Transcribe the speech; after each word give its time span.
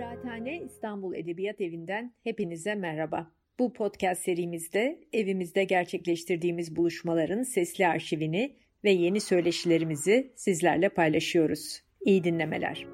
Kıraathane 0.00 0.60
İstanbul 0.60 1.14
Edebiyat 1.14 1.60
Evi'nden 1.60 2.14
hepinize 2.24 2.74
merhaba. 2.74 3.32
Bu 3.58 3.72
podcast 3.72 4.22
serimizde 4.22 5.00
evimizde 5.12 5.64
gerçekleştirdiğimiz 5.64 6.76
buluşmaların 6.76 7.42
sesli 7.42 7.86
arşivini 7.86 8.56
ve 8.84 8.90
yeni 8.90 9.20
söyleşilerimizi 9.20 10.32
sizlerle 10.36 10.88
paylaşıyoruz. 10.88 11.82
İyi 12.00 12.24
dinlemeler. 12.24 12.86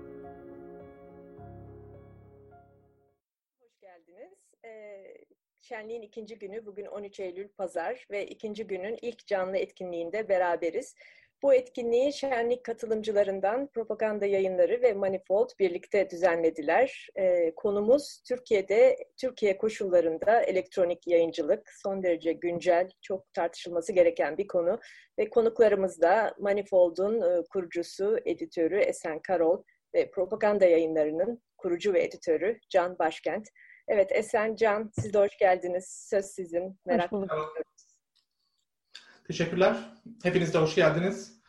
Hoş 3.60 3.80
geldiniz. 3.80 4.32
Ee, 4.64 5.04
şenliğin 5.60 6.02
ikinci 6.02 6.38
günü 6.38 6.66
bugün 6.66 6.86
13 6.86 7.20
Eylül 7.20 7.48
Pazar 7.48 8.06
ve 8.10 8.26
ikinci 8.26 8.66
günün 8.66 8.98
ilk 9.02 9.26
canlı 9.26 9.56
etkinliğinde 9.56 10.28
beraberiz. 10.28 10.94
Bu 11.42 11.54
etkinliği 11.54 12.12
şenlik 12.12 12.64
katılımcılarından 12.64 13.66
propaganda 13.66 14.26
yayınları 14.26 14.82
ve 14.82 14.92
Manifold 14.92 15.48
birlikte 15.58 16.10
düzenlediler. 16.10 17.08
E, 17.16 17.54
konumuz 17.54 18.22
Türkiye'de, 18.28 18.96
Türkiye 19.20 19.58
koşullarında 19.58 20.40
elektronik 20.40 21.06
yayıncılık 21.06 21.70
son 21.82 22.02
derece 22.02 22.32
güncel, 22.32 22.90
çok 23.02 23.32
tartışılması 23.32 23.92
gereken 23.92 24.38
bir 24.38 24.46
konu. 24.46 24.80
Ve 25.18 25.30
konuklarımız 25.30 26.00
da 26.00 26.34
Manifold'un 26.38 27.20
e, 27.20 27.44
kurucusu, 27.52 28.18
editörü 28.24 28.78
Esen 28.78 29.20
Karol 29.22 29.62
ve 29.94 30.10
propaganda 30.10 30.64
yayınlarının 30.64 31.42
kurucu 31.58 31.94
ve 31.94 32.04
editörü 32.04 32.58
Can 32.70 32.98
Başkent. 32.98 33.48
Evet 33.88 34.12
Esen, 34.12 34.54
Can 34.54 34.90
siz 35.00 35.14
de 35.14 35.18
hoş 35.18 35.38
geldiniz. 35.38 36.06
Söz 36.10 36.26
sizin. 36.26 36.78
Merak 36.86 37.12
ediyoruz. 37.12 37.85
Teşekkürler. 39.26 39.76
Hepiniz 40.22 40.54
de 40.54 40.58
hoş 40.58 40.74
geldiniz. 40.74 41.40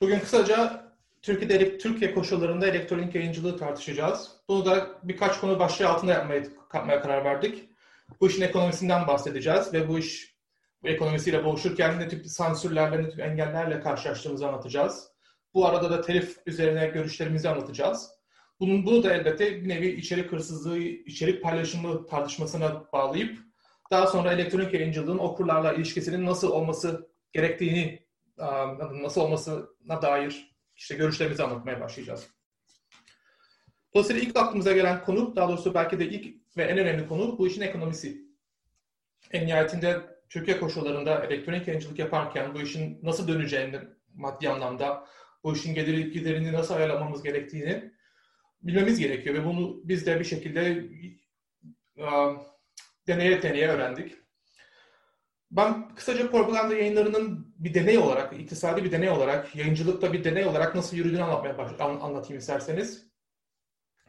Bugün 0.00 0.20
kısaca 0.20 0.84
Türkiye'de 1.22 1.78
Türkiye 1.78 2.14
koşullarında 2.14 2.66
elektronik 2.66 3.14
yayıncılığı 3.14 3.58
tartışacağız. 3.58 4.30
Bunu 4.48 4.64
da 4.64 4.86
birkaç 5.02 5.40
konu 5.40 5.58
başlığı 5.58 5.88
altında 5.88 6.12
yapmaya, 6.12 6.42
yapmaya 6.74 7.00
karar 7.00 7.24
verdik. 7.24 7.68
Bu 8.20 8.28
işin 8.28 8.42
ekonomisinden 8.42 9.06
bahsedeceğiz 9.06 9.72
ve 9.72 9.88
bu 9.88 9.98
iş 9.98 10.36
bu 10.82 10.88
ekonomisiyle 10.88 11.44
boğuşurken 11.44 12.00
ne 12.00 12.08
tip 12.08 12.26
sansürlerle, 12.26 13.02
ne 13.02 13.10
tip 13.10 13.20
engellerle 13.20 13.80
karşılaştığımızı 13.80 14.48
anlatacağız. 14.48 15.08
Bu 15.54 15.66
arada 15.66 15.90
da 15.90 16.00
telif 16.00 16.36
üzerine 16.46 16.86
görüşlerimizi 16.86 17.48
anlatacağız. 17.48 18.10
Bunun, 18.60 18.86
bunu 18.86 19.02
da 19.02 19.14
elbette 19.14 19.62
bir 19.62 19.68
nevi 19.68 19.88
içerik 19.88 20.32
hırsızlığı, 20.32 20.78
içerik 20.78 21.42
paylaşımı 21.42 22.06
tartışmasına 22.06 22.84
bağlayıp 22.92 23.38
daha 23.90 24.06
sonra 24.06 24.32
elektronik 24.32 24.74
yayıncılığın 24.74 25.18
okurlarla 25.18 25.72
ilişkisinin 25.72 26.26
nasıl 26.26 26.50
olması 26.50 27.15
gerektiğini 27.36 28.06
nasıl 28.92 29.20
olmasına 29.20 30.02
dair 30.02 30.56
işte 30.76 30.94
görüşlerimizi 30.94 31.42
anlatmaya 31.42 31.80
başlayacağız. 31.80 32.26
Dolayısıyla 33.94 34.22
ilk 34.22 34.36
aklımıza 34.36 34.72
gelen 34.72 35.04
konu, 35.04 35.36
daha 35.36 35.48
doğrusu 35.48 35.74
belki 35.74 35.98
de 35.98 36.08
ilk 36.08 36.56
ve 36.56 36.64
en 36.64 36.78
önemli 36.78 37.08
konu 37.08 37.38
bu 37.38 37.46
işin 37.46 37.60
ekonomisi. 37.60 38.26
En 39.32 39.46
nihayetinde 39.46 40.16
Türkiye 40.28 40.60
koşullarında 40.60 41.24
elektronik 41.24 41.68
yayıncılık 41.68 41.98
yaparken 41.98 42.54
bu 42.54 42.60
işin 42.60 42.98
nasıl 43.02 43.28
döneceğini 43.28 43.80
maddi 44.14 44.48
anlamda, 44.48 45.06
bu 45.44 45.56
işin 45.56 45.74
geliri 45.74 46.10
giderini 46.10 46.52
nasıl 46.52 46.74
ayarlamamız 46.74 47.22
gerektiğini 47.22 47.92
bilmemiz 48.62 48.98
gerekiyor 48.98 49.34
ve 49.34 49.44
bunu 49.44 49.80
biz 49.84 50.06
de 50.06 50.20
bir 50.20 50.24
şekilde 50.24 50.84
deneye 53.06 53.42
deneye 53.42 53.68
öğrendik. 53.68 54.25
Ben 55.56 55.94
kısaca 55.94 56.30
propaganda 56.30 56.74
yayınlarının 56.74 57.54
bir 57.58 57.74
deney 57.74 57.98
olarak, 57.98 58.40
iktisadi 58.40 58.84
bir 58.84 58.92
deney 58.92 59.10
olarak, 59.10 59.56
yayıncılıkta 59.56 60.12
bir 60.12 60.24
deney 60.24 60.44
olarak 60.44 60.74
nasıl 60.74 60.96
yürüdüğünü 60.96 61.22
anlatmaya 61.22 61.58
baş, 61.58 61.70
anlatayım 61.80 62.40
isterseniz. 62.40 63.06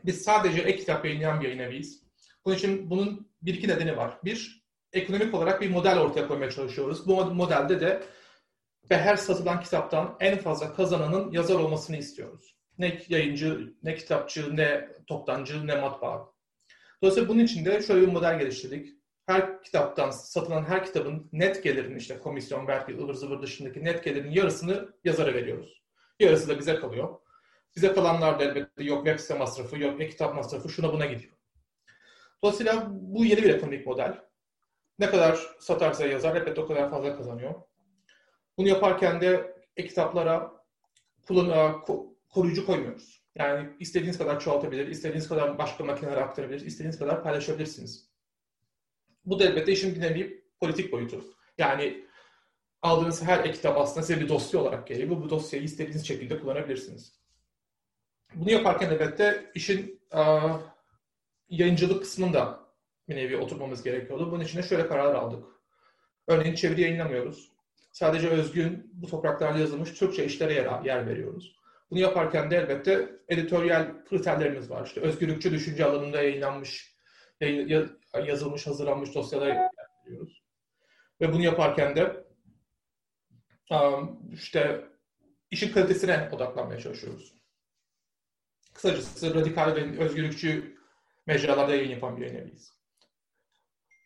Biz 0.05 0.21
sadece 0.21 0.61
e-kitap 0.61 1.05
yayınlayan 1.05 1.41
bir 1.41 1.45
yayın 1.45 1.59
eviyiz. 1.59 2.03
Bunun 2.45 2.55
için 2.55 2.89
bunun 2.89 3.31
bir 3.41 3.53
iki 3.53 3.67
nedeni 3.67 3.97
var. 3.97 4.17
Bir, 4.25 4.67
ekonomik 4.93 5.33
olarak 5.33 5.61
bir 5.61 5.69
model 5.69 5.99
ortaya 5.99 6.27
koymaya 6.27 6.51
çalışıyoruz. 6.51 7.07
Bu 7.07 7.25
modelde 7.25 7.81
de 7.81 8.03
ve 8.91 8.97
her 8.97 9.15
satılan 9.15 9.61
kitaptan 9.61 10.17
en 10.19 10.37
fazla 10.37 10.73
kazananın 10.73 11.31
yazar 11.31 11.55
olmasını 11.55 11.97
istiyoruz. 11.97 12.55
Ne 12.77 13.01
yayıncı, 13.09 13.73
ne 13.83 13.95
kitapçı, 13.95 14.57
ne 14.57 14.89
toptancı, 15.07 15.67
ne 15.67 15.75
matbaa. 15.75 16.33
Dolayısıyla 17.01 17.29
bunun 17.29 17.43
için 17.43 17.65
de 17.65 17.81
şöyle 17.81 18.07
bir 18.07 18.11
model 18.11 18.39
geliştirdik 18.39 18.96
her 19.27 19.63
kitaptan 19.63 20.09
satılan 20.09 20.63
her 20.63 20.85
kitabın 20.85 21.29
net 21.31 21.63
gelirin 21.63 21.95
işte 21.95 22.19
komisyon, 22.19 22.67
vergi, 22.67 22.97
ıvır 22.97 23.13
zıvır 23.13 23.41
dışındaki 23.41 23.83
net 23.83 24.03
gelirin 24.03 24.31
yarısını 24.31 24.93
yazara 25.03 25.33
veriyoruz. 25.33 25.81
Yarısı 26.19 26.49
da 26.49 26.59
bize 26.59 26.75
kalıyor. 26.75 27.19
Bize 27.75 27.93
kalanlar 27.93 28.39
da 28.39 28.43
elbette 28.43 28.83
yok 28.83 29.05
web 29.05 29.19
site 29.19 29.37
masrafı, 29.37 29.79
yok 29.79 30.01
e-kitap 30.01 30.35
masrafı, 30.35 30.69
şuna 30.69 30.93
buna 30.93 31.05
gidiyor. 31.05 31.33
Dolayısıyla 32.43 32.87
bu 32.89 33.25
yeni 33.25 33.43
bir 33.43 33.53
ekonomik 33.53 33.87
model. 33.87 34.21
Ne 34.99 35.09
kadar 35.09 35.39
satarsa 35.59 36.05
yazar 36.05 36.35
elbette 36.35 36.61
o 36.61 36.67
kadar 36.67 36.89
fazla 36.89 37.17
kazanıyor. 37.17 37.53
Bunu 38.57 38.67
yaparken 38.67 39.21
de 39.21 39.55
e-kitaplara 39.77 40.51
kullan 41.27 41.85
koruyucu 42.29 42.65
koymuyoruz. 42.65 43.23
Yani 43.35 43.69
istediğiniz 43.79 44.17
kadar 44.17 44.39
çoğaltabilir, 44.39 44.87
istediğiniz 44.87 45.29
kadar 45.29 45.57
başka 45.57 45.83
makinelere 45.83 46.19
aktarabilir, 46.21 46.65
istediğiniz 46.65 46.99
kadar 46.99 47.23
paylaşabilirsiniz. 47.23 48.16
Bu 49.27 49.39
da 49.39 49.43
elbette 49.43 49.71
işin 49.71 50.01
bir 50.01 50.43
politik 50.59 50.91
boyutu. 50.91 51.23
Yani 51.57 52.05
aldığınız 52.81 53.23
her 53.23 53.45
e-kitap 53.45 53.77
aslında 53.77 54.05
size 54.05 54.21
bir 54.21 54.29
dosya 54.29 54.59
olarak 54.59 54.87
geliyor. 54.87 55.09
Bu, 55.09 55.29
dosyayı 55.29 55.65
istediğiniz 55.65 56.07
şekilde 56.07 56.39
kullanabilirsiniz. 56.39 57.13
Bunu 58.35 58.51
yaparken 58.51 58.89
elbette 58.89 59.51
işin 59.55 60.01
uh, 60.13 60.61
yayıncılık 61.49 62.01
kısmında 62.01 62.59
bir 63.09 63.15
nevi 63.15 63.37
oturmamız 63.37 63.83
gerekiyordu. 63.83 64.31
Bunun 64.31 64.43
için 64.43 64.57
de 64.57 64.63
şöyle 64.63 64.87
karar 64.87 65.15
aldık. 65.15 65.45
Örneğin 66.27 66.55
çeviri 66.55 66.81
yayınlamıyoruz. 66.81 67.51
Sadece 67.91 68.29
özgün 68.29 68.91
bu 68.93 69.07
topraklarda 69.07 69.59
yazılmış 69.59 69.91
Türkçe 69.91 70.25
işlere 70.25 70.53
yer, 70.53 70.83
yer 70.83 71.07
veriyoruz. 71.07 71.55
Bunu 71.91 71.99
yaparken 71.99 72.51
de 72.51 72.57
elbette 72.57 73.09
editoryal 73.29 74.05
kriterlerimiz 74.09 74.69
var. 74.69 74.85
İşte 74.85 75.01
özgürlükçü 75.01 75.51
düşünce 75.51 75.85
alanında 75.85 76.21
yayınlanmış 76.21 76.96
yazılmış, 78.25 78.67
hazırlanmış 78.67 79.15
dosyalara 79.15 79.53
yapıyoruz. 79.53 80.43
Ve 81.21 81.33
bunu 81.33 81.43
yaparken 81.43 81.95
de 81.95 82.27
işte 84.33 84.85
işin 85.51 85.73
kalitesine 85.73 86.29
odaklanmaya 86.31 86.79
çalışıyoruz. 86.79 87.33
Kısacası 88.73 89.35
radikal 89.35 89.75
ve 89.75 89.99
özgürlükçü 89.99 90.77
mecralarda 91.25 91.75
yayın 91.75 91.89
yapan 91.89 92.17
bir 92.17 92.21
yayın 92.21 92.35
eviyiz. 92.35 92.77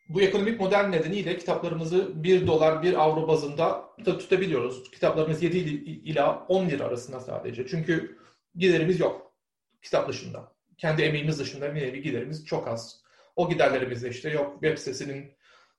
Bu 0.09 0.21
ekonomik 0.21 0.59
model 0.59 0.83
nedeniyle 0.83 1.37
kitaplarımızı 1.37 2.23
1 2.23 2.47
dolar, 2.47 2.83
1 2.83 2.93
avro 2.93 3.27
bazında 3.27 3.89
da 4.05 4.17
tutabiliyoruz. 4.17 4.91
Kitaplarımız 4.91 5.43
7 5.43 5.57
ila 5.57 6.45
10 6.47 6.69
lira 6.69 6.83
arasında 6.85 7.19
sadece. 7.19 7.67
Çünkü 7.67 8.19
giderimiz 8.55 8.99
yok 8.99 9.33
kitap 9.81 10.09
dışında. 10.09 10.55
Kendi 10.77 11.01
emeğimiz 11.01 11.39
dışında 11.39 11.75
bir 11.75 11.81
nevi 11.81 12.01
giderimiz 12.01 12.45
çok 12.45 12.67
az. 12.67 13.00
O 13.41 13.49
giderlerimizde 13.49 14.09
işte 14.09 14.29
yok 14.29 14.53
web 14.53 14.77
sitesinin 14.77 15.33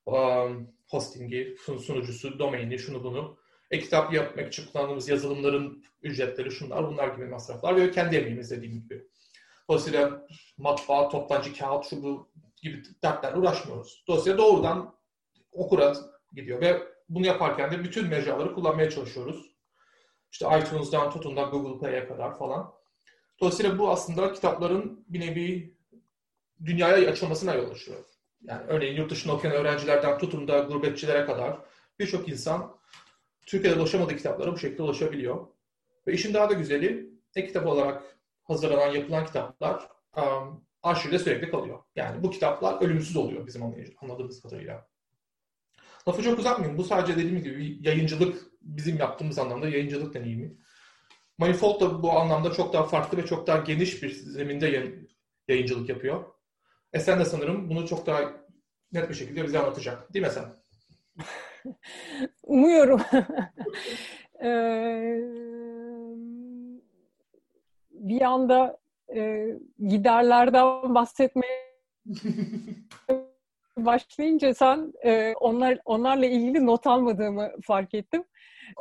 um, 0.06 0.69
hostingi, 0.91 1.56
sunucusu, 1.87 2.39
domaini, 2.39 2.78
şunu 2.78 3.05
bunu. 3.05 3.39
E-kitap 3.71 4.12
yapmak 4.12 4.49
için 4.49 4.67
kullandığımız 4.67 5.09
yazılımların 5.09 5.84
ücretleri, 6.03 6.50
şunlar 6.50 6.89
bunlar 6.89 7.09
gibi 7.09 7.27
masraflar 7.27 7.77
ve 7.77 7.91
kendi 7.91 8.17
emeğimiz 8.17 8.50
dediğim 8.50 8.75
gibi. 8.75 9.05
Dolayısıyla 9.69 10.27
matbaa, 10.59 11.09
toptancı, 11.09 11.59
kağıt, 11.59 11.87
şu 11.87 12.03
bu 12.03 12.31
gibi 12.62 12.83
dertlerle 13.03 13.37
uğraşmıyoruz. 13.37 14.05
Dolayısıyla 14.09 14.39
doğrudan 14.39 14.94
okura 15.53 15.94
gidiyor 16.33 16.61
ve 16.61 16.83
bunu 17.09 17.27
yaparken 17.27 17.71
de 17.71 17.84
bütün 17.84 18.09
mecraları 18.09 18.55
kullanmaya 18.55 18.91
çalışıyoruz. 18.91 19.56
İşte 20.33 20.47
iTunes'dan 20.61 21.11
tutun 21.11 21.37
da 21.37 21.43
Google 21.43 21.79
Play'e 21.79 22.06
kadar 22.06 22.39
falan. 22.39 22.73
Dolayısıyla 23.41 23.79
bu 23.79 23.91
aslında 23.91 24.32
kitapların 24.32 25.05
bir 25.08 25.20
nevi 25.20 25.71
dünyaya 26.64 27.11
açılmasına 27.11 27.55
yol 27.55 27.70
açıyor. 27.70 28.05
Yani 28.43 28.62
örneğin 28.69 28.97
yurt 28.97 29.11
dışında 29.11 29.32
okuyan 29.32 29.56
öğrencilerden 29.56 30.19
tutun 30.19 30.49
da 30.49 30.59
gurbetçilere 30.59 31.26
kadar 31.26 31.59
birçok 31.99 32.29
insan 32.29 32.76
Türkiye'de 33.47 33.79
ulaşamadığı 33.79 34.17
kitaplara 34.17 34.53
bu 34.53 34.59
şekilde 34.59 34.82
ulaşabiliyor. 34.82 35.47
Ve 36.06 36.12
işin 36.12 36.35
daha 36.35 36.50
da 36.50 36.53
güzeli 36.53 37.11
e-kitap 37.37 37.67
olarak 37.67 38.19
hazırlanan, 38.44 38.94
yapılan 38.94 39.26
kitaplar 39.26 39.88
um, 40.17 40.64
arşivde 40.82 41.19
sürekli 41.19 41.50
kalıyor. 41.50 41.79
Yani 41.97 42.23
bu 42.23 42.31
kitaplar 42.31 42.82
ölümsüz 42.82 43.17
oluyor 43.17 43.47
bizim 43.47 43.62
anladığımız 44.03 44.43
kadarıyla. 44.43 44.87
Lafı 46.08 46.23
çok 46.23 46.38
uzatmayayım. 46.38 46.79
Bu 46.79 46.85
sadece 46.85 47.17
dediğim 47.17 47.43
gibi 47.43 47.79
yayıncılık, 47.81 48.43
bizim 48.62 48.97
yaptığımız 48.97 49.38
anlamda 49.38 49.69
yayıncılık 49.69 50.15
deneyimi. 50.15 50.56
Manifold 51.38 51.81
da 51.81 52.03
bu 52.03 52.12
anlamda 52.12 52.53
çok 52.53 52.73
daha 52.73 52.85
farklı 52.85 53.19
ve 53.19 53.26
çok 53.26 53.47
daha 53.47 53.58
geniş 53.58 54.03
bir 54.03 54.11
zeminde 54.11 54.94
yayıncılık 55.49 55.88
yapıyor. 55.88 56.25
Esen 56.93 57.21
de 57.21 57.25
sanırım 57.25 57.71
bunu 57.71 57.89
çok 57.89 58.06
daha 58.06 58.21
net 58.93 59.09
bir 59.09 59.15
şekilde 59.15 59.44
bize 59.44 59.59
anlatacak. 59.59 60.15
Değil 60.15 60.25
mi 60.25 60.29
Esen? 60.29 60.44
Umuyorum. 62.43 63.00
Ee, 64.44 65.21
bir 67.91 68.23
anda 68.23 68.79
e, 69.17 69.47
giderlerden 69.89 70.94
bahsetmeye 70.94 71.73
başlayınca 73.78 74.54
sen 74.54 74.92
e, 75.04 75.34
onlar 75.40 75.78
onlarla 75.84 76.26
ilgili 76.26 76.66
not 76.66 76.86
almadığımı 76.86 77.50
fark 77.62 77.94
ettim. 77.94 78.24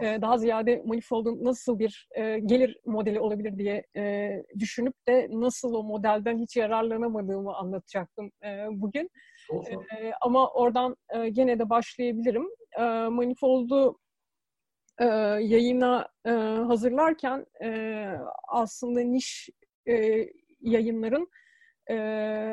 E, 0.02 0.22
daha 0.22 0.38
ziyade 0.38 0.84
Manifold'un 0.86 1.44
nasıl 1.44 1.80
bir 1.80 2.08
e, 2.16 2.40
gelir 2.40 2.78
modeli 2.86 3.20
olabilir 3.20 3.58
diye 3.58 3.84
e, 3.96 4.32
düşünüp 4.60 4.94
de 5.08 5.28
nasıl 5.32 5.74
o 5.74 5.84
modelden 5.84 6.38
hiç 6.38 6.58
yararlanamadığımı 6.58 7.56
anlatacaktım 7.56 8.32
e, 8.44 8.66
bugün. 8.72 9.10
E, 9.52 10.12
ama 10.22 10.50
oradan 10.50 10.96
e, 11.10 11.30
gene 11.30 11.60
de 11.60 11.70
başlayabilirim. 11.70 12.48
E, 12.80 12.84
Manifold'u 13.08 14.00
e, 15.00 15.06
yayına 15.42 16.08
e, 16.26 16.30
hazırlarken 16.68 17.46
e, 17.64 18.06
aslında 18.48 19.00
niş 19.02 19.50
e, 19.88 20.26
yayınların 20.62 21.28
e, 21.92 21.98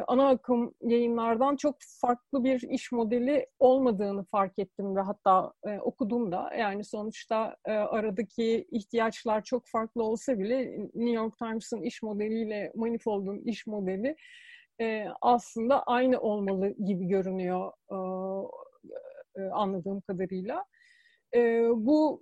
ana 0.09 0.29
akım 0.29 0.75
yayınlardan 0.81 1.57
çok 1.57 1.77
farklı 2.01 2.45
bir 2.45 2.61
iş 2.61 2.93
modeli 2.93 3.47
olmadığını 3.59 4.25
fark 4.25 4.59
ettim 4.59 4.97
ve 4.97 5.01
hatta 5.01 5.53
e, 5.67 5.79
okudum 5.79 6.33
da. 6.33 6.51
Yani 6.59 6.85
sonuçta 6.85 7.57
e, 7.65 7.73
aradaki 7.73 8.67
ihtiyaçlar 8.71 9.45
çok 9.45 9.67
farklı 9.67 10.03
olsa 10.03 10.39
bile 10.39 10.59
New 10.95 11.11
York 11.11 11.39
Times'ın 11.39 11.83
iş 11.83 12.03
modeliyle 12.03 12.73
Manifold'un 12.75 13.39
iş 13.39 13.67
modeli 13.67 14.17
e, 14.81 15.07
aslında 15.21 15.83
aynı 15.83 16.21
olmalı 16.21 16.75
gibi 16.87 17.07
görünüyor 17.07 17.73
e, 17.91 17.97
e, 19.43 19.43
anladığım 19.53 20.01
kadarıyla. 20.01 20.65
E, 21.35 21.63
bu 21.75 22.21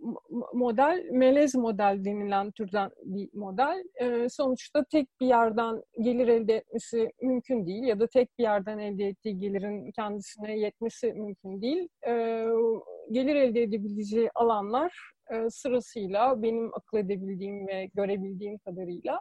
model 0.55 1.08
melez 1.11 1.55
model 1.55 2.05
denilen 2.05 2.50
türden 2.50 2.91
bir 3.05 3.29
model. 3.32 3.85
E, 4.00 4.29
sonuçta 4.29 4.85
tek 4.85 5.08
bir 5.20 5.26
yerden 5.26 5.82
gelir 6.00 6.29
elde 6.29 6.56
etmesi 6.56 7.12
mümkün 7.23 7.67
değil 7.67 7.85
ya 7.85 8.00
da 8.00 8.06
tek 8.06 8.38
bir 8.38 8.43
yerden 8.43 8.79
elde 8.79 9.05
ettiği 9.05 9.38
gelirin 9.38 9.91
kendisine 9.91 10.58
yetmesi 10.58 11.12
mümkün 11.12 11.62
değil. 11.62 11.88
E, 12.06 12.44
gelir 13.11 13.35
elde 13.37 13.62
edebileceği 13.62 14.31
alanlar 14.35 15.12
e, 15.31 15.50
sırasıyla 15.50 16.43
benim 16.43 16.75
akıl 16.75 16.99
edebildiğim 16.99 17.67
ve 17.67 17.91
görebildiğim 17.94 18.59
kadarıyla 18.59 19.20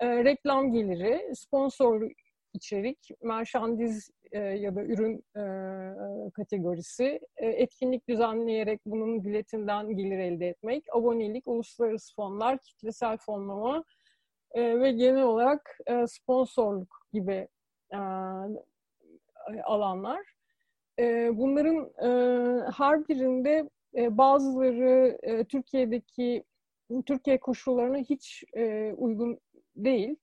e, 0.00 0.24
reklam 0.24 0.72
geliri, 0.72 1.34
sponsor 1.34 2.10
içerik, 2.56 3.08
merşandiz 3.22 4.10
e, 4.32 4.38
ya 4.38 4.74
da 4.74 4.82
ürün 4.82 5.24
e, 5.36 5.42
kategorisi, 6.30 7.20
e, 7.36 7.46
etkinlik 7.46 8.08
düzenleyerek 8.08 8.80
bunun 8.86 9.24
biletinden 9.24 9.96
gelir 9.96 10.18
elde 10.18 10.48
etmek, 10.48 10.84
abonelik, 10.92 11.48
uluslararası 11.48 12.14
fonlar, 12.14 12.58
kitlesel 12.58 13.16
fonlama 13.16 13.84
e, 14.52 14.80
ve 14.80 14.92
genel 14.92 15.22
olarak 15.22 15.78
e, 15.86 16.06
sponsorluk 16.06 17.00
gibi 17.12 17.48
e, 17.92 17.98
alanlar. 19.64 20.20
E, 20.98 21.30
bunların 21.38 21.90
e, 22.02 22.10
her 22.76 23.08
birinde 23.08 23.70
e, 23.96 24.18
bazıları 24.18 25.18
e, 25.22 25.44
Türkiye'deki 25.44 26.44
Türkiye 27.06 27.40
koşullarına 27.40 27.98
hiç 27.98 28.44
e, 28.56 28.92
uygun 28.96 29.38
değil. 29.76 30.16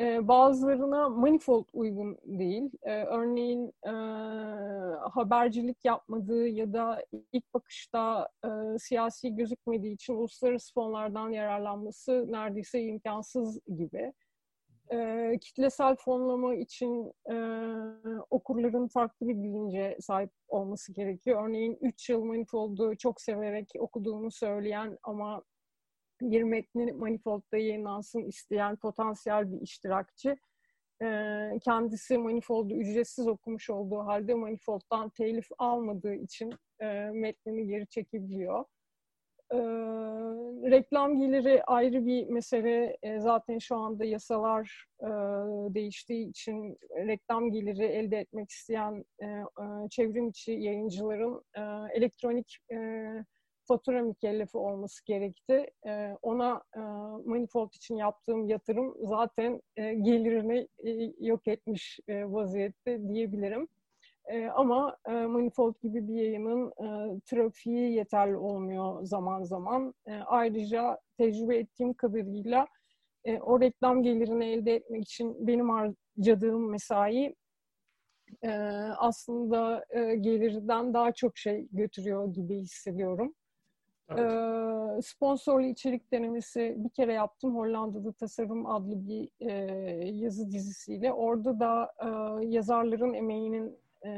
E, 0.00 0.28
bazılarına 0.28 1.08
manifold 1.08 1.64
uygun 1.72 2.18
değil. 2.24 2.70
E, 2.82 3.04
örneğin 3.04 3.72
e, 3.86 3.90
habercilik 5.10 5.84
yapmadığı 5.84 6.48
ya 6.48 6.72
da 6.72 7.04
ilk 7.32 7.54
bakışta 7.54 8.28
e, 8.44 8.48
siyasi 8.78 9.34
gözükmediği 9.36 9.94
için 9.94 10.14
uluslararası 10.14 10.74
fonlardan 10.74 11.30
yararlanması 11.30 12.32
neredeyse 12.32 12.82
imkansız 12.82 13.60
gibi. 13.76 14.12
E, 14.92 15.38
kitlesel 15.40 15.96
fonlama 15.96 16.54
için 16.54 17.12
e, 17.30 17.36
okurların 18.30 18.88
farklı 18.88 19.28
bir 19.28 19.42
bilince 19.42 19.96
sahip 20.00 20.30
olması 20.48 20.92
gerekiyor. 20.92 21.48
Örneğin 21.48 21.78
3 21.80 22.10
yıl 22.10 22.24
manifoldu 22.24 22.96
çok 22.96 23.20
severek 23.20 23.68
okuduğunu 23.78 24.30
söyleyen 24.30 24.98
ama 25.02 25.42
bir 26.20 26.42
metni 26.42 26.92
Manifold'da 26.92 27.56
yayınlansın 27.56 28.24
isteyen 28.24 28.76
potansiyel 28.76 29.52
bir 29.52 29.60
iştirakçı 29.60 30.36
kendisi 31.64 32.18
Manifold'u 32.18 32.74
ücretsiz 32.74 33.28
okumuş 33.28 33.70
olduğu 33.70 33.98
halde 33.98 34.34
Manifold'dan 34.34 35.10
telif 35.10 35.46
almadığı 35.58 36.14
için 36.14 36.54
metnini 37.12 37.66
geri 37.66 37.86
çekebiliyor. 37.86 38.64
reklam 40.70 41.20
geliri 41.20 41.62
ayrı 41.64 42.06
bir 42.06 42.26
mesele. 42.26 42.96
zaten 43.18 43.58
şu 43.58 43.76
anda 43.76 44.04
yasalar 44.04 44.86
değiştiği 45.74 46.28
için 46.28 46.78
reklam 46.96 47.52
geliri 47.52 47.84
elde 47.84 48.18
etmek 48.18 48.50
isteyen 48.50 49.04
çevrim 49.90 50.28
içi 50.28 50.52
yayıncıların 50.52 51.42
elektronik 51.94 52.58
fatura 53.70 54.02
mükellefi 54.02 54.58
olması 54.58 55.04
gerekti. 55.04 55.66
E, 55.86 56.16
ona 56.22 56.62
e, 56.76 56.80
Manifold 57.24 57.72
için 57.72 57.96
yaptığım 57.96 58.48
yatırım 58.48 58.94
zaten 59.00 59.60
e, 59.76 59.94
gelirini 59.94 60.68
e, 60.84 60.90
yok 61.26 61.48
etmiş 61.48 62.00
e, 62.08 62.24
vaziyette 62.32 63.08
diyebilirim. 63.08 63.68
E, 64.24 64.46
ama 64.46 64.96
e, 65.08 65.12
Manifold 65.12 65.74
gibi 65.82 66.08
bir 66.08 66.14
yayının 66.14 66.68
e, 66.68 67.20
trafiği 67.20 67.92
yeterli 67.92 68.36
olmuyor 68.36 69.02
zaman 69.04 69.42
zaman. 69.42 69.94
E, 70.06 70.12
ayrıca 70.14 70.98
tecrübe 71.18 71.56
ettiğim 71.58 71.94
kadarıyla 71.94 72.66
e, 73.24 73.38
o 73.40 73.60
reklam 73.60 74.02
gelirini 74.02 74.44
elde 74.44 74.74
etmek 74.74 75.02
için 75.02 75.46
benim 75.46 75.70
harcadığım 75.70 76.70
mesai 76.70 77.34
e, 78.42 78.50
aslında 78.98 79.84
e, 79.90 80.16
gelirden 80.16 80.94
daha 80.94 81.12
çok 81.12 81.38
şey 81.38 81.68
götürüyor 81.72 82.34
gibi 82.34 82.56
hissediyorum. 82.58 83.34
Evet. 84.10 85.06
sponsorlu 85.06 85.66
içerik 85.66 86.12
denemesi 86.12 86.74
bir 86.78 86.90
kere 86.90 87.12
yaptım. 87.12 87.56
Hollanda'da 87.56 88.12
Tasarım 88.12 88.66
adlı 88.66 89.08
bir 89.08 89.30
e, 89.40 89.52
yazı 90.08 90.50
dizisiyle. 90.50 91.12
Orada 91.12 91.60
da 91.60 91.92
e, 92.00 92.46
yazarların 92.46 93.14
emeğinin 93.14 93.78
e, 94.06 94.10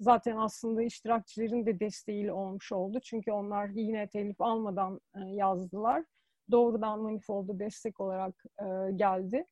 zaten 0.00 0.36
aslında 0.36 0.82
iştirakçilerin 0.82 1.66
de 1.66 1.80
desteğiyle 1.80 2.32
olmuş 2.32 2.72
oldu. 2.72 3.00
Çünkü 3.04 3.32
onlar 3.32 3.68
yine 3.68 4.08
telif 4.08 4.40
almadan 4.40 5.00
e, 5.14 5.20
yazdılar. 5.20 6.04
Doğrudan 6.50 7.00
Manifold'a 7.00 7.58
destek 7.58 8.00
olarak 8.00 8.44
e, 8.60 8.92
geldi 8.96 9.46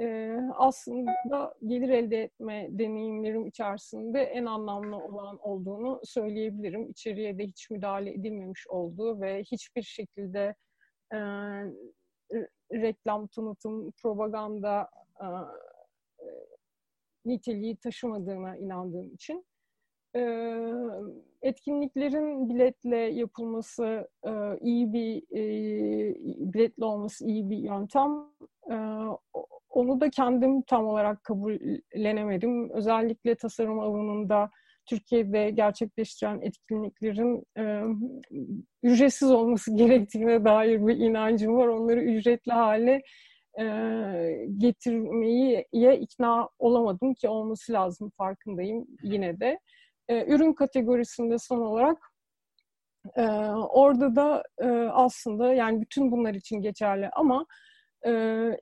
e, 0.00 0.38
aslında 0.54 1.54
gelir 1.66 1.88
elde 1.88 2.22
etme 2.22 2.68
deneyimlerim 2.70 3.46
içerisinde 3.46 4.22
en 4.22 4.44
anlamlı 4.44 4.96
olan 4.96 5.38
olduğunu 5.38 6.00
söyleyebilirim. 6.04 6.90
İçeriye 6.90 7.38
de 7.38 7.44
hiç 7.44 7.70
müdahale 7.70 8.10
edilmemiş 8.10 8.66
olduğu 8.66 9.20
ve 9.20 9.42
hiçbir 9.42 9.82
şekilde 9.82 10.54
e, 11.12 11.18
reklam, 12.72 13.26
tanıtım, 13.26 13.90
propaganda 14.02 14.90
e, 15.20 15.26
niteliği 17.24 17.76
taşımadığına 17.76 18.56
inandığım 18.56 19.14
için 19.14 19.46
etkinliklerin 21.42 22.48
biletle 22.48 22.96
yapılması 22.96 24.08
iyi 24.60 24.92
bir 24.92 25.22
biletli 26.52 26.84
olması 26.84 27.26
iyi 27.26 27.50
bir 27.50 27.56
yöntem. 27.56 28.10
Onu 29.74 30.00
da 30.00 30.10
kendim 30.10 30.62
tam 30.62 30.86
olarak 30.86 31.24
kabullenemedim. 31.24 32.70
Özellikle 32.70 33.34
tasarım 33.34 33.80
alanında 33.80 34.50
Türkiye'de 34.86 35.50
gerçekleştiren 35.50 36.40
etkinliklerin 36.40 37.44
e, 37.58 37.82
ücretsiz 38.82 39.30
olması 39.30 39.70
gerektiğine 39.76 40.44
dair 40.44 40.86
bir 40.86 40.96
inancım 40.96 41.56
var. 41.56 41.66
Onları 41.66 42.00
ücretli 42.00 42.52
hale 42.52 43.02
e, 43.60 43.64
getirmeyi 44.58 45.66
ikna 46.00 46.48
olamadım 46.58 47.14
ki 47.14 47.28
olması 47.28 47.72
lazım 47.72 48.10
farkındayım 48.16 48.86
yine 49.02 49.40
de. 49.40 49.58
E, 50.08 50.34
ürün 50.34 50.52
kategorisinde 50.52 51.38
son 51.38 51.60
olarak 51.60 51.98
e, 53.16 53.22
orada 53.68 54.16
da 54.16 54.42
e, 54.58 54.66
aslında 54.92 55.54
yani 55.54 55.80
bütün 55.80 56.12
bunlar 56.12 56.34
için 56.34 56.62
geçerli 56.62 57.10
ama 57.10 57.46
e, 58.06 58.12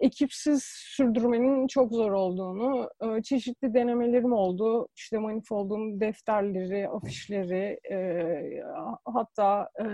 ekipsiz 0.01 0.65
sürdürmenin 0.65 1.67
çok 1.67 1.93
zor 1.93 2.13
olduğunu, 2.13 2.91
e, 3.01 3.23
çeşitli 3.23 3.75
denemelerim 3.75 4.33
oldu. 4.33 4.89
İşte 4.97 5.19
Manifold'un 5.19 6.01
defterleri, 6.01 6.89
afişleri, 6.89 7.81
e, 7.91 8.63
hatta 9.05 9.69
e, 9.81 9.87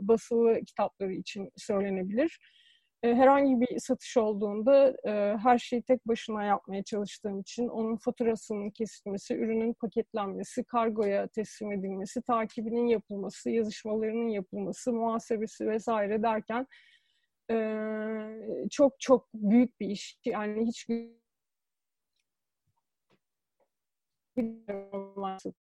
basılı 0.00 0.60
kitapları 0.64 1.12
için 1.12 1.50
söylenebilir. 1.56 2.38
E, 3.02 3.14
herhangi 3.14 3.60
bir 3.60 3.78
satış 3.78 4.16
olduğunda 4.16 4.96
e, 5.04 5.36
her 5.42 5.58
şeyi 5.58 5.82
tek 5.82 6.08
başına 6.08 6.44
yapmaya 6.44 6.82
çalıştığım 6.82 7.40
için 7.40 7.68
onun 7.68 7.96
faturasının 7.96 8.70
kesilmesi, 8.70 9.34
ürünün 9.34 9.72
paketlenmesi, 9.72 10.64
kargoya 10.64 11.26
teslim 11.26 11.72
edilmesi, 11.72 12.22
takibinin 12.22 12.86
yapılması, 12.86 13.50
yazışmalarının 13.50 14.28
yapılması, 14.28 14.92
muhasebesi 14.92 15.68
vesaire 15.68 16.22
derken 16.22 16.66
e, 17.52 18.68
çok 18.70 19.00
çok 19.00 19.28
büyük 19.34 19.80
bir 19.80 19.88
iş. 19.88 20.18
Yani 20.24 20.66
hiç 20.66 20.86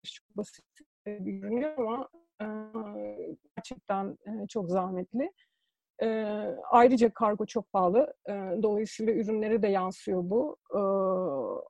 çok 0.04 0.38
basit 0.38 0.66
görünüyor 1.06 1.78
ama 1.78 2.10
e, 2.42 2.46
gerçekten 3.56 4.18
e, 4.26 4.48
çok 4.48 4.70
zahmetli. 4.70 5.32
E, 6.02 6.08
ayrıca 6.70 7.14
kargo 7.14 7.46
çok 7.46 7.72
pahalı. 7.72 8.14
E, 8.30 8.34
dolayısıyla 8.64 9.14
ürünlere 9.14 9.62
de 9.62 9.68
yansıyor 9.68 10.30
bu. 10.30 10.58
E, 10.74 10.80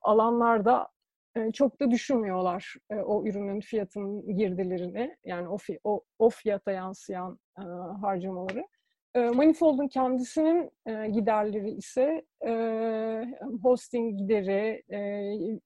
alanlarda 0.02 0.88
e, 1.36 1.52
çok 1.52 1.80
da 1.80 1.90
düşünmüyorlar 1.90 2.74
e, 2.90 2.94
o 2.96 3.26
ürünün 3.26 3.60
fiyatının 3.60 4.36
girdilerini. 4.36 5.16
Yani 5.24 5.48
o, 5.48 5.58
fi, 5.58 5.78
o, 5.84 6.02
o 6.18 6.30
fiyata 6.30 6.72
yansıyan 6.72 7.38
e, 7.58 7.62
harcamaları. 8.00 8.66
E, 9.14 9.20
Manifold'un 9.20 9.88
kendisinin 9.88 10.70
e, 10.86 11.08
giderleri 11.08 11.70
ise 11.70 12.22
e, 12.46 12.52
hosting 13.62 14.18
gideri, 14.18 14.82
e, 14.88 14.98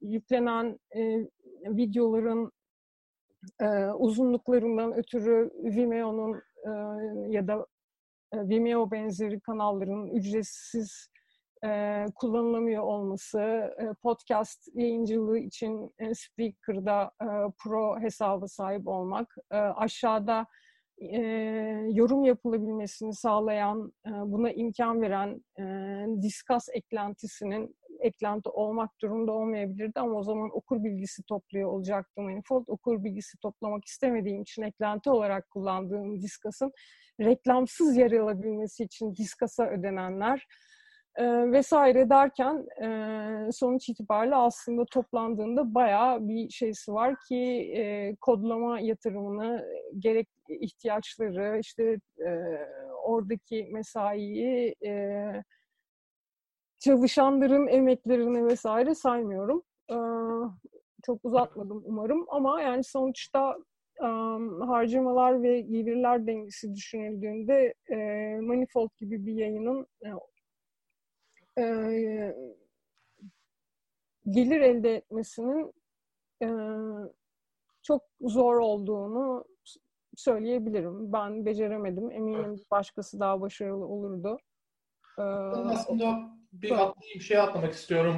yüklenen 0.00 0.78
videoların 1.66 2.52
uzunluklarından 3.98 4.92
ötürü 4.92 5.50
Vimeo'nun 5.64 6.42
ya 7.28 7.48
da 7.48 7.66
Vimeo 8.34 8.90
benzeri 8.90 9.40
kanalların 9.40 10.06
ücretsiz 10.06 11.08
kullanılamıyor 12.14 12.82
olması, 12.82 13.74
podcast 14.02 14.68
yayıncılığı 14.74 15.38
için 15.38 15.94
Spreaker'da 16.14 17.10
pro 17.58 18.00
hesabı 18.00 18.48
sahip 18.48 18.88
olmak, 18.88 19.36
aşağıda 19.50 20.46
e, 20.98 21.20
yorum 21.92 22.24
yapılabilmesini 22.24 23.14
sağlayan, 23.14 23.92
e, 24.06 24.10
buna 24.10 24.52
imkan 24.52 25.02
veren 25.02 25.44
e, 25.58 25.62
Discuss 26.22 26.68
eklentisinin 26.72 27.76
eklenti 28.00 28.48
olmak 28.48 28.90
durumunda 29.02 29.32
olmayabilirdi 29.32 30.00
ama 30.00 30.18
o 30.18 30.22
zaman 30.22 30.50
okur 30.52 30.84
bilgisi 30.84 31.22
topluyor 31.22 31.72
olacaktı 31.72 32.20
Manifold. 32.22 32.64
Okur 32.68 33.04
bilgisi 33.04 33.38
toplamak 33.38 33.84
istemediğim 33.84 34.42
için 34.42 34.62
eklenti 34.62 35.10
olarak 35.10 35.50
kullandığım 35.50 36.20
Discuss'ın 36.20 36.72
reklamsız 37.20 37.96
yer 37.96 38.12
alabilmesi 38.12 38.84
için 38.84 39.16
Discuss'a 39.16 39.66
ödenenler 39.70 40.46
e, 41.16 41.52
vesaire 41.52 42.10
derken 42.10 42.66
e, 42.82 43.52
sonuç 43.52 43.88
itibariyle 43.88 44.34
aslında 44.34 44.84
toplandığında 44.84 45.74
bayağı 45.74 46.28
bir 46.28 46.50
şeysi 46.50 46.92
var 46.92 47.14
ki 47.28 47.36
e, 47.76 48.16
kodlama 48.20 48.80
yatırımını 48.80 49.66
gerek 49.98 50.28
ihtiyaçları 50.48 51.58
işte 51.60 51.98
e, 52.26 52.58
oradaki 53.04 53.68
mesaiyi 53.72 54.74
e, 54.84 54.92
çalışanların 56.78 57.68
emeklerini 57.68 58.46
vesaire 58.46 58.94
saymıyorum. 58.94 59.62
E, 59.90 59.96
çok 61.06 61.24
uzatmadım 61.24 61.82
umarım 61.86 62.26
ama 62.28 62.62
yani 62.62 62.84
sonuçta 62.84 63.56
um, 64.00 64.60
harcamalar 64.60 65.42
ve 65.42 65.60
gelirler 65.60 66.26
dengesi 66.26 66.74
düşünüldüğünde 66.74 67.74
e, 67.90 67.96
Manifold 68.40 68.90
gibi 68.98 69.26
bir 69.26 69.32
yayının 69.32 69.86
e, 70.04 70.08
gelir 74.30 74.60
elde 74.60 74.96
etmesinin 74.96 75.72
e, 76.42 76.48
çok 77.82 78.02
zor 78.20 78.56
olduğunu 78.56 79.44
söyleyebilirim. 80.16 81.12
Ben 81.12 81.46
beceremedim. 81.46 82.10
Eminim 82.10 82.44
evet. 82.48 82.70
başkası 82.70 83.20
daha 83.20 83.40
başarılı 83.40 83.86
olurdu. 83.86 84.38
Ee, 85.18 85.22
aslında 85.22 86.36
bir 86.52 86.70
atlayayım, 86.70 87.20
şey 87.20 87.38
atlamak 87.38 87.72
istiyorum. 87.72 88.16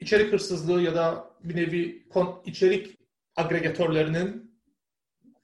İçerik 0.00 0.32
hırsızlığı 0.32 0.82
ya 0.82 0.94
da 0.94 1.30
bir 1.44 1.56
nevi 1.56 2.08
içerik 2.44 2.98
agregatörlerinin 3.36 4.60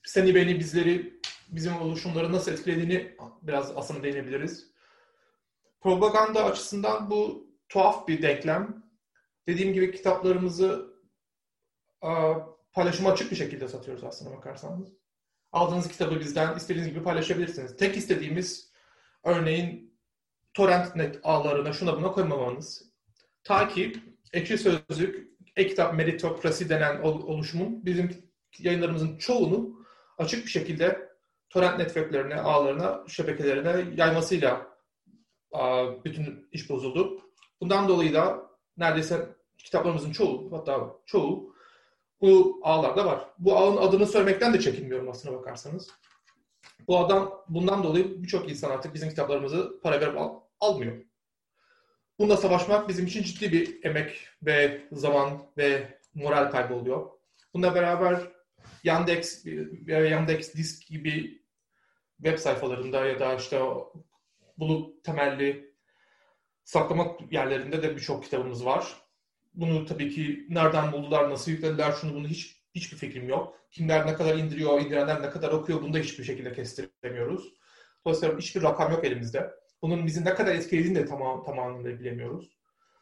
seni 0.04 0.34
beni 0.34 0.58
bizleri 0.58 1.20
bizim 1.48 1.76
oluşumları 1.76 2.32
nasıl 2.32 2.52
etkilediğini 2.52 3.16
biraz 3.42 3.76
aslında 3.76 4.02
değinebiliriz 4.02 4.70
propaganda 5.86 6.44
açısından 6.44 7.10
bu 7.10 7.50
tuhaf 7.68 8.08
bir 8.08 8.22
denklem. 8.22 8.82
Dediğim 9.48 9.72
gibi 9.72 9.92
kitaplarımızı 9.92 10.94
paylaşıma 12.72 13.10
açık 13.10 13.30
bir 13.30 13.36
şekilde 13.36 13.68
satıyoruz 13.68 14.04
aslında 14.04 14.36
bakarsanız. 14.36 14.88
Aldığınız 15.52 15.88
kitabı 15.88 16.20
bizden 16.20 16.56
istediğiniz 16.56 16.88
gibi 16.88 17.02
paylaşabilirsiniz. 17.02 17.76
Tek 17.76 17.96
istediğimiz 17.96 18.72
örneğin 19.24 19.98
torrent 20.54 20.96
net 20.96 21.20
ağlarına 21.22 21.72
şuna 21.72 21.96
buna 21.96 22.12
koymamanız. 22.12 22.92
Ta 23.44 23.68
ki 23.68 23.92
ekşi 24.32 24.58
sözlük, 24.58 25.28
e-kitap 25.56 25.94
meritokrasi 25.94 26.68
denen 26.68 27.02
oluşumun 27.02 27.86
bizim 27.86 28.32
yayınlarımızın 28.58 29.18
çoğunu 29.18 29.86
açık 30.18 30.44
bir 30.44 30.50
şekilde 30.50 31.08
torrent 31.50 31.78
networklerine, 31.78 32.40
ağlarına, 32.40 33.04
şebekelerine 33.08 33.94
yaymasıyla 33.96 34.75
bütün 36.04 36.48
iş 36.52 36.70
bozuldu. 36.70 37.20
Bundan 37.60 37.88
dolayı 37.88 38.14
da 38.14 38.50
neredeyse 38.76 39.28
kitaplarımızın 39.58 40.12
çoğu, 40.12 40.52
hatta 40.52 40.96
çoğu 41.06 41.54
bu 42.20 42.60
ağlarda 42.62 43.06
var. 43.06 43.28
Bu 43.38 43.56
ağın 43.56 43.76
adını 43.76 44.06
söylemekten 44.06 44.54
de 44.54 44.60
çekinmiyorum 44.60 45.08
aslına 45.08 45.38
bakarsanız. 45.38 45.90
Bu 46.88 46.98
adam 46.98 47.44
bundan 47.48 47.82
dolayı 47.82 48.22
birçok 48.22 48.50
insan 48.50 48.70
artık 48.70 48.94
bizim 48.94 49.08
kitaplarımızı 49.08 49.80
para 49.82 50.00
verip 50.00 50.18
al, 50.18 50.40
almıyor. 50.60 50.96
Bununla 52.18 52.36
savaşmak 52.36 52.88
bizim 52.88 53.06
için 53.06 53.22
ciddi 53.22 53.52
bir 53.52 53.84
emek 53.84 54.28
ve 54.42 54.88
zaman 54.92 55.42
ve 55.56 55.98
moral 56.14 56.50
kaybı 56.50 56.74
oluyor. 56.74 57.10
Bununla 57.54 57.74
beraber 57.74 58.20
Yandex, 58.84 59.46
Yandex 59.86 60.54
Disk 60.54 60.86
gibi 60.86 61.42
web 62.16 62.38
sayfalarında 62.38 63.06
ya 63.06 63.20
da 63.20 63.34
işte 63.34 63.60
bulut 64.58 65.04
temelli 65.04 65.74
saklama 66.64 67.16
yerlerinde 67.30 67.82
de 67.82 67.96
birçok 67.96 68.24
kitabımız 68.24 68.64
var. 68.64 68.96
Bunu 69.54 69.86
tabii 69.86 70.10
ki 70.10 70.46
nereden 70.48 70.92
buldular, 70.92 71.30
nasıl 71.30 71.50
yüklediler 71.50 71.92
şunu 71.92 72.14
bunu 72.14 72.28
hiç 72.28 72.56
hiçbir 72.74 72.96
fikrim 72.96 73.28
yok. 73.28 73.60
Kimler 73.70 74.06
ne 74.06 74.14
kadar 74.14 74.34
indiriyor, 74.34 74.80
indirenler 74.80 75.22
ne 75.22 75.30
kadar 75.30 75.52
okuyor 75.52 75.82
bunu 75.82 75.94
da 75.94 75.98
hiçbir 75.98 76.24
şekilde 76.24 76.52
kestiremiyoruz. 76.52 77.52
Dolayısıyla 78.04 78.38
hiçbir 78.38 78.62
rakam 78.62 78.92
yok 78.92 79.04
elimizde. 79.04 79.50
Bunun 79.82 80.06
bizi 80.06 80.24
ne 80.24 80.34
kadar 80.34 80.54
etkilediğini 80.54 80.96
de 80.96 81.06
tamam, 81.06 81.44
tamamını 81.44 82.00
bilemiyoruz. 82.00 82.55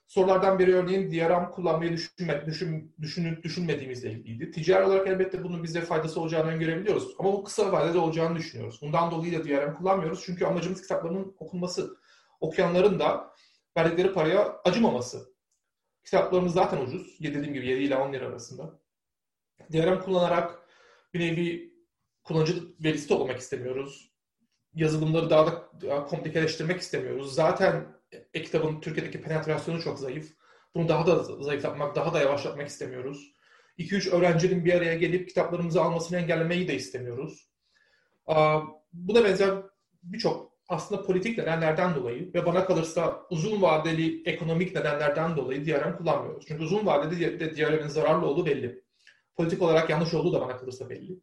Sorulardan 0.06 0.58
biri 0.58 0.74
örneğin 0.74 1.10
DRM 1.10 1.50
kullanmayı 1.50 1.92
düşünme, 1.92 2.46
düşün, 2.46 2.94
düşünüp 3.00 3.42
düşünmediğimizle 3.42 4.10
ilgiliydi. 4.10 4.50
Ticari 4.50 4.84
olarak 4.84 5.08
elbette 5.08 5.44
bunun 5.44 5.64
bize 5.64 5.80
faydası 5.80 6.20
olacağını 6.20 6.50
öngörebiliyoruz. 6.50 7.14
Ama 7.18 7.32
bu 7.32 7.44
kısa 7.44 7.72
vadede 7.72 7.98
olacağını 7.98 8.36
düşünüyoruz. 8.36 8.78
Bundan 8.82 9.10
dolayı 9.10 9.38
da 9.38 9.44
DRM 9.44 9.74
kullanmıyoruz. 9.74 10.22
Çünkü 10.26 10.44
amacımız 10.44 10.82
kitapların 10.82 11.36
okunması. 11.38 11.96
Okuyanların 12.40 12.98
da 12.98 13.34
verdikleri 13.76 14.12
paraya 14.12 14.60
acımaması. 14.64 15.34
Kitaplarımız 16.04 16.52
zaten 16.52 16.80
ucuz. 16.80 17.18
Dediğim 17.20 17.54
gibi 17.54 17.66
7 17.66 17.82
ile 17.82 17.96
10 17.96 18.12
lira 18.12 18.26
arasında. 18.26 18.80
DRM 19.72 20.00
kullanarak 20.00 20.68
bir 21.14 21.20
nevi 21.20 21.74
kullanıcı 22.24 22.62
verisi 22.84 23.08
toplamak 23.08 23.38
istemiyoruz. 23.38 24.14
Yazılımları 24.74 25.30
daha 25.30 25.46
da 25.46 26.04
komplikeleştirmek 26.04 26.80
istemiyoruz. 26.80 27.34
Zaten 27.34 27.93
e-kitabın 28.34 28.80
Türkiye'deki 28.80 29.20
penetrasyonu 29.20 29.82
çok 29.82 29.98
zayıf. 29.98 30.32
Bunu 30.74 30.88
daha 30.88 31.06
da 31.06 31.22
zayıflatmak, 31.42 31.96
daha 31.96 32.14
da 32.14 32.20
yavaşlatmak 32.20 32.68
istemiyoruz. 32.68 33.32
2-3 33.78 34.10
öğrencinin 34.10 34.64
bir 34.64 34.74
araya 34.74 34.94
gelip 34.94 35.28
kitaplarımızı 35.28 35.82
almasını 35.82 36.18
engellemeyi 36.18 36.68
de 36.68 36.74
istemiyoruz. 36.74 37.48
Bu 38.92 39.14
da 39.14 39.24
benzer 39.24 39.54
birçok 40.02 40.54
aslında 40.68 41.02
politik 41.02 41.38
nedenlerden 41.38 41.94
dolayı 41.94 42.34
ve 42.34 42.46
bana 42.46 42.64
kalırsa 42.64 43.22
uzun 43.30 43.62
vadeli 43.62 44.28
ekonomik 44.28 44.74
nedenlerden 44.74 45.36
dolayı 45.36 45.66
DRM 45.66 45.96
kullanmıyoruz. 45.96 46.44
Çünkü 46.48 46.62
uzun 46.62 46.86
vadede 46.86 47.40
de 47.40 47.56
DRM'in 47.56 47.88
zararlı 47.88 48.26
olduğu 48.26 48.46
belli. 48.46 48.84
Politik 49.36 49.62
olarak 49.62 49.90
yanlış 49.90 50.14
olduğu 50.14 50.32
da 50.32 50.40
bana 50.40 50.56
kalırsa 50.56 50.90
belli. 50.90 51.20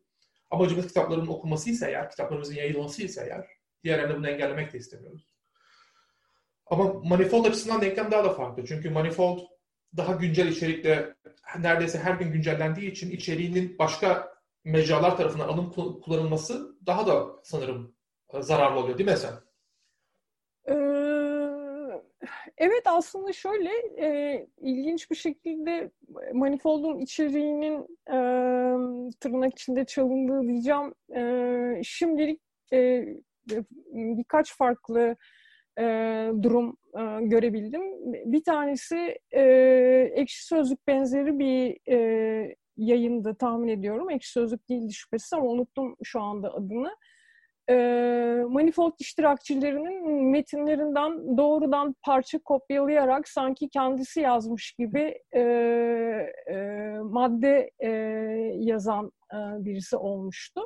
Amacımız 0.49 0.87
kitapların 0.87 1.27
okunması 1.27 1.69
ise 1.69 1.87
eğer, 1.87 2.09
kitaplarımızın 2.09 2.55
yayılması 2.55 3.03
ise 3.03 3.21
eğer, 3.25 3.47
DRM'de 3.85 4.17
bunu 4.17 4.29
engellemek 4.29 4.73
de 4.73 4.77
istemiyoruz. 4.77 5.35
Ama 6.71 6.93
Manifold 7.03 7.45
açısından 7.45 7.81
denklem 7.81 8.11
daha 8.11 8.23
da 8.23 8.29
farklı. 8.29 8.65
Çünkü 8.65 8.89
Manifold 8.89 9.39
daha 9.97 10.13
güncel 10.13 10.47
içerikle 10.47 11.15
neredeyse 11.59 11.99
her 11.99 12.13
gün 12.13 12.31
güncellendiği 12.31 12.91
için 12.91 13.11
içeriğinin 13.11 13.77
başka 13.79 14.33
mecralar 14.63 15.17
tarafından 15.17 15.47
alım 15.47 15.71
kullanılması 16.01 16.75
daha 16.85 17.07
da 17.07 17.25
sanırım 17.43 17.95
e, 18.33 18.41
zararlı 18.41 18.79
oluyor 18.79 18.97
değil 18.97 19.09
mi 19.09 19.17
sen? 19.17 19.33
Ee, 20.67 22.01
evet 22.57 22.83
aslında 22.85 23.33
şöyle 23.33 23.69
e, 23.97 24.47
ilginç 24.57 25.11
bir 25.11 25.15
şekilde 25.15 25.91
Manifold'un 26.33 26.99
içeriğinin 26.99 27.81
e, 28.07 28.17
tırnak 29.19 29.53
içinde 29.53 29.85
çalındığı 29.85 30.47
diyeceğim. 30.47 30.93
E, 31.15 31.83
şimdilik 31.83 32.41
e, 32.73 33.05
birkaç 33.93 34.57
farklı 34.57 35.01
e, 35.01 35.15
durum 36.43 36.77
e, 36.93 37.25
görebildim. 37.25 37.81
Bir 38.31 38.43
tanesi 38.43 39.17
e, 39.31 39.43
ekşi 40.15 40.45
sözlük 40.45 40.87
benzeri 40.87 41.39
bir 41.39 41.77
e, 41.91 42.55
yayında 42.77 43.33
tahmin 43.33 43.67
ediyorum. 43.67 44.09
Ekşi 44.09 44.31
sözlük 44.31 44.69
değildi 44.69 44.93
şüphesiz 44.93 45.33
ama 45.33 45.45
unuttum 45.45 45.95
şu 46.03 46.21
anda 46.21 46.53
adını. 46.53 46.95
E, 47.69 47.75
manifold 48.49 48.93
iştirakçilerinin 48.99 50.23
metinlerinden 50.31 51.37
doğrudan 51.37 51.95
parça 52.01 52.39
kopyalayarak 52.39 53.27
sanki 53.27 53.69
kendisi 53.69 54.21
yazmış 54.21 54.71
gibi 54.79 55.19
e, 55.35 55.39
e, 55.39 56.55
madde 57.03 57.71
e, 57.79 57.89
yazan 58.55 59.11
e, 59.33 59.37
birisi 59.65 59.97
olmuştu. 59.97 60.61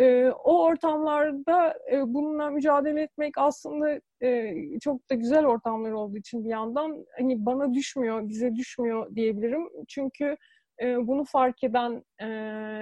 E, 0.00 0.30
o 0.44 0.62
ortamlarda 0.64 1.78
e, 1.92 2.14
bununla 2.14 2.50
mücadele 2.50 3.02
etmek 3.02 3.38
aslında 3.38 4.00
e, 4.22 4.54
çok 4.80 5.10
da 5.10 5.14
güzel 5.14 5.46
ortamlar 5.46 5.92
olduğu 5.92 6.16
için 6.16 6.44
bir 6.44 6.50
yandan 6.50 7.06
hani 7.18 7.46
bana 7.46 7.74
düşmüyor, 7.74 8.28
bize 8.28 8.54
düşmüyor 8.54 9.14
diyebilirim. 9.14 9.68
Çünkü 9.88 10.36
e, 10.82 11.06
bunu 11.06 11.24
fark 11.24 11.64
eden 11.64 12.04
e, 12.20 12.26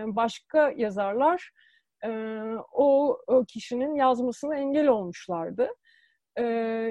başka 0.07 0.73
yazarlar 0.76 1.50
e, 2.04 2.09
o, 2.73 3.19
o 3.26 3.45
kişinin 3.45 3.95
yazmasına 3.95 4.57
engel 4.57 4.88
olmuşlardı. 4.88 5.69
E, 6.38 6.45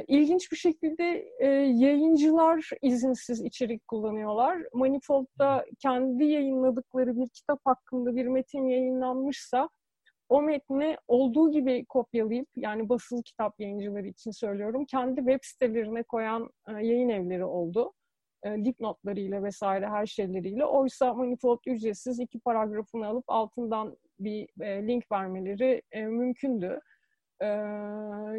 ilginç 0.07 0.51
bir 0.51 0.57
şekilde 0.57 1.27
e, 1.39 1.47
yayıncılar 1.47 2.69
izinsiz 2.81 3.41
içerik 3.41 3.87
kullanıyorlar. 3.87 4.57
Manifold'da 4.73 5.65
kendi 5.79 6.23
yayınladıkları 6.23 7.17
bir 7.17 7.29
kitap 7.29 7.59
hakkında 7.65 8.15
bir 8.15 8.25
metin 8.25 8.65
yayınlanmışsa 8.67 9.69
o 10.31 10.41
metni 10.41 10.97
olduğu 11.07 11.51
gibi 11.51 11.85
kopyalayıp 11.85 12.47
yani 12.55 12.89
basılı 12.89 13.23
kitap 13.23 13.59
yayıncıları 13.59 14.07
için 14.07 14.31
söylüyorum 14.31 14.85
kendi 14.85 15.15
web 15.15 15.39
sitelerine 15.43 16.03
koyan 16.03 16.49
e, 16.67 16.71
yayın 16.71 17.09
evleri 17.09 17.45
oldu. 17.45 17.93
E, 18.45 18.65
dipnotlarıyla 18.65 19.43
vesaire 19.43 19.87
her 19.87 20.05
şeyleriyle. 20.05 20.65
Oysa 20.65 21.13
Manifold 21.13 21.59
ücretsiz 21.67 22.19
iki 22.19 22.39
paragrafını 22.39 23.07
alıp 23.07 23.23
altından 23.27 23.97
bir 24.19 24.47
e, 24.61 24.87
link 24.87 25.11
vermeleri 25.11 25.81
e, 25.91 26.03
mümkündü. 26.03 26.79
E, 27.43 27.47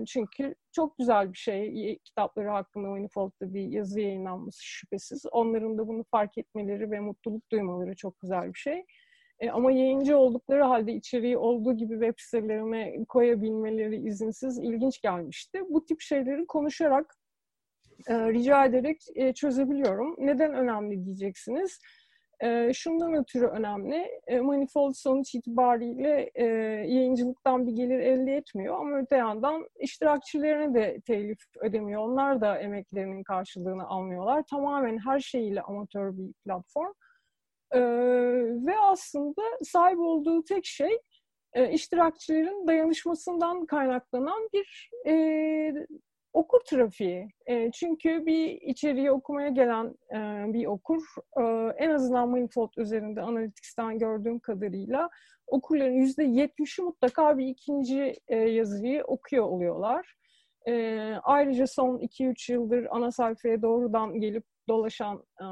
çünkü 0.06 0.54
çok 0.72 0.98
güzel 0.98 1.32
bir 1.32 1.38
şey 1.38 1.98
kitapları 2.04 2.48
hakkında 2.48 2.88
Manifold'da 2.88 3.54
bir 3.54 3.68
yazı 3.68 4.00
yayınlanması 4.00 4.64
şüphesiz. 4.64 5.26
Onların 5.32 5.78
da 5.78 5.88
bunu 5.88 6.04
fark 6.10 6.38
etmeleri 6.38 6.90
ve 6.90 7.00
mutluluk 7.00 7.50
duymaları 7.50 7.96
çok 7.96 8.20
güzel 8.20 8.54
bir 8.54 8.58
şey. 8.58 8.84
E, 9.42 9.50
ama 9.50 9.72
yayıncı 9.72 10.16
oldukları 10.16 10.62
halde 10.62 10.92
içeriği 10.92 11.38
olduğu 11.38 11.76
gibi 11.76 11.92
web 11.92 12.14
sitelerine 12.16 13.04
koyabilmeleri 13.08 13.96
izinsiz 13.96 14.58
ilginç 14.58 15.00
gelmişti. 15.00 15.60
Bu 15.68 15.84
tip 15.84 16.00
şeyleri 16.00 16.46
konuşarak, 16.46 17.14
e, 18.08 18.14
rica 18.32 18.64
ederek 18.64 19.02
e, 19.14 19.32
çözebiliyorum. 19.32 20.16
Neden 20.18 20.54
önemli 20.54 21.04
diyeceksiniz. 21.04 21.80
E, 22.40 22.72
şundan 22.72 23.14
ötürü 23.14 23.46
önemli. 23.46 24.20
E, 24.26 24.40
Manifold 24.40 24.92
sonuç 24.94 25.34
itibariyle 25.34 26.30
e, 26.34 26.44
yayıncılıktan 26.94 27.66
bir 27.66 27.72
gelir 27.72 27.98
elde 27.98 28.36
etmiyor 28.36 28.80
ama 28.80 28.98
öte 28.98 29.16
yandan 29.16 29.68
iştirakçilerine 29.80 30.74
de 30.74 31.00
telif 31.06 31.38
ödemiyor. 31.60 32.02
Onlar 32.02 32.40
da 32.40 32.58
emeklerinin 32.58 33.22
karşılığını 33.22 33.86
almıyorlar. 33.86 34.42
Tamamen 34.50 34.98
her 34.98 35.20
şeyiyle 35.20 35.62
amatör 35.62 36.16
bir 36.16 36.32
platform. 36.32 36.92
E, 37.74 37.80
ve 38.66 38.78
aslında 38.78 39.42
sahip 39.62 39.98
olduğu 39.98 40.44
tek 40.44 40.66
şey 40.66 40.98
e, 41.52 41.72
iştirakçilerin 41.72 42.66
dayanışmasından 42.66 43.66
kaynaklanan 43.66 44.48
bir 44.52 44.90
e, 45.06 45.86
okur 46.32 46.60
trafiği. 46.60 47.28
E, 47.46 47.70
çünkü 47.70 48.26
bir 48.26 48.50
içeriği 48.50 49.10
okumaya 49.10 49.48
gelen 49.48 49.94
e, 50.14 50.52
bir 50.52 50.66
okur 50.66 51.02
e, 51.40 51.42
en 51.84 51.90
azından 51.90 52.28
Manifold 52.28 52.70
üzerinde 52.76 53.20
Analytics'ten 53.20 53.98
gördüğüm 53.98 54.38
kadarıyla 54.38 55.10
okurların 55.46 55.94
yüzde 55.94 56.24
yetmişi 56.24 56.82
mutlaka 56.82 57.38
bir 57.38 57.46
ikinci 57.46 58.14
e, 58.28 58.36
yazıyı 58.36 59.04
okuyor 59.04 59.44
oluyorlar. 59.44 60.14
E, 60.68 61.14
ayrıca 61.22 61.66
son 61.66 61.98
2-3 61.98 62.52
yıldır 62.52 62.86
ana 62.90 63.10
sayfaya 63.12 63.62
doğrudan 63.62 64.20
gelip 64.20 64.44
dolaşan 64.68 65.24
e, 65.40 65.44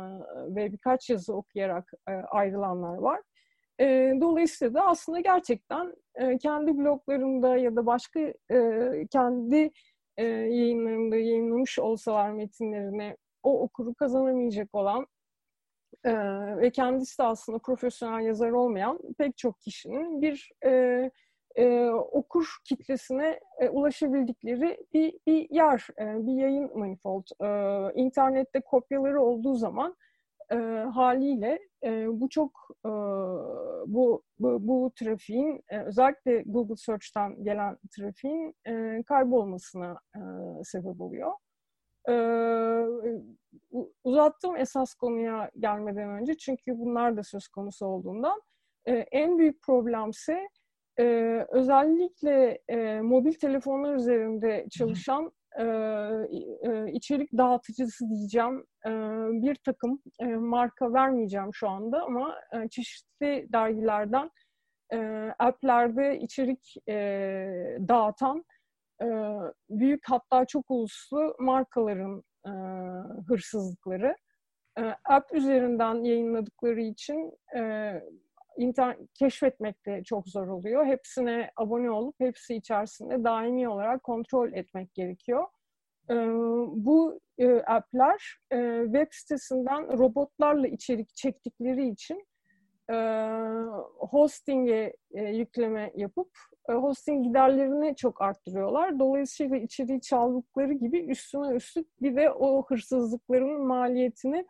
ve 0.55 0.73
birkaç 0.73 1.11
yazı 1.11 1.35
okuyarak 1.35 1.92
e, 2.09 2.12
ayrılanlar 2.12 2.96
var. 2.96 3.20
E, 3.81 4.12
dolayısıyla 4.20 4.75
da 4.75 4.87
aslında 4.87 5.20
gerçekten 5.20 5.94
e, 6.14 6.38
kendi 6.38 6.79
bloglarında 6.79 7.57
ya 7.57 7.77
da 7.77 7.87
başka 7.87 8.20
e, 8.20 9.07
kendi 9.11 9.70
e, 10.16 10.25
yayınlarında 10.27 11.16
yayınlamış 11.16 11.79
olsalar 11.79 12.31
metinlerini 12.31 13.16
o 13.42 13.61
okuru 13.62 13.94
kazanamayacak 13.94 14.75
olan 14.75 15.07
e, 16.05 16.12
ve 16.57 16.70
kendisi 16.70 17.18
de 17.18 17.23
aslında 17.23 17.59
profesyonel 17.59 18.27
yazar 18.27 18.51
olmayan 18.51 18.99
pek 19.18 19.37
çok 19.37 19.61
kişinin 19.61 20.23
bir 20.23 20.51
e, 20.64 21.11
e, 21.61 21.90
okur 21.90 22.57
kitlesine 22.64 23.40
e, 23.59 23.68
ulaşabildikleri 23.68 24.87
bir, 24.94 25.14
bir 25.27 25.51
yer, 25.51 25.87
e, 25.99 26.27
bir 26.27 26.33
yayın 26.33 26.79
manifold. 26.79 27.25
E, 27.40 27.49
internette 28.01 28.61
kopyaları 28.61 29.23
olduğu 29.23 29.55
zaman 29.55 29.96
e, 30.53 30.57
haliyle 30.94 31.59
e, 31.85 32.20
bu 32.20 32.29
çok 32.29 32.51
e, 32.87 32.90
bu, 33.87 34.23
bu, 34.38 34.68
bu 34.68 34.92
trafiğin 34.99 35.62
e, 35.68 35.81
özellikle 35.83 36.42
Google 36.46 36.77
Search'tan 36.77 37.44
gelen 37.44 37.79
trafiğin 37.96 38.55
e, 38.66 39.03
kaybolmasına 39.03 40.01
e, 40.16 40.20
sebep 40.64 41.01
oluyor. 41.01 41.33
E, 42.09 42.14
uzattım 44.05 44.57
esas 44.57 44.94
konuya 44.94 45.51
gelmeden 45.59 46.09
önce 46.09 46.37
çünkü 46.37 46.79
bunlar 46.79 47.16
da 47.16 47.23
söz 47.23 47.49
konusu 47.49 47.87
olduğundan. 47.87 48.42
E, 48.87 48.92
en 48.92 49.38
büyük 49.38 49.62
problemse 49.62 50.49
e, 51.00 51.46
özellikle 51.48 52.58
e, 52.68 53.00
mobil 53.00 53.32
telefonlar 53.32 53.94
üzerinde 53.94 54.66
çalışan 54.70 55.32
e, 55.58 55.64
e, 55.64 56.92
içerik 56.92 57.32
dağıtıcısı 57.32 58.10
diyeceğim 58.10 58.66
e, 58.86 58.90
bir 59.42 59.54
takım 59.54 60.02
e, 60.18 60.24
marka 60.26 60.92
vermeyeceğim 60.92 61.50
şu 61.54 61.68
anda 61.68 62.02
ama 62.02 62.34
e, 62.52 62.68
çeşitli 62.68 63.46
dergilerden 63.52 64.30
e, 64.92 64.98
app'lerde 65.38 66.18
içerik 66.18 66.74
e, 66.88 66.94
dağıtan 67.88 68.44
e, 69.02 69.06
büyük 69.70 70.02
hatta 70.08 70.44
çok 70.44 70.70
uluslu 70.70 71.36
markaların 71.38 72.22
e, 72.46 72.50
hırsızlıkları. 73.28 74.16
E, 74.78 74.82
app 75.04 75.34
üzerinden 75.34 76.04
yayınladıkları 76.04 76.80
için 76.80 77.32
e, 77.56 77.92
internet 78.56 78.98
keşfetmek 79.14 79.86
de 79.86 80.02
çok 80.04 80.28
zor 80.28 80.46
oluyor. 80.48 80.86
Hepsine 80.86 81.50
abone 81.56 81.90
olup 81.90 82.14
hepsi 82.20 82.54
içerisinde 82.54 83.24
daimi 83.24 83.68
olarak 83.68 84.02
kontrol 84.02 84.52
etmek 84.52 84.94
gerekiyor. 84.94 85.46
Ee, 86.10 86.14
bu 86.74 87.20
e, 87.38 87.52
app'ler 87.52 88.38
e, 88.52 88.82
web 88.84 89.06
sitesinden 89.10 89.98
robotlarla 89.98 90.68
içerik 90.68 91.14
çektikleri 91.14 91.88
için 91.88 92.26
e, 92.90 92.96
hosting'e 93.98 94.92
e, 95.14 95.22
yükleme 95.22 95.92
yapıp 95.96 96.30
e, 96.68 96.72
hosting 96.72 97.26
giderlerini 97.26 97.96
çok 97.96 98.22
arttırıyorlar. 98.22 98.98
Dolayısıyla 98.98 99.56
içeriği 99.56 100.00
çaldıkları 100.00 100.72
gibi 100.72 100.98
üstüne 100.98 101.54
üstlük 101.54 102.02
bir 102.02 102.16
de 102.16 102.30
o 102.30 102.64
hırsızlıkların 102.68 103.66
maliyetini 103.66 104.46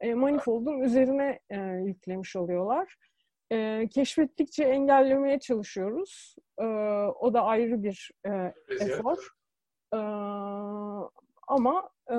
e, 0.00 0.14
Manifold'un 0.14 0.80
üzerine 0.80 1.40
e, 1.50 1.58
yüklemiş 1.60 2.36
oluyorlar 2.36 2.96
e, 3.52 3.88
keşfettikçe 3.88 4.64
engellemeye 4.64 5.40
çalışıyoruz. 5.40 6.36
E, 6.58 6.64
o 7.20 7.34
da 7.34 7.42
ayrı 7.42 7.82
bir 7.82 8.10
e, 8.26 8.52
efor. 8.80 9.28
E, 9.94 9.98
ama 11.48 11.90
e, 12.10 12.16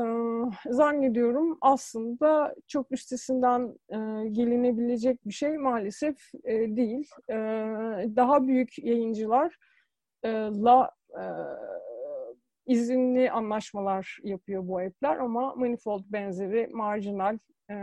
zannediyorum 0.69 1.57
aslında 1.61 2.55
çok 2.67 2.91
üstesinden 2.91 3.75
e, 3.89 3.97
gelinebilecek 4.29 5.27
bir 5.27 5.33
şey 5.33 5.57
maalesef 5.57 6.15
e, 6.43 6.75
değil. 6.75 7.09
E, 7.29 7.35
daha 8.15 8.47
büyük 8.47 8.79
yayıncılarla 8.79 10.91
e, 11.09 11.23
izinli 12.65 13.31
anlaşmalar 13.31 14.17
yapıyor 14.23 14.67
bu 14.67 14.79
app'ler 14.79 15.17
ama 15.17 15.55
Manifold 15.55 16.03
benzeri 16.07 16.67
marjinal, 16.67 17.37
e, 17.69 17.75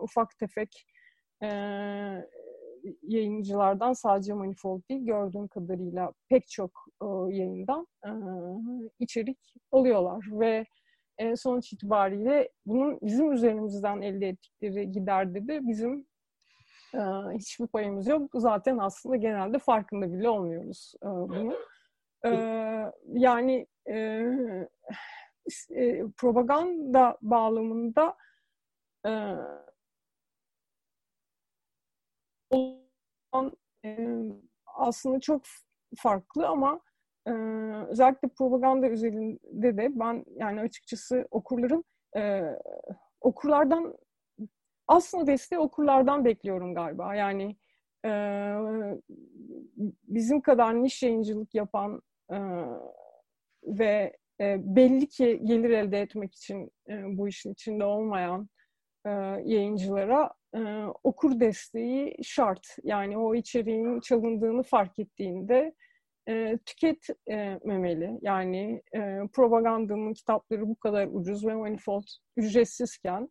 ufak 0.00 0.38
tefek 0.38 0.86
e, 1.42 1.48
yayıncılardan 3.02 3.92
sadece 3.92 4.34
Manifold 4.34 4.80
değil 4.90 5.04
gördüğüm 5.04 5.48
kadarıyla 5.48 6.12
pek 6.28 6.48
çok 6.48 6.70
e, 7.02 7.06
yayından 7.36 7.86
e, 8.06 8.10
içerik 8.98 9.38
alıyorlar 9.72 10.24
ve 10.30 10.66
e, 11.18 11.36
sonuç 11.36 11.72
itibariyle 11.72 12.48
bunun 12.66 12.98
bizim 13.02 13.32
üzerimizden 13.32 14.00
elde 14.00 14.28
ettikleri 14.28 14.92
giderde 14.92 15.48
de 15.48 15.66
bizim 15.66 16.06
e, 16.94 17.00
hiçbir 17.34 17.66
payımız 17.66 18.08
yok. 18.08 18.30
Zaten 18.34 18.78
aslında 18.78 19.16
genelde 19.16 19.58
farkında 19.58 20.12
bile 20.12 20.28
olmuyoruz 20.28 20.94
e, 21.02 21.06
bunun. 21.06 21.54
E, 22.24 22.30
yani 23.06 23.66
e, 23.86 23.94
e, 25.70 26.02
propaganda 26.16 27.18
bağlamında 27.22 28.16
e, 29.06 29.10
olan 32.52 33.52
e, 33.84 33.98
aslında 34.66 35.20
çok 35.20 35.42
farklı 35.96 36.48
ama 36.48 36.80
e, 37.26 37.30
özellikle 37.88 38.28
propaganda 38.28 38.88
üzerinde 38.88 39.76
de 39.76 40.00
ben 40.00 40.24
yani 40.36 40.60
açıkçası 40.60 41.28
okurların 41.30 41.84
e, 42.16 42.42
okurlardan 43.20 43.98
aslında 44.88 45.26
desteği 45.26 45.58
okurlardan 45.58 46.24
bekliyorum 46.24 46.74
galiba. 46.74 47.14
Yani 47.14 47.56
e, 48.04 48.10
bizim 50.08 50.40
kadar 50.40 50.82
niş 50.82 51.02
yayıncılık 51.02 51.54
yapan 51.54 52.02
e, 52.32 52.38
ve 53.64 54.16
e, 54.40 54.76
belli 54.76 55.08
ki 55.08 55.40
gelir 55.44 55.70
elde 55.70 56.00
etmek 56.00 56.34
için 56.34 56.70
e, 56.88 57.16
bu 57.18 57.28
işin 57.28 57.52
içinde 57.52 57.84
olmayan 57.84 58.48
e, 59.06 59.10
yayıncılara 59.44 60.30
e, 60.54 60.60
okur 61.04 61.40
desteği 61.40 62.16
şart. 62.22 62.76
Yani 62.82 63.18
o 63.18 63.34
içeriğin 63.34 64.00
çalındığını 64.00 64.62
fark 64.62 64.98
ettiğinde 64.98 65.74
e, 66.28 66.58
tüketmemeli. 66.66 68.18
Yani 68.22 68.82
e, 68.94 69.20
propagandanın 69.32 70.14
kitapları 70.14 70.68
bu 70.68 70.76
kadar 70.76 71.08
ucuz 71.12 71.46
ve 71.46 71.54
manifold 71.54 72.06
ücretsizken 72.36 73.28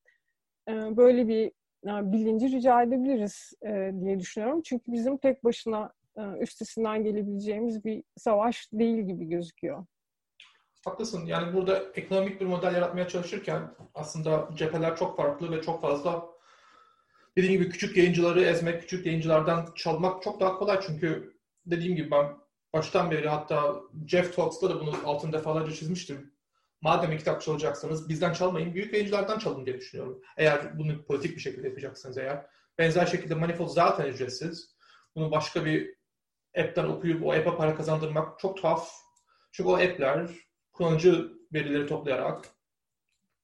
e, 0.70 0.74
böyle 0.98 1.28
bir 1.28 1.52
yani 1.86 2.12
bilinci 2.12 2.52
rica 2.52 2.84
edebiliriz 2.84 3.54
e, 3.66 3.92
diye 4.02 4.20
düşünüyorum. 4.20 4.62
Çünkü 4.62 4.92
bizim 4.92 5.18
tek 5.18 5.44
başına 5.44 5.94
e, 6.18 6.22
üstesinden 6.22 7.04
gelebileceğimiz 7.04 7.86
bir 7.86 8.04
savaş 8.18 8.70
değil 8.74 8.98
gibi 8.98 9.30
gözüküyor. 9.30 9.86
Haklısın. 10.86 11.26
Yani 11.26 11.54
burada 11.54 11.84
ekonomik 11.96 12.42
bir 12.42 12.46
model 12.46 12.76
yaratmaya 12.76 13.08
çalışırken 13.08 13.76
aslında 13.94 14.50
cepheler 14.56 14.96
çok 14.96 15.18
farklı 15.18 15.52
ve 15.52 15.62
çok 15.62 15.82
fazla 15.82 16.26
dediğim 17.38 17.62
gibi 17.62 17.72
küçük 17.72 17.98
yayıncıları 17.98 18.42
ezmek, 18.42 18.82
küçük 18.82 19.06
yayıncılardan 19.06 19.68
çalmak 19.76 20.24
çok 20.24 20.40
daha 20.40 20.58
kolay. 20.58 20.80
Çünkü 20.88 21.38
dediğim 21.66 21.96
gibi 21.96 22.12
ben 22.12 22.38
baştan 22.74 23.12
beri 23.12 23.30
hatta 23.30 23.76
Jeff 24.08 24.36
Talks'ta 24.36 24.70
da 24.70 24.80
bunu 24.80 24.96
altın 25.06 25.34
defalarca 25.34 25.74
çizmiştim. 25.74 26.34
Madem 26.82 27.18
kitap 27.18 27.42
çalacaksanız 27.42 28.10
bizden 28.10 28.34
çalmayın, 28.34 28.74
büyük 28.74 28.94
yayıncılardan 28.94 29.40
çalın 29.40 29.66
diye 29.66 29.78
düşünüyorum. 29.78 30.22
Eğer 30.38 30.80
bunu 30.80 31.06
politik 31.06 31.36
bir 31.36 31.42
şekilde 31.42 31.68
yapacaksanız 31.68 32.18
eğer. 32.18 32.46
Benzer 32.78 33.06
şekilde 33.06 33.36
Manifold 33.36 33.70
zaten 33.70 34.06
ücretsiz. 34.06 34.76
Bunu 35.16 35.32
başka 35.32 35.66
bir 35.66 35.96
app'ten 36.58 36.86
okuyup 36.86 37.26
o 37.26 37.34
app'a 37.34 37.58
para 37.58 37.76
kazandırmak 37.76 38.40
çok 38.40 38.58
tuhaf. 38.58 38.92
Çünkü 39.52 39.70
o 39.70 39.74
app'ler 39.74 40.30
kullanıcı 40.74 41.32
verileri 41.54 41.88
toplayarak 41.88 42.46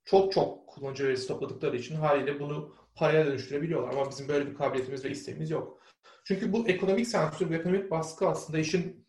çok 0.06 0.34
çok 0.34 0.68
kullanıcı 0.68 1.08
verisi 1.08 1.28
topladıkları 1.28 1.78
için 1.78 1.96
haliyle 1.96 2.40
bunu 2.40 2.76
paraya 2.96 3.26
dönüştürebiliyorlar. 3.26 3.94
Ama 3.94 4.10
bizim 4.10 4.28
böyle 4.28 4.48
bir 4.48 4.56
kabiliyetimiz 4.56 5.06
ve 5.06 5.10
isteğimiz 5.10 5.50
yok. 5.50 5.82
Çünkü 6.24 6.54
bu 6.54 6.68
ekonomik 6.68 7.08
sansür, 7.08 7.50
bu 7.50 7.54
ekonomik 7.54 7.92
baskı 7.92 8.28
aslında 8.28 8.60
işin 8.60 9.08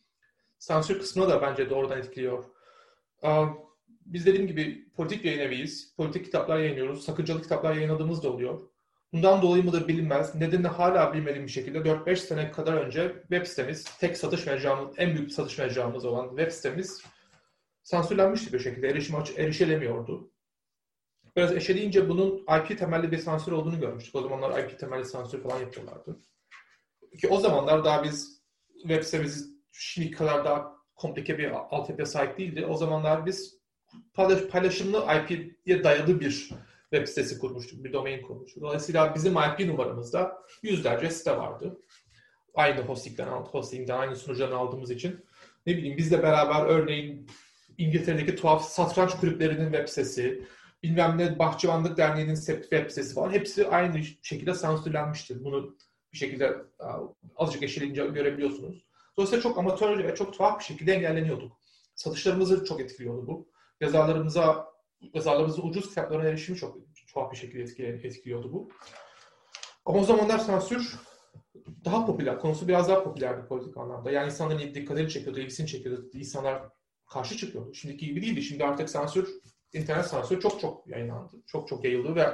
sansür 0.59 0.99
kısmına 0.99 1.29
da 1.29 1.43
bence 1.43 1.71
doğrudan 1.71 1.99
etkiliyor. 1.99 2.45
Biz 4.07 4.27
dediğim 4.27 4.47
gibi 4.47 4.89
politik 4.97 5.25
yayın 5.25 5.39
eviyiz. 5.39 5.95
Politik 5.97 6.25
kitaplar 6.25 6.59
yayınlıyoruz. 6.59 7.05
Sakıncalı 7.05 7.43
kitaplar 7.43 7.75
yayınladığımız 7.75 8.23
da 8.23 8.33
oluyor. 8.33 8.61
Bundan 9.13 9.43
dolayı 9.43 9.65
mıdır 9.65 9.89
bilinmez. 9.89 10.35
Nedenini 10.35 10.67
hala 10.67 11.15
bilmediğim 11.15 11.47
bir 11.47 11.53
şekilde 11.53 11.79
4-5 11.79 12.17
sene 12.17 12.51
kadar 12.51 12.73
önce 12.75 13.13
web 13.21 13.47
sitemiz, 13.47 13.85
tek 13.85 14.17
satış 14.17 14.47
mecramız, 14.47 14.95
en 14.99 15.15
büyük 15.15 15.33
satış 15.33 15.59
mecramız 15.59 16.05
olan 16.05 16.29
web 16.29 16.51
sitemiz 16.51 17.03
sansürlenmişti 17.89 18.53
bir 18.53 18.59
şekilde. 18.59 18.89
Erişim 18.89 19.17
erişilemiyordu. 19.37 20.31
Biraz 21.37 21.53
eşeleyince 21.57 22.09
bunun 22.09 22.39
IP 22.39 22.79
temelli 22.79 23.13
bir 23.13 23.19
sansür 23.19 23.53
olduğunu 23.53 23.81
görmüştük. 23.81 24.15
O 24.15 24.21
zamanlar 24.21 24.65
IP 24.65 24.79
temelli 24.79 25.05
sansür 25.05 25.43
falan 25.43 25.61
yapıyorlardı. 25.61 26.21
Ki 27.21 27.29
o 27.29 27.41
zamanlar 27.41 27.85
daha 27.85 28.05
biz 28.05 28.43
web 28.83 29.03
sitemiz 29.03 29.51
şimdi 29.73 30.11
kadar 30.11 30.45
daha 30.45 30.77
komplike 30.95 31.39
bir 31.39 31.51
altyapıya 31.51 32.07
sahip 32.07 32.39
değildi. 32.39 32.67
O 32.67 32.77
zamanlar 32.77 33.27
biz 33.27 33.59
paylaşımlı 34.51 35.07
IP'ye 35.17 35.85
dayalı 35.85 36.21
bir 36.21 36.51
web 36.91 37.07
sitesi 37.07 37.39
kurmuştuk, 37.39 37.85
bir 37.85 37.93
domain 37.93 38.23
kurmuştuk. 38.23 38.63
Dolayısıyla 38.63 39.15
bizim 39.15 39.33
IP 39.33 39.67
numaramızda 39.67 40.43
yüzlerce 40.63 41.11
site 41.11 41.37
vardı. 41.37 41.81
Aynı 42.55 42.81
hostingden, 42.81 43.29
hostingden 43.29 43.99
aynı 43.99 44.17
sunucudan 44.17 44.53
aldığımız 44.53 44.91
için. 44.91 45.25
Ne 45.67 45.77
bileyim 45.77 45.97
bizle 45.97 46.23
beraber 46.23 46.67
örneğin 46.67 47.27
İngiltere'deki 47.79 48.37
tuhaf 48.37 48.65
satranç 48.65 49.11
kulüplerinin 49.11 49.73
web 49.73 49.89
sitesi, 49.89 50.45
bilmem 50.83 51.19
ne 51.19 51.39
Bahçıvanlık 51.39 51.97
Derneği'nin 51.97 52.35
web 52.35 52.91
sitesi 52.91 53.15
falan 53.15 53.31
hepsi 53.31 53.69
aynı 53.69 54.05
şekilde 54.23 54.55
sansürlenmiştir. 54.55 55.45
Bunu 55.45 55.77
bir 56.13 56.19
şekilde 56.19 56.57
azıcık 57.37 57.63
eşeleyince 57.63 58.07
görebiliyorsunuz. 58.07 58.85
Dolayısıyla 59.17 59.43
çok 59.43 59.59
amatör 59.59 60.05
ve 60.05 60.15
çok 60.15 60.33
tuhaf 60.33 60.59
bir 60.59 60.65
şekilde 60.65 60.93
engelleniyorduk. 60.93 61.53
Satışlarımızı 61.95 62.65
çok 62.65 62.81
etkiliyordu 62.81 63.27
bu. 63.27 63.49
Yazarlarımıza, 63.81 64.69
yazarlarımızın 65.15 65.63
ucuz 65.63 65.89
kitaplarına 65.89 66.29
erişimi 66.29 66.59
çok 66.59 66.77
tuhaf 67.15 67.33
bir 67.33 67.37
şekilde 67.37 67.63
etkiliyordu 68.09 68.53
bu. 68.53 68.69
Ama 69.85 69.99
o 69.99 70.05
zamanlar 70.05 70.39
sansür 70.39 70.99
daha 71.85 72.07
popüler, 72.07 72.39
konusu 72.39 72.69
biraz 72.69 72.89
daha 72.89 73.05
popülerdi 73.05 73.49
politik 73.49 73.77
anlamda. 73.77 74.11
Yani 74.11 74.27
insanların 74.27 74.75
dikkatini 74.75 75.09
çekiyordu, 75.09 75.41
ilgisini 75.41 75.67
çekiyordu. 75.67 76.11
İnsanlar 76.13 76.63
karşı 77.09 77.37
çıkıyordu. 77.37 77.75
Şimdiki 77.75 78.07
gibi 78.07 78.23
değildi. 78.23 78.43
Şimdi 78.43 78.65
artık 78.65 78.91
sansür, 78.91 79.29
internet 79.73 80.07
sansürü 80.07 80.41
çok 80.41 80.61
çok 80.61 80.87
yayınlandı. 80.87 81.37
Çok 81.47 81.69
çok 81.69 81.85
yayıldı 81.85 82.15
ve 82.15 82.27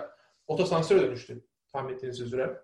otosansüre 0.47 1.03
dönüştü 1.03 1.45
tahmin 1.73 1.95
ettiğiniz 1.95 2.21
üzere. 2.21 2.61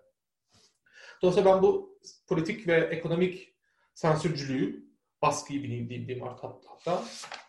Dolayısıyla 1.21 1.55
ben 1.55 1.63
bu 1.63 1.99
politik 2.27 2.67
ve 2.67 2.73
ekonomik 2.73 3.55
sansürcülüğü, 3.93 4.91
baskıyı 5.21 5.63
bileyim 5.63 5.89
diyeyim 5.89 6.25
hatta 6.65 7.03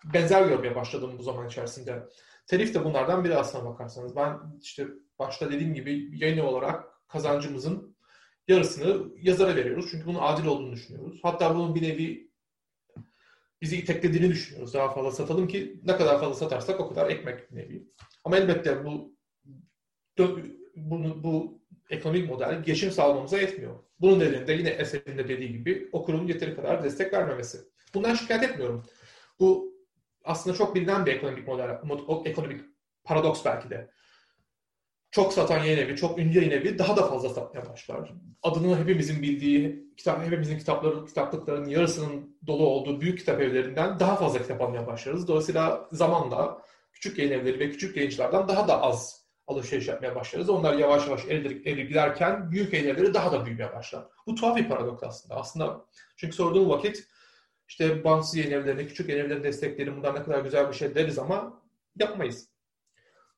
benzer 0.05 0.47
görmeye 0.47 0.75
başladım 0.75 1.15
bu 1.19 1.23
zaman 1.23 1.49
içerisinde. 1.49 2.09
Telif 2.47 2.75
de 2.75 2.85
bunlardan 2.85 3.25
biri 3.25 3.37
aslına 3.37 3.65
bakarsanız. 3.65 4.17
Ben 4.17 4.39
işte 4.61 4.87
başta 5.19 5.53
dediğim 5.53 5.75
gibi 5.75 6.11
yayın 6.13 6.39
olarak 6.39 7.09
kazancımızın 7.09 7.97
yarısını 8.49 9.13
yazara 9.17 9.57
veriyoruz. 9.57 9.89
Çünkü 9.91 10.07
bunun 10.07 10.19
adil 10.19 10.47
olduğunu 10.47 10.73
düşünüyoruz. 10.73 11.21
Hatta 11.23 11.55
bunun 11.55 11.75
bir 11.75 11.83
nevi 11.83 12.32
bizi 13.63 13.77
iteklediğini 13.77 14.29
düşünüyoruz. 14.29 14.75
Daha 14.75 14.91
fazla 14.91 15.13
satalım 15.13 15.49
ki 15.49 15.81
ne 15.85 15.97
kadar 15.97 16.21
fazla 16.21 16.35
satarsak 16.35 16.81
o 16.81 16.89
kadar 16.89 17.11
ekmek 17.11 17.53
nevi. 17.53 17.89
Ama 18.25 18.37
elbette 18.37 18.85
bu 18.85 19.17
bu, 20.77 21.23
bu 21.25 21.63
ekonomik 21.91 22.31
model 22.31 22.63
geçim 22.63 22.91
sağlamamıza 22.91 23.39
yetmiyor. 23.39 23.75
Bunun 24.01 24.21
nedeni 24.21 24.47
de 24.47 24.53
yine 24.53 24.69
eserinde 24.69 25.29
dediği 25.29 25.53
gibi 25.53 25.89
okurun 25.93 26.27
yeteri 26.27 26.57
kadar 26.57 26.85
destek 26.85 27.13
vermemesi. 27.13 27.59
Bundan 27.95 28.15
şikayet 28.15 28.43
etmiyorum. 28.43 28.83
Bu 29.41 29.75
aslında 30.25 30.57
çok 30.57 30.75
bilinen 30.75 31.07
bir 31.07 31.13
ekonomik 31.13 31.49
model, 31.49 31.79
ekonomik 32.25 32.61
paradoks 33.05 33.45
belki 33.45 33.71
de. 33.71 33.91
Çok 35.13 35.33
satan 35.33 35.59
yayın 35.59 35.79
evi, 35.79 35.97
çok 35.97 36.19
ünlü 36.19 36.37
yayın 36.37 36.51
evi 36.51 36.79
daha 36.79 36.97
da 36.97 37.07
fazla 37.07 37.29
satmaya 37.29 37.69
başlar. 37.69 38.13
Adını 38.43 38.79
hepimizin 38.79 39.23
bildiği, 39.23 39.93
kitap, 39.97 40.27
hepimizin 40.27 40.59
kitapları, 40.59 41.07
kitaplıklarının 41.07 41.69
yarısının 41.69 42.37
dolu 42.47 42.67
olduğu 42.67 43.01
büyük 43.01 43.19
kitap 43.19 43.41
evlerinden 43.41 44.01
daha 44.01 44.17
fazla 44.17 44.43
kitap 44.43 44.61
almaya 44.61 44.87
başlarız. 44.87 45.29
Dolayısıyla 45.29 45.89
zamanla 45.93 46.63
küçük 46.93 47.19
yayın 47.19 47.33
evleri 47.33 47.59
ve 47.59 47.71
küçük 47.71 47.97
yayıncılardan 47.97 48.49
daha 48.49 48.69
da 48.69 48.83
az 48.83 49.27
alışveriş 49.47 49.89
yapmaya 49.89 50.15
başlarız. 50.15 50.51
Onlar 50.51 50.75
yavaş 50.75 51.07
yavaş 51.07 51.25
erir 51.25 51.89
giderken 51.89 52.51
büyük 52.51 52.75
evleri 52.75 53.15
daha 53.15 53.33
da 53.33 53.47
büyümeye 53.47 53.73
başlar. 53.73 54.05
Bu 54.27 54.35
tuhaf 54.35 54.57
bir 54.57 54.69
paradoks 54.69 55.03
aslında. 55.03 55.37
Aslında 55.37 55.85
çünkü 56.17 56.37
sorduğum 56.37 56.71
vakit 56.71 57.05
işte 57.69 58.05
bağımsız 58.05 58.37
yayın 58.37 58.53
evlerini, 58.53 58.87
küçük 58.87 59.09
yayın 59.09 59.25
evlerini 59.25 59.45
destekleyelim, 59.45 59.97
bunlar 59.97 60.15
ne 60.15 60.23
kadar 60.23 60.41
güzel 60.41 60.69
bir 60.69 60.75
şey 60.75 60.95
deriz 60.95 61.19
ama 61.19 61.63
yapmayız. 61.99 62.53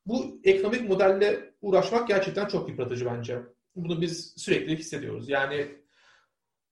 Bu 0.05 0.39
ekonomik 0.43 0.89
modelle 0.89 1.53
uğraşmak 1.65 2.07
gerçekten 2.07 2.47
çok 2.47 2.69
yıpratıcı 2.69 3.05
bence. 3.05 3.39
Bunu 3.75 4.01
biz 4.01 4.33
sürekli 4.37 4.77
hissediyoruz. 4.77 5.29
Yani 5.29 5.67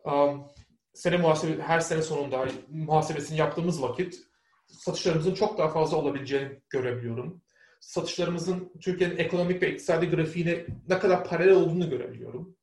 um, 0.05 0.45
sene 0.93 1.17
muhasebe, 1.17 1.61
her 1.61 1.79
sene 1.79 2.01
sonunda 2.01 2.45
muhasebesini 2.69 3.37
yaptığımız 3.37 3.81
vakit 3.81 4.19
satışlarımızın 4.67 5.33
çok 5.33 5.57
daha 5.57 5.69
fazla 5.69 5.97
olabileceğini 5.97 6.61
görebiliyorum 6.69 7.43
satışlarımızın 7.83 8.71
Türkiye'nin 8.81 9.17
ekonomik 9.17 9.61
ve 9.61 9.71
iktisadi 9.71 10.09
grafiğine 10.09 10.65
ne 10.89 10.99
kadar 10.99 11.23
paralel 11.23 11.55
olduğunu 11.55 11.89
görebiliyorum. 11.89 12.55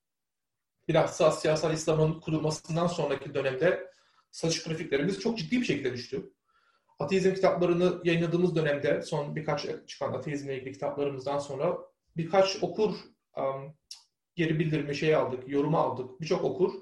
Bilhassa 0.88 1.32
siyasal 1.32 1.74
İslam'ın 1.74 2.20
kurulmasından 2.20 2.86
sonraki 2.86 3.34
dönemde 3.34 3.90
satış 4.30 4.62
grafiklerimiz 4.62 5.20
çok 5.20 5.38
ciddi 5.38 5.60
bir 5.60 5.64
şekilde 5.64 5.92
düştü. 5.92 6.32
Ateizm 6.98 7.34
kitaplarını 7.34 8.00
yayınladığımız 8.04 8.56
dönemde 8.56 9.02
son 9.02 9.36
birkaç 9.36 9.66
çıkan 9.86 10.12
ateizmle 10.12 10.56
ilgili 10.58 10.72
kitaplarımızdan 10.72 11.38
sonra 11.38 11.78
birkaç 12.20 12.62
okur 12.62 12.94
geri 14.34 14.58
bildirimi 14.58 14.94
şey 14.94 15.14
aldık, 15.14 15.48
yorumu 15.48 15.78
aldık. 15.78 16.20
Birçok 16.20 16.44
okur 16.44 16.72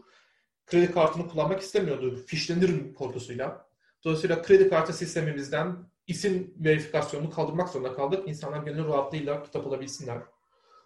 kredi 0.67 0.93
kartını 0.93 1.29
kullanmak 1.29 1.61
istemiyordu. 1.61 2.17
Fişlenir 2.27 2.95
korkusuyla. 2.95 3.69
Dolayısıyla 4.05 4.43
kredi 4.43 4.69
kartı 4.69 4.93
sistemimizden 4.93 5.77
isim 6.07 6.55
verifikasyonunu 6.57 7.31
kaldırmak 7.31 7.69
zorunda 7.69 7.95
kaldık. 7.95 8.29
İnsanlar 8.29 8.63
gönül 8.63 8.85
rahatlığıyla 8.85 9.43
kitap 9.43 9.67
alabilsinler. 9.67 10.23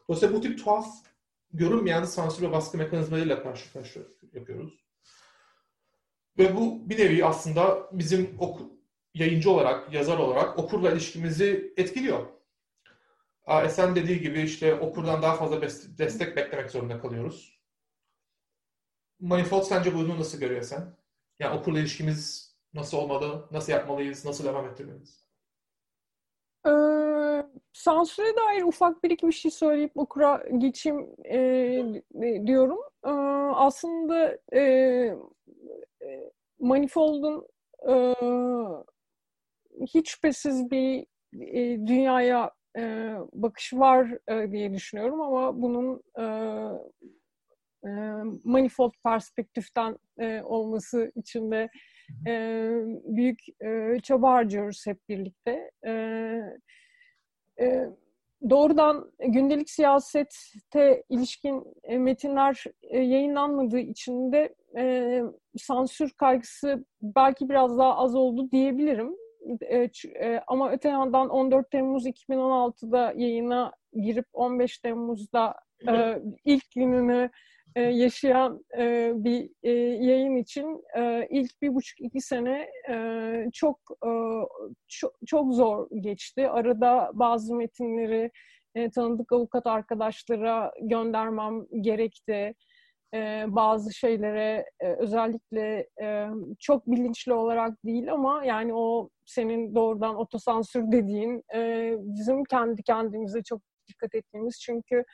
Dolayısıyla 0.08 0.34
bu 0.34 0.40
tip 0.40 0.64
tuhaf 0.64 0.86
görünmeyen 1.52 2.04
sansür 2.04 2.42
ve 2.42 2.52
baskı 2.52 2.78
mekanizmalarıyla 2.78 3.42
karşı 3.42 3.72
karşıya 3.72 4.04
yapıyoruz. 4.32 4.84
Ve 6.38 6.56
bu 6.56 6.90
bir 6.90 6.98
nevi 6.98 7.24
aslında 7.24 7.88
bizim 7.92 8.36
oku, 8.38 8.72
yayıncı 9.14 9.50
olarak, 9.50 9.92
yazar 9.92 10.18
olarak 10.18 10.58
okurla 10.58 10.90
ilişkimizi 10.90 11.74
etkiliyor. 11.76 12.26
Esen 13.48 13.96
dediği 13.96 14.20
gibi 14.20 14.40
işte 14.40 14.74
okurdan 14.74 15.22
daha 15.22 15.36
fazla 15.36 15.62
destek 15.98 16.36
beklemek 16.36 16.70
zorunda 16.70 17.00
kalıyoruz. 17.00 17.62
Manifold 19.20 19.62
sence 19.62 19.94
bunu 19.94 20.18
nasıl 20.18 20.38
görüyor 20.38 20.62
sen? 20.62 20.96
Yani 21.38 21.58
okurla 21.58 21.78
ilişkimiz 21.78 22.52
nasıl 22.74 22.98
olmalı, 22.98 23.48
nasıl 23.50 23.72
yapmalıyız, 23.72 24.24
nasıl 24.24 24.44
devam 24.44 24.66
ettirmeliyiz? 24.66 25.26
Ee, 26.66 26.70
sansüre 27.72 28.36
dair 28.36 28.62
ufak 28.62 29.04
bir 29.04 29.10
iki 29.10 29.26
bir 29.26 29.32
şey 29.32 29.50
söyleyip 29.50 29.92
okura 29.94 30.44
geçeyim 30.58 31.06
e, 31.24 32.46
diyorum. 32.46 32.78
Ee, 33.04 33.10
aslında 33.54 34.38
e, 34.52 34.60
e 34.60 36.30
Manifold'un 36.58 37.46
e, 37.88 38.14
hiç 39.86 40.10
şüphesiz 40.10 40.70
bir 40.70 41.06
e, 41.40 41.86
dünyaya 41.86 42.50
e, 42.78 43.14
bakış 43.32 43.72
var 43.72 44.18
e, 44.28 44.52
diye 44.52 44.74
düşünüyorum 44.74 45.20
ama 45.20 45.62
bunun 45.62 46.02
e, 46.18 46.24
e, 47.84 47.90
manifold 48.44 48.92
perspektiften 49.04 49.96
e, 50.18 50.42
olması 50.42 51.12
için 51.16 51.50
de 51.50 51.68
e, 52.26 52.70
büyük 53.04 53.38
e, 53.64 53.98
çaba 54.02 54.32
harcıyoruz 54.32 54.86
hep 54.86 55.08
birlikte. 55.08 55.70
E, 55.86 55.92
e, 57.60 57.88
doğrudan 58.50 59.12
gündelik 59.18 59.70
siyasette 59.70 61.02
ilişkin 61.08 61.64
metinler 61.98 62.64
yayınlanmadığı 62.92 63.78
için 63.78 64.32
de 64.32 64.54
e, 64.76 65.22
sansür 65.58 66.10
kaygısı 66.10 66.84
belki 67.02 67.48
biraz 67.48 67.78
daha 67.78 67.96
az 67.96 68.14
oldu 68.14 68.50
diyebilirim. 68.50 69.21
E, 69.60 69.88
e, 70.20 70.40
ama 70.46 70.70
öte 70.72 70.88
yandan 70.88 71.28
14 71.28 71.70
Temmuz 71.70 72.06
2016'da 72.06 73.12
yayına 73.16 73.72
girip 73.92 74.26
15 74.32 74.78
Temmuz'da 74.78 75.54
e, 75.88 76.18
ilk 76.44 76.70
gününü 76.74 77.30
e, 77.76 77.80
yaşayan 77.80 78.64
e, 78.78 79.12
bir 79.14 79.50
e, 79.62 79.70
yayın 80.04 80.36
için 80.36 80.84
e, 80.96 81.26
ilk 81.30 81.62
bir 81.62 81.74
buçuk 81.74 82.00
iki 82.00 82.20
sene 82.20 82.68
e, 82.90 83.46
çok, 83.52 83.80
e, 84.06 84.10
çok 84.88 85.12
çok 85.26 85.54
zor 85.54 85.88
geçti. 86.00 86.48
Arada 86.48 87.10
bazı 87.14 87.54
metinleri 87.54 88.30
e, 88.74 88.90
tanıdık 88.90 89.32
avukat 89.32 89.66
arkadaşlara 89.66 90.72
göndermem 90.80 91.66
gerekti. 91.80 92.54
E, 93.14 93.44
bazı 93.48 93.94
şeylere 93.94 94.66
e, 94.80 94.92
özellikle 94.92 95.88
e, 96.02 96.28
çok 96.58 96.86
bilinçli 96.86 97.32
olarak 97.32 97.84
değil 97.84 98.12
ama 98.12 98.44
yani 98.44 98.74
o 98.74 99.10
senin 99.26 99.74
doğrudan 99.74 100.16
otosansür 100.16 100.92
dediğin 100.92 101.42
e, 101.54 101.92
bizim 101.98 102.44
kendi 102.44 102.82
kendimize 102.82 103.42
çok 103.42 103.60
dikkat 103.88 104.14
ettiğimiz 104.14 104.60
çünkü 104.60 105.04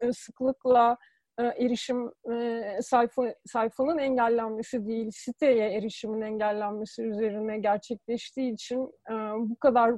e, 0.00 0.12
sıklıkla 0.12 0.96
e, 1.38 1.42
erişim 1.42 2.10
e, 2.32 2.62
sayfa 2.82 3.34
sayfanın 3.46 3.98
engellenmesi 3.98 4.86
değil, 4.86 5.10
siteye 5.12 5.70
erişimin 5.72 6.20
engellenmesi 6.20 7.02
üzerine 7.02 7.58
gerçekleştiği 7.58 8.52
için 8.52 8.90
e, 9.10 9.14
bu 9.38 9.56
kadar 9.56 9.94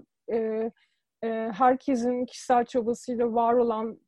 herkesin 1.52 2.26
kişisel 2.26 2.64
çabasıyla 2.64 3.34
var 3.34 3.54
olan 3.54 4.00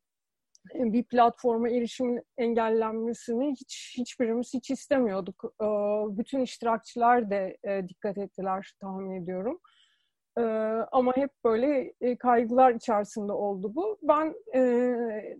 bir 0.73 1.03
platforma 1.03 1.69
erişimin 1.69 2.23
engellenmesini 2.37 3.51
hiç 3.51 3.95
hiçbirimiz 3.97 4.53
hiç 4.53 4.71
istemiyorduk. 4.71 5.53
Bütün 6.17 6.39
iştirakçılar 6.39 7.29
da 7.31 7.49
dikkat 7.87 8.17
ettiler 8.17 8.73
tahmin 8.81 9.23
ediyorum. 9.23 9.59
Ama 10.91 11.17
hep 11.17 11.31
böyle 11.45 11.93
kaygılar 12.19 12.73
içerisinde 12.73 13.31
oldu 13.31 13.75
bu. 13.75 13.99
Ben 14.03 14.35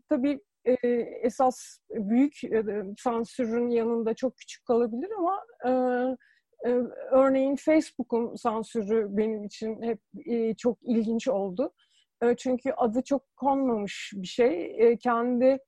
tabii 0.09 0.39
e, 0.65 0.73
esas 1.23 1.79
büyük 1.89 2.43
e, 2.43 2.63
sansürün 2.97 3.69
yanında 3.69 4.13
çok 4.13 4.37
küçük 4.37 4.65
kalabilir 4.65 5.09
ama 5.17 5.45
e, 5.65 5.71
e, 6.69 6.71
örneğin 7.11 7.55
Facebook'un 7.55 8.35
sansürü 8.35 9.07
benim 9.09 9.43
için 9.43 9.81
hep 9.81 9.99
e, 10.25 10.53
çok 10.53 10.77
ilginç 10.81 11.27
oldu. 11.27 11.73
Çünkü 12.37 12.71
adı 12.71 13.01
çok 13.03 13.35
konmamış 13.35 14.11
bir 14.15 14.27
şey. 14.27 14.75
E, 14.77 14.97
kendi 14.97 15.59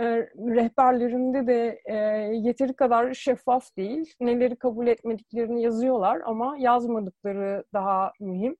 e, 0.00 0.04
rehberlerinde 0.36 1.46
de 1.46 1.80
e, 1.84 1.94
yeteri 2.34 2.74
kadar 2.74 3.14
şeffaf 3.14 3.76
değil. 3.76 4.14
Neleri 4.20 4.56
kabul 4.56 4.86
etmediklerini 4.86 5.62
yazıyorlar 5.62 6.20
ama 6.24 6.56
yazmadıkları 6.58 7.64
daha 7.74 8.12
mühim. 8.20 8.56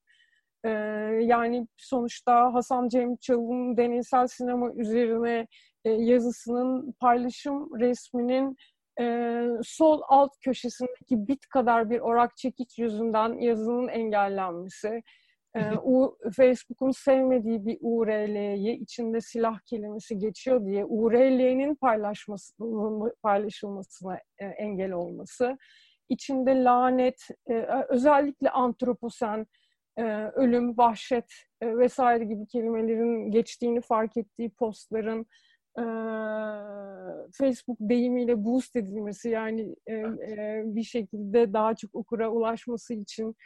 Yani 1.21 1.67
sonuçta 1.77 2.55
Hasan 2.55 2.89
Cem 2.89 3.17
Çalın'ın 3.17 3.77
deneysel 3.77 4.27
sinema 4.27 4.73
üzerine 4.73 5.47
yazısının 5.85 6.95
paylaşım 7.01 7.81
resminin 7.81 8.57
sol 9.63 10.03
alt 10.09 10.31
köşesindeki 10.41 11.29
bit 11.29 11.47
kadar 11.47 11.91
bir 11.91 12.01
orak 12.01 12.37
çekiç 12.37 12.79
yüzünden 12.79 13.39
yazının 13.39 13.89
engellenmesi, 13.89 15.03
e, 15.57 16.31
Facebook'un 16.37 16.91
sevmediği 16.91 17.67
bir 17.67 17.79
URL'yi 17.81 18.81
içinde 18.81 19.21
silah 19.21 19.61
kelimesi 19.61 20.19
geçiyor 20.19 20.67
diye 20.67 20.85
URL'nin 20.85 21.75
paylaşılmasına 23.23 24.19
e, 24.39 24.47
engel 24.47 24.93
olması, 24.93 25.59
içinde 26.09 26.65
lanet, 26.65 27.29
e, 27.51 27.55
özellikle 27.89 28.51
antroposen, 28.51 29.47
e, 29.97 30.03
ölüm, 30.35 30.79
vahşet 30.79 31.33
e, 31.61 31.79
vesaire 31.79 32.25
gibi 32.25 32.47
kelimelerin 32.47 33.31
geçtiğini 33.31 33.81
fark 33.81 34.17
ettiği 34.17 34.51
postların 34.51 35.27
e, 35.79 35.85
Facebook 37.33 37.79
deyimiyle 37.81 38.45
boost 38.45 38.77
edilmesi 38.77 39.29
yani 39.29 39.77
e, 39.87 39.95
e, 39.95 40.63
bir 40.65 40.83
şekilde 40.83 41.53
daha 41.53 41.75
çok 41.75 41.95
okura 41.95 42.31
ulaşması 42.31 42.95
için 42.95 43.37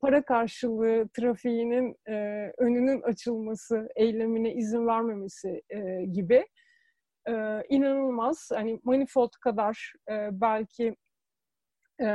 para 0.00 0.22
karşılığı 0.22 1.08
trafiğinin 1.08 1.96
e, 2.08 2.14
önünün 2.58 3.02
açılması, 3.02 3.88
eylemine 3.96 4.54
izin 4.54 4.86
vermemesi 4.86 5.62
e, 5.70 6.04
gibi 6.04 6.46
e, 7.28 7.62
inanılmaz. 7.68 8.48
Hani 8.54 8.80
Manifold 8.84 9.30
kadar 9.40 9.92
e, 10.10 10.28
belki 10.32 10.96
e, 12.00 12.06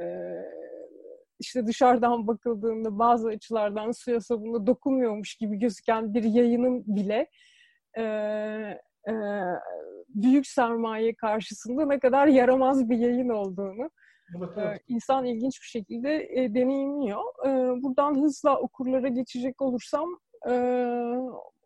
e, 0.00 0.04
işte 1.38 1.66
dışarıdan 1.66 2.26
bakıldığında 2.26 2.98
bazı 2.98 3.28
açılardan 3.28 3.90
suya 3.90 4.20
sabunla 4.20 4.66
dokunmuyormuş 4.66 5.34
gibi 5.34 5.58
gözüken 5.58 6.14
bir 6.14 6.24
yayının 6.24 6.84
bile 6.86 7.30
e, 7.98 8.02
e, 9.08 9.12
büyük 10.08 10.46
sermaye 10.46 11.14
karşısında 11.14 11.86
ne 11.86 11.98
kadar 11.98 12.26
yaramaz 12.26 12.90
bir 12.90 12.98
yayın 12.98 13.28
olduğunu 13.28 13.90
evet, 14.38 14.50
evet. 14.56 14.80
İnsan 14.88 15.24
ilginç 15.24 15.60
bir 15.62 15.66
şekilde 15.66 16.28
e, 16.30 16.54
deneyimliyor. 16.54 17.22
E, 17.46 17.82
buradan 17.82 18.14
hızla 18.22 18.58
okurlara 18.58 19.08
geçecek 19.08 19.62
olursam 19.62 20.18
e, 20.48 20.52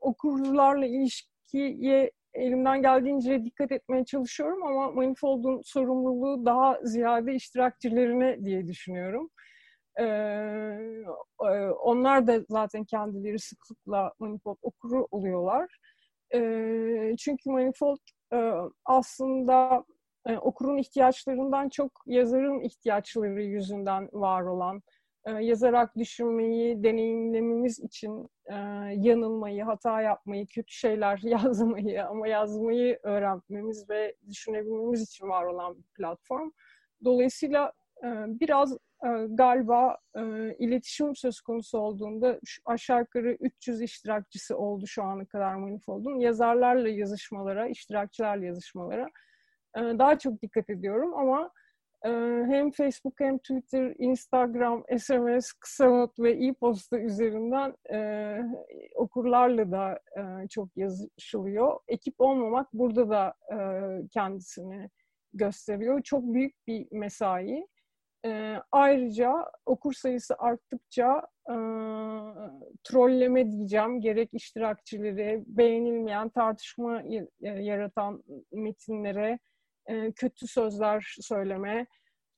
okurlarla 0.00 0.86
ilişkiye 0.86 2.10
elimden 2.34 2.82
geldiğince 2.82 3.44
dikkat 3.44 3.72
etmeye 3.72 4.04
çalışıyorum 4.04 4.62
ama 4.62 4.90
Manifold'un 4.90 5.60
sorumluluğu 5.64 6.46
daha 6.46 6.78
ziyade 6.82 7.34
iştirakçilerine 7.34 8.44
diye 8.44 8.66
düşünüyorum. 8.66 9.30
Ee, 10.00 11.04
onlar 11.82 12.26
da 12.26 12.44
zaten 12.48 12.84
kendileri 12.84 13.38
sıklıkla 13.38 14.12
Manifold 14.18 14.56
okuru 14.62 15.08
oluyorlar. 15.10 15.76
Ee, 16.34 17.16
çünkü 17.18 17.50
Manifold 17.50 17.98
e, 18.32 18.52
aslında 18.84 19.84
e, 20.26 20.38
okurun 20.38 20.78
ihtiyaçlarından 20.78 21.68
çok 21.68 22.02
yazarın 22.06 22.60
ihtiyaçları 22.60 23.42
yüzünden 23.42 24.08
var 24.12 24.42
olan, 24.42 24.82
e, 25.24 25.30
yazarak 25.30 25.96
düşünmeyi, 25.96 26.82
deneyimlememiz 26.82 27.80
için 27.80 28.28
e, 28.46 28.54
yanılmayı, 28.96 29.64
hata 29.64 30.02
yapmayı, 30.02 30.46
kötü 30.46 30.72
şeyler 30.72 31.18
yazmayı 31.22 32.06
ama 32.06 32.28
yazmayı 32.28 32.98
öğrenmemiz 33.02 33.90
ve 33.90 34.14
düşünebilmemiz 34.28 35.02
için 35.02 35.28
var 35.28 35.44
olan 35.44 35.78
bir 35.78 35.84
platform. 35.96 36.50
Dolayısıyla 37.04 37.72
e, 38.04 38.08
biraz 38.40 38.72
e, 39.04 39.08
galiba 39.28 39.98
e, 40.16 40.20
iletişim 40.58 41.16
söz 41.16 41.40
konusu 41.40 41.78
olduğunda 41.78 42.40
aşağı 42.64 43.00
yukarı 43.00 43.36
300 43.40 43.82
iştirakçısı 43.82 44.56
oldu 44.56 44.86
şu 44.86 45.02
ana 45.02 45.24
kadar 45.24 45.54
Manifold'un. 45.54 46.18
Yazarlarla 46.18 46.88
yazışmalara, 46.88 47.68
iştirakçılarla 47.68 48.44
yazışmalara 48.44 49.08
e, 49.76 49.80
daha 49.80 50.18
çok 50.18 50.42
dikkat 50.42 50.70
ediyorum 50.70 51.14
ama 51.14 51.50
hem 52.02 52.70
Facebook 52.70 53.20
hem 53.20 53.38
Twitter, 53.38 53.94
Instagram, 53.98 54.84
SMS, 54.98 55.52
kısa 55.52 55.90
not 55.90 56.18
ve 56.18 56.46
e-posta 56.46 56.98
üzerinden 56.98 57.74
e, 57.92 58.38
okurlarla 58.94 59.70
da 59.72 60.00
e, 60.16 60.48
çok 60.48 60.76
yazışılıyor. 60.76 61.78
Ekip 61.88 62.14
olmamak 62.20 62.72
burada 62.72 63.10
da 63.10 63.34
e, 63.52 63.58
kendisini 64.08 64.90
gösteriyor. 65.32 66.02
Çok 66.02 66.22
büyük 66.24 66.66
bir 66.66 66.86
mesai. 66.92 67.66
E, 68.26 68.56
ayrıca 68.72 69.32
okur 69.66 69.92
sayısı 69.92 70.34
arttıkça 70.38 71.26
e, 71.48 71.56
trolleme 72.84 73.50
diyeceğim 73.50 74.00
gerek 74.00 74.28
iştirakçileri, 74.32 75.42
beğenilmeyen, 75.46 76.28
tartışma 76.28 77.02
yaratan 77.40 78.22
metinlere 78.52 79.38
e, 79.90 80.12
kötü 80.12 80.46
sözler 80.46 81.16
söyleme 81.20 81.86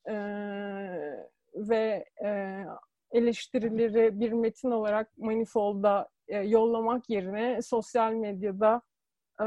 e, 0.09 0.15
ve 1.55 2.05
e, 2.25 2.63
eleştirileri 3.13 4.21
bir 4.21 4.33
metin 4.33 4.71
olarak 4.71 5.19
Manifold'a 5.19 6.09
e, 6.29 6.39
yollamak 6.39 7.11
yerine 7.11 7.63
sosyal 7.63 8.13
medyada 8.13 8.83
e, 9.41 9.45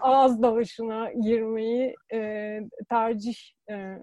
ağız 0.00 0.42
dalaşına 0.42 1.12
girmeyi 1.12 1.94
e, 2.12 2.60
tercih 2.90 3.36
e, 3.70 3.98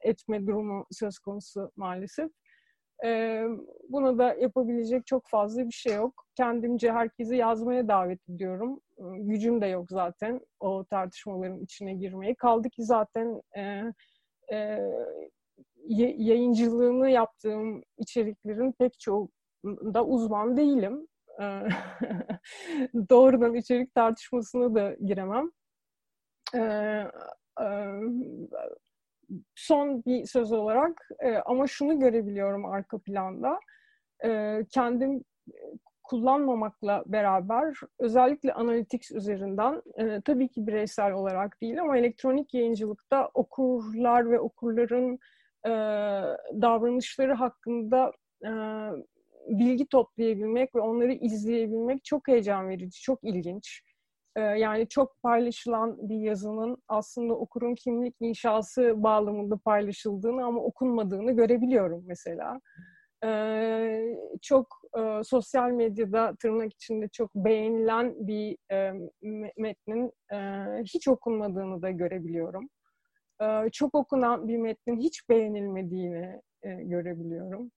etme 0.00 0.46
durumu 0.46 0.86
söz 0.90 1.18
konusu 1.18 1.72
maalesef. 1.76 2.30
E, 3.04 3.42
buna 3.88 4.18
da 4.18 4.34
yapabilecek 4.34 5.06
çok 5.06 5.28
fazla 5.28 5.66
bir 5.66 5.72
şey 5.72 5.94
yok. 5.94 6.26
Kendimce 6.36 6.92
herkesi 6.92 7.36
yazmaya 7.36 7.88
davet 7.88 8.28
ediyorum. 8.28 8.80
Gücüm 9.18 9.60
de 9.60 9.66
yok 9.66 9.86
zaten 9.90 10.40
o 10.60 10.84
tartışmaların 10.84 11.60
içine 11.60 11.94
girmeye. 11.94 12.34
Kaldı 12.34 12.70
ki 12.70 12.84
zaten 12.84 13.42
e, 13.56 13.82
e, 14.52 14.78
yayıncılığını 15.88 17.10
yaptığım 17.10 17.82
içeriklerin 17.98 18.72
pek 18.72 19.00
çoğu 19.00 19.30
da 19.64 20.04
uzman 20.06 20.56
değilim. 20.56 21.08
Doğrudan 23.10 23.54
içerik 23.54 23.94
tartışmasına 23.94 24.74
da 24.74 24.94
giremem. 24.94 25.50
Son 29.54 30.04
bir 30.04 30.26
söz 30.26 30.52
olarak 30.52 31.08
ama 31.46 31.66
şunu 31.66 32.00
görebiliyorum 32.00 32.64
arka 32.64 32.98
planda. 32.98 33.60
Kendim 34.70 35.24
kullanmamakla 36.06 37.02
beraber 37.06 37.76
özellikle 37.98 38.52
Analytics 38.52 39.12
üzerinden 39.12 39.82
e, 39.98 40.20
tabii 40.20 40.48
ki 40.48 40.66
bireysel 40.66 41.12
olarak 41.12 41.60
değil 41.60 41.80
ama 41.80 41.98
elektronik 41.98 42.54
yayıncılıkta 42.54 43.30
okurlar 43.34 44.30
ve 44.30 44.40
okurların 44.40 45.18
e, 45.66 45.70
davranışları 46.62 47.34
hakkında 47.34 48.12
e, 48.44 48.50
bilgi 49.48 49.86
toplayabilmek 49.86 50.74
ve 50.74 50.80
onları 50.80 51.12
izleyebilmek 51.12 52.04
çok 52.04 52.28
heyecan 52.28 52.68
verici, 52.68 53.00
çok 53.02 53.24
ilginç. 53.24 53.82
E, 54.36 54.40
yani 54.40 54.88
çok 54.88 55.22
paylaşılan 55.22 56.08
bir 56.08 56.16
yazının 56.16 56.76
aslında 56.88 57.34
okurun 57.34 57.74
kimlik 57.74 58.14
inşası 58.20 59.02
bağlamında 59.02 59.56
paylaşıldığını 59.56 60.44
ama 60.44 60.60
okunmadığını 60.60 61.32
görebiliyorum 61.32 62.04
mesela. 62.06 62.60
E, 63.24 64.16
çok 64.42 64.66
e, 64.98 65.24
sosyal 65.24 65.70
medyada 65.70 66.34
tırnak 66.40 66.72
içinde 66.72 67.08
çok 67.08 67.34
beğenilen 67.34 68.14
bir 68.26 68.56
e, 68.72 68.92
metnin 69.56 70.12
e, 70.32 70.38
hiç 70.82 71.08
okunmadığını 71.08 71.82
da 71.82 71.90
görebiliyorum. 71.90 72.68
E, 73.42 73.70
çok 73.72 73.94
okunan 73.94 74.48
bir 74.48 74.56
metnin 74.56 74.96
hiç 74.96 75.28
beğenilmediğini 75.28 76.42
görebiliyorum. 76.64 77.70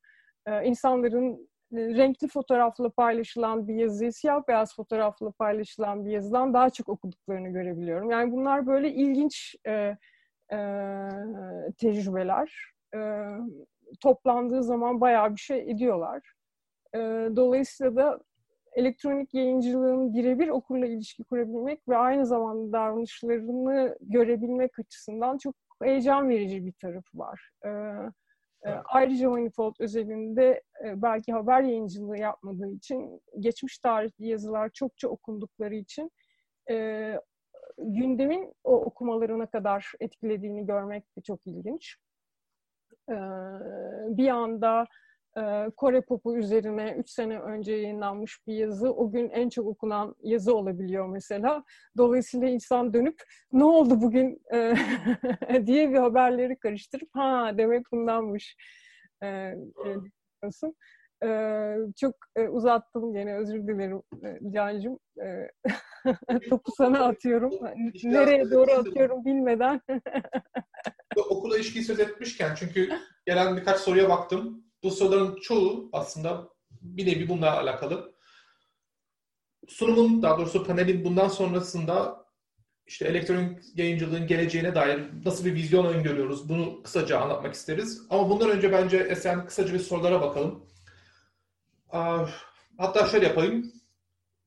İnsanların 0.63 1.50
renkli 1.74 2.28
fotoğrafla 2.28 2.90
paylaşılan 2.90 3.68
bir 3.68 3.76
yazıyı 3.76 4.14
siyah 4.14 4.48
beyaz 4.48 4.76
fotoğrafla 4.76 5.32
paylaşılan 5.32 6.06
bir 6.06 6.12
yazıdan 6.12 6.54
daha 6.54 6.70
çok 6.70 6.90
okuduklarını 6.90 7.50
görebiliyorum. 7.50 8.12
Yani 8.12 8.32
bunlar 8.32 8.68
böyle 8.68 8.92
ilginç 8.92 9.56
e, 9.68 9.98
e, 10.52 10.58
tecrübeler. 11.78 12.54
E, 12.96 13.00
toplandığı 14.02 14.64
zaman 14.64 15.02
bayağı 15.02 15.32
bir 15.36 15.40
şey 15.40 15.72
ediyorlar. 15.72 16.34
E, 16.96 17.00
dolayısıyla 17.36 17.96
da 17.96 18.20
elektronik 18.74 19.34
yayıncılığın 19.34 20.14
birebir 20.14 20.48
okurla 20.48 20.86
ilişki 20.86 21.24
kurabilmek 21.24 21.90
ve 21.90 21.98
aynı 21.98 22.26
zamanda 22.26 22.72
davranışlarını 22.72 23.98
görebilmek 24.02 24.80
açısından 24.80 25.38
çok 25.38 25.56
heyecan 25.84 26.30
verici 26.30 26.66
bir 26.66 26.74
tarafı 26.74 27.18
var. 27.18 27.52
E, 27.66 27.70
e, 28.65 28.69
ayrıca 28.69 29.30
Manifold 29.30 29.76
özelinde 29.80 30.62
belki 30.84 31.32
haber 31.32 31.62
yayıncılığı 31.62 32.17
yapmadığı 32.17 32.72
için 32.72 33.22
geçmiş 33.39 33.80
tarihli 33.80 34.28
yazılar 34.28 34.69
çokça 34.74 35.08
okundukları 35.08 35.76
için 35.76 36.12
gündemin 37.78 38.54
o 38.63 38.76
okumalarına 38.76 39.45
kadar 39.45 39.91
etkilediğini 40.00 40.65
görmek 40.65 41.17
de 41.17 41.22
çok 41.22 41.48
ilginç. 41.48 41.98
Bir 44.17 44.28
anda 44.28 44.86
Kore 45.78 46.02
popu 46.02 46.38
üzerine 46.38 46.96
3 47.00 47.10
sene 47.10 47.39
önce 47.39 47.74
yayınlanmış 47.74 48.39
bir 48.48 48.54
yazı 48.54 48.94
o 48.94 49.12
gün 49.12 49.30
en 49.30 49.50
çok 49.50 49.68
okunan 49.68 50.15
yazı 50.24 50.56
olabiliyor 50.56 51.10
mesela. 51.10 51.63
Dolayısıyla 51.98 52.50
insan 52.50 52.94
dönüp 52.94 53.22
ne 53.52 53.63
oldu 53.63 54.02
bugün 54.02 54.42
diye 55.65 55.89
bir 55.89 55.98
haberleri 55.98 56.60
karıştırıp 56.60 57.10
ha 57.13 57.52
demek 57.58 57.86
bundanmış 57.92 58.56
diyorsun. 60.44 60.76
çok 62.00 62.15
uzattım 62.50 63.13
gene 63.13 63.36
özür 63.38 63.68
dilerim 63.68 64.02
Can'cığım. 64.54 65.00
topu 66.50 66.72
sana 66.78 67.06
atıyorum. 67.06 67.52
Nereye 68.04 68.52
doğru 68.52 68.72
atıyorum 68.72 69.26
bilmeden. 69.26 69.82
Okula 71.30 71.56
ilişkiyi 71.56 71.84
söz 71.84 72.00
etmişken 72.00 72.56
çünkü 72.56 72.89
gelen 73.26 73.58
birkaç 73.58 73.78
soruya 73.78 74.10
baktım 74.10 74.69
bu 74.84 74.92
soruların 74.92 75.36
çoğu 75.42 75.89
aslında 75.94 76.50
bir 76.82 77.06
nevi 77.06 77.30
bununla 77.30 77.58
alakalı. 77.58 78.15
Sunumun, 79.68 80.22
daha 80.22 80.38
doğrusu 80.38 80.63
panelin 80.63 81.04
bundan 81.06 81.28
sonrasında 81.28 82.26
işte 82.88 83.06
elektronik 83.06 83.60
yayıncılığın 83.76 84.28
geleceğine 84.28 84.76
dair 84.76 85.02
nasıl 85.26 85.46
bir 85.46 85.54
vizyon 85.54 85.86
öngörüyoruz 85.86 86.50
bunu 86.50 86.84
kısaca 86.84 87.20
anlatmak 87.20 87.54
isteriz. 87.54 88.02
Ama 88.10 88.30
bundan 88.30 88.50
önce 88.50 88.72
bence 88.72 88.98
Esen 88.98 89.46
kısaca 89.46 89.74
bir 89.74 89.80
sorulara 89.80 90.22
bakalım. 90.22 90.65
Hatta 92.78 93.08
şöyle 93.12 93.28
yapayım. 93.28 93.72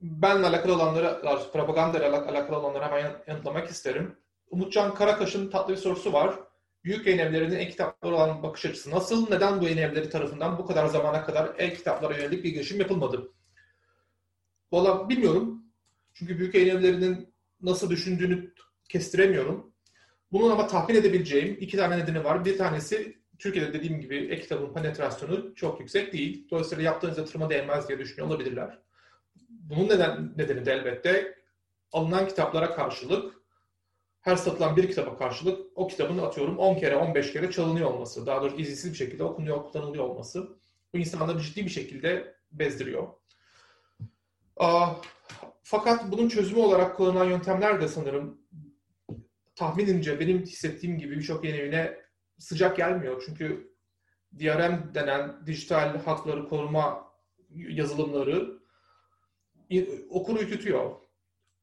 Benle 0.00 0.46
alakalı 0.46 0.74
olanları, 0.74 1.22
propaganda 1.52 1.98
ile 1.98 2.06
alakalı 2.06 2.56
olanları 2.56 2.84
hemen 2.84 3.22
yanıtlamak 3.26 3.70
isterim. 3.70 4.18
Umutcan 4.50 4.94
Karakaş'ın 4.94 5.50
tatlı 5.50 5.72
bir 5.72 5.78
sorusu 5.78 6.12
var 6.12 6.38
büyük 6.84 7.06
yayın 7.06 7.18
evlerinin 7.18 7.56
e-kitaplara 7.56 8.14
olan 8.14 8.42
bakış 8.42 8.64
açısı 8.64 8.90
nasıl? 8.90 9.30
Neden 9.30 9.60
bu 9.60 9.64
yayın 9.64 9.78
evleri 9.78 10.10
tarafından 10.10 10.58
bu 10.58 10.66
kadar 10.66 10.86
zamana 10.86 11.24
kadar 11.24 11.54
e-kitaplara 11.58 12.16
yönelik 12.16 12.44
bir 12.44 12.50
girişim 12.50 12.80
yapılmadı? 12.80 13.32
Valla 14.72 15.08
bilmiyorum. 15.08 15.62
Çünkü 16.14 16.38
büyük 16.38 16.54
yayın 16.54 16.76
evlerinin 16.76 17.34
nasıl 17.60 17.90
düşündüğünü 17.90 18.54
kestiremiyorum. 18.88 19.72
Bunun 20.32 20.50
ama 20.50 20.66
tahmin 20.66 20.94
edebileceğim 20.94 21.56
iki 21.60 21.76
tane 21.76 21.98
nedeni 21.98 22.24
var. 22.24 22.44
Bir 22.44 22.58
tanesi 22.58 23.22
Türkiye'de 23.38 23.72
dediğim 23.72 24.00
gibi 24.00 24.16
e-kitabın 24.16 24.74
penetrasyonu 24.74 25.54
çok 25.54 25.80
yüksek 25.80 26.12
değil. 26.12 26.48
Dolayısıyla 26.50 26.84
yaptığınız 26.84 27.18
yatırıma 27.18 27.50
değmez 27.50 27.88
diye 27.88 27.98
düşünüyor 27.98 28.26
olabilirler. 28.26 28.78
Bunun 29.48 29.88
neden, 29.88 30.32
nedeni 30.36 30.66
de 30.66 30.72
elbette 30.72 31.38
alınan 31.92 32.28
kitaplara 32.28 32.74
karşılık 32.74 33.41
her 34.22 34.36
satılan 34.36 34.76
bir 34.76 34.88
kitaba 34.88 35.18
karşılık 35.18 35.66
o 35.74 35.86
kitabın 35.86 36.18
atıyorum 36.18 36.58
10 36.58 36.74
kere 36.74 36.96
15 36.96 37.32
kere 37.32 37.50
çalınıyor 37.50 37.90
olması, 37.90 38.26
daha 38.26 38.42
doğrusu 38.42 38.56
izinsiz 38.56 38.92
bir 38.92 38.96
şekilde 38.96 39.24
okunuyor, 39.24 39.64
kullanılıyor 39.64 40.04
olması 40.04 40.48
bu 40.94 40.98
insanları 40.98 41.40
ciddi 41.40 41.64
bir 41.64 41.70
şekilde 41.70 42.34
bezdiriyor. 42.52 43.08
fakat 45.62 46.12
bunun 46.12 46.28
çözümü 46.28 46.60
olarak 46.60 46.96
kullanılan 46.96 47.24
yöntemler 47.24 47.80
de 47.80 47.88
sanırım 47.88 48.40
tahminince 49.54 50.20
benim 50.20 50.42
hissettiğim 50.42 50.98
gibi 50.98 51.16
birçok 51.16 51.44
yeni 51.44 51.56
evine 51.56 51.98
sıcak 52.38 52.76
gelmiyor. 52.76 53.22
Çünkü 53.26 53.72
DRM 54.38 54.94
denen 54.94 55.46
dijital 55.46 55.98
hakları 55.98 56.48
koruma 56.48 57.12
yazılımları 57.50 58.58
okuru 60.10 60.38
ürkütüyor. 60.38 61.01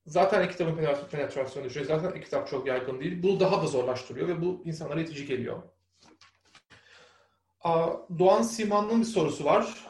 Zaten 0.10 0.42
e-kitabın 0.42 0.76
penetrasyonu 1.12 1.66
düşüyor. 1.66 1.86
Zaten 1.86 2.20
e-kitap 2.20 2.48
çok 2.48 2.68
yaygın 2.68 3.00
değil. 3.00 3.24
Bunu 3.24 3.40
daha 3.40 3.62
da 3.62 3.68
zorlaştırıyor 3.68 4.28
ve 4.28 4.42
bu 4.42 4.62
insanlara 4.66 5.02
itici 5.02 5.26
geliyor. 5.26 5.62
Doğan 8.20 8.42
Siman'ın 8.42 9.00
bir 9.00 9.06
sorusu 9.06 9.46
var. 9.46 9.88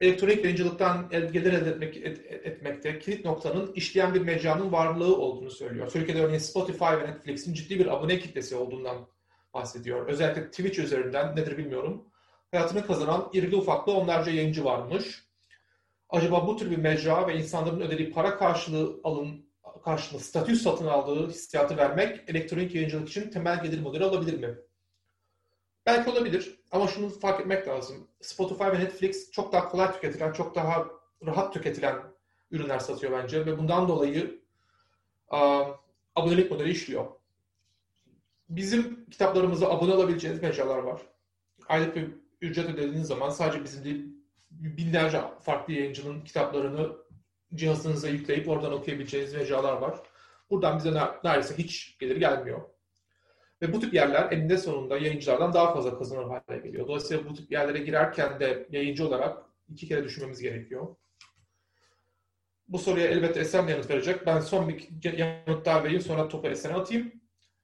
elektronik 0.00 0.44
yayıncılıktan 0.44 1.08
gelir 1.10 1.52
elde 1.52 1.70
etmek, 1.70 1.96
et, 1.96 2.18
etmekte 2.46 2.98
kilit 2.98 3.24
noktanın 3.24 3.72
işleyen 3.72 4.14
bir 4.14 4.20
mecranın 4.20 4.72
varlığı 4.72 5.16
olduğunu 5.16 5.50
söylüyor. 5.50 5.90
Türkiye'de 5.90 6.22
örneğin 6.22 6.38
Spotify 6.38 6.84
ve 6.84 7.06
Netflix'in 7.06 7.54
ciddi 7.54 7.78
bir 7.78 7.86
abone 7.86 8.18
kitlesi 8.18 8.56
olduğundan 8.56 9.06
bahsediyor. 9.54 10.06
Özellikle 10.06 10.50
Twitch 10.50 10.78
üzerinden 10.78 11.36
nedir 11.36 11.58
bilmiyorum. 11.58 12.04
Hayatını 12.50 12.86
kazanan 12.86 13.30
irili 13.32 13.56
ufaklı 13.56 13.92
onlarca 13.92 14.32
yayıncı 14.32 14.64
varmış. 14.64 15.29
Acaba 16.10 16.46
bu 16.46 16.56
tür 16.56 16.70
bir 16.70 16.76
mecra 16.76 17.28
ve 17.28 17.36
insanların 17.36 17.80
ödediği 17.80 18.10
para 18.10 18.38
karşılığı 18.38 19.00
alın 19.04 19.46
karşılığında 19.84 20.24
statü 20.24 20.56
satın 20.56 20.86
aldığı 20.86 21.28
hissiyatı 21.28 21.76
vermek 21.76 22.28
elektronik 22.28 22.74
yayıncılık 22.74 23.08
için 23.08 23.30
temel 23.30 23.62
gelir 23.62 23.80
modeli 23.80 24.04
olabilir 24.04 24.40
mi? 24.40 24.58
Belki 25.86 26.10
olabilir 26.10 26.60
ama 26.70 26.88
şunu 26.88 27.08
fark 27.08 27.40
etmek 27.40 27.68
lazım. 27.68 28.08
Spotify 28.20 28.64
ve 28.64 28.78
Netflix 28.78 29.30
çok 29.30 29.52
daha 29.52 29.68
kolay 29.68 29.92
tüketilen, 29.92 30.32
çok 30.32 30.54
daha 30.54 30.86
rahat 31.26 31.52
tüketilen 31.52 31.96
ürünler 32.50 32.78
satıyor 32.78 33.12
bence 33.12 33.46
ve 33.46 33.58
bundan 33.58 33.88
dolayı 33.88 34.40
uh, 35.32 35.76
abonelik 36.16 36.50
modeli 36.50 36.70
işliyor. 36.70 37.06
Bizim 38.48 39.06
kitaplarımıza 39.10 39.70
abone 39.70 39.92
olabileceğiniz 39.92 40.42
mecralar 40.42 40.78
var. 40.78 41.00
Aylık 41.68 41.96
bir 41.96 42.10
ücret 42.40 42.70
ödediğiniz 42.70 43.06
zaman 43.06 43.30
sadece 43.30 43.64
bizim 43.64 43.84
değil 43.84 44.09
binlerce 44.50 45.20
farklı 45.42 45.72
yayıncının 45.72 46.20
kitaplarını 46.20 46.96
cihazınıza 47.54 48.08
yükleyip 48.08 48.48
oradan 48.48 48.72
okuyabileceğiniz 48.72 49.34
mecralar 49.34 49.72
var. 49.72 49.98
Buradan 50.50 50.78
bize 50.78 50.94
neredeyse 51.24 51.58
hiç 51.58 51.98
gelir 51.98 52.16
gelmiyor. 52.16 52.60
Ve 53.62 53.72
bu 53.72 53.80
tip 53.80 53.94
yerler 53.94 54.32
eninde 54.32 54.58
sonunda 54.58 54.98
yayıncılardan 54.98 55.52
daha 55.52 55.74
fazla 55.74 55.98
kazanır 55.98 56.24
hale 56.24 56.60
geliyor. 56.60 56.88
Dolayısıyla 56.88 57.28
bu 57.28 57.34
tip 57.34 57.52
yerlere 57.52 57.78
girerken 57.78 58.40
de 58.40 58.68
yayıncı 58.70 59.08
olarak 59.08 59.38
iki 59.68 59.88
kere 59.88 60.04
düşünmemiz 60.04 60.40
gerekiyor. 60.40 60.96
Bu 62.68 62.78
soruya 62.78 63.06
elbette 63.06 63.40
Esen 63.40 63.66
yanıt 63.66 63.90
verecek. 63.90 64.26
Ben 64.26 64.40
son 64.40 64.68
bir 64.68 65.12
yanıt 65.18 65.66
daha 65.66 65.84
vereyim 65.84 66.00
sonra 66.00 66.28
topu 66.28 66.48
Esen'e 66.48 66.74
atayım. 66.74 67.12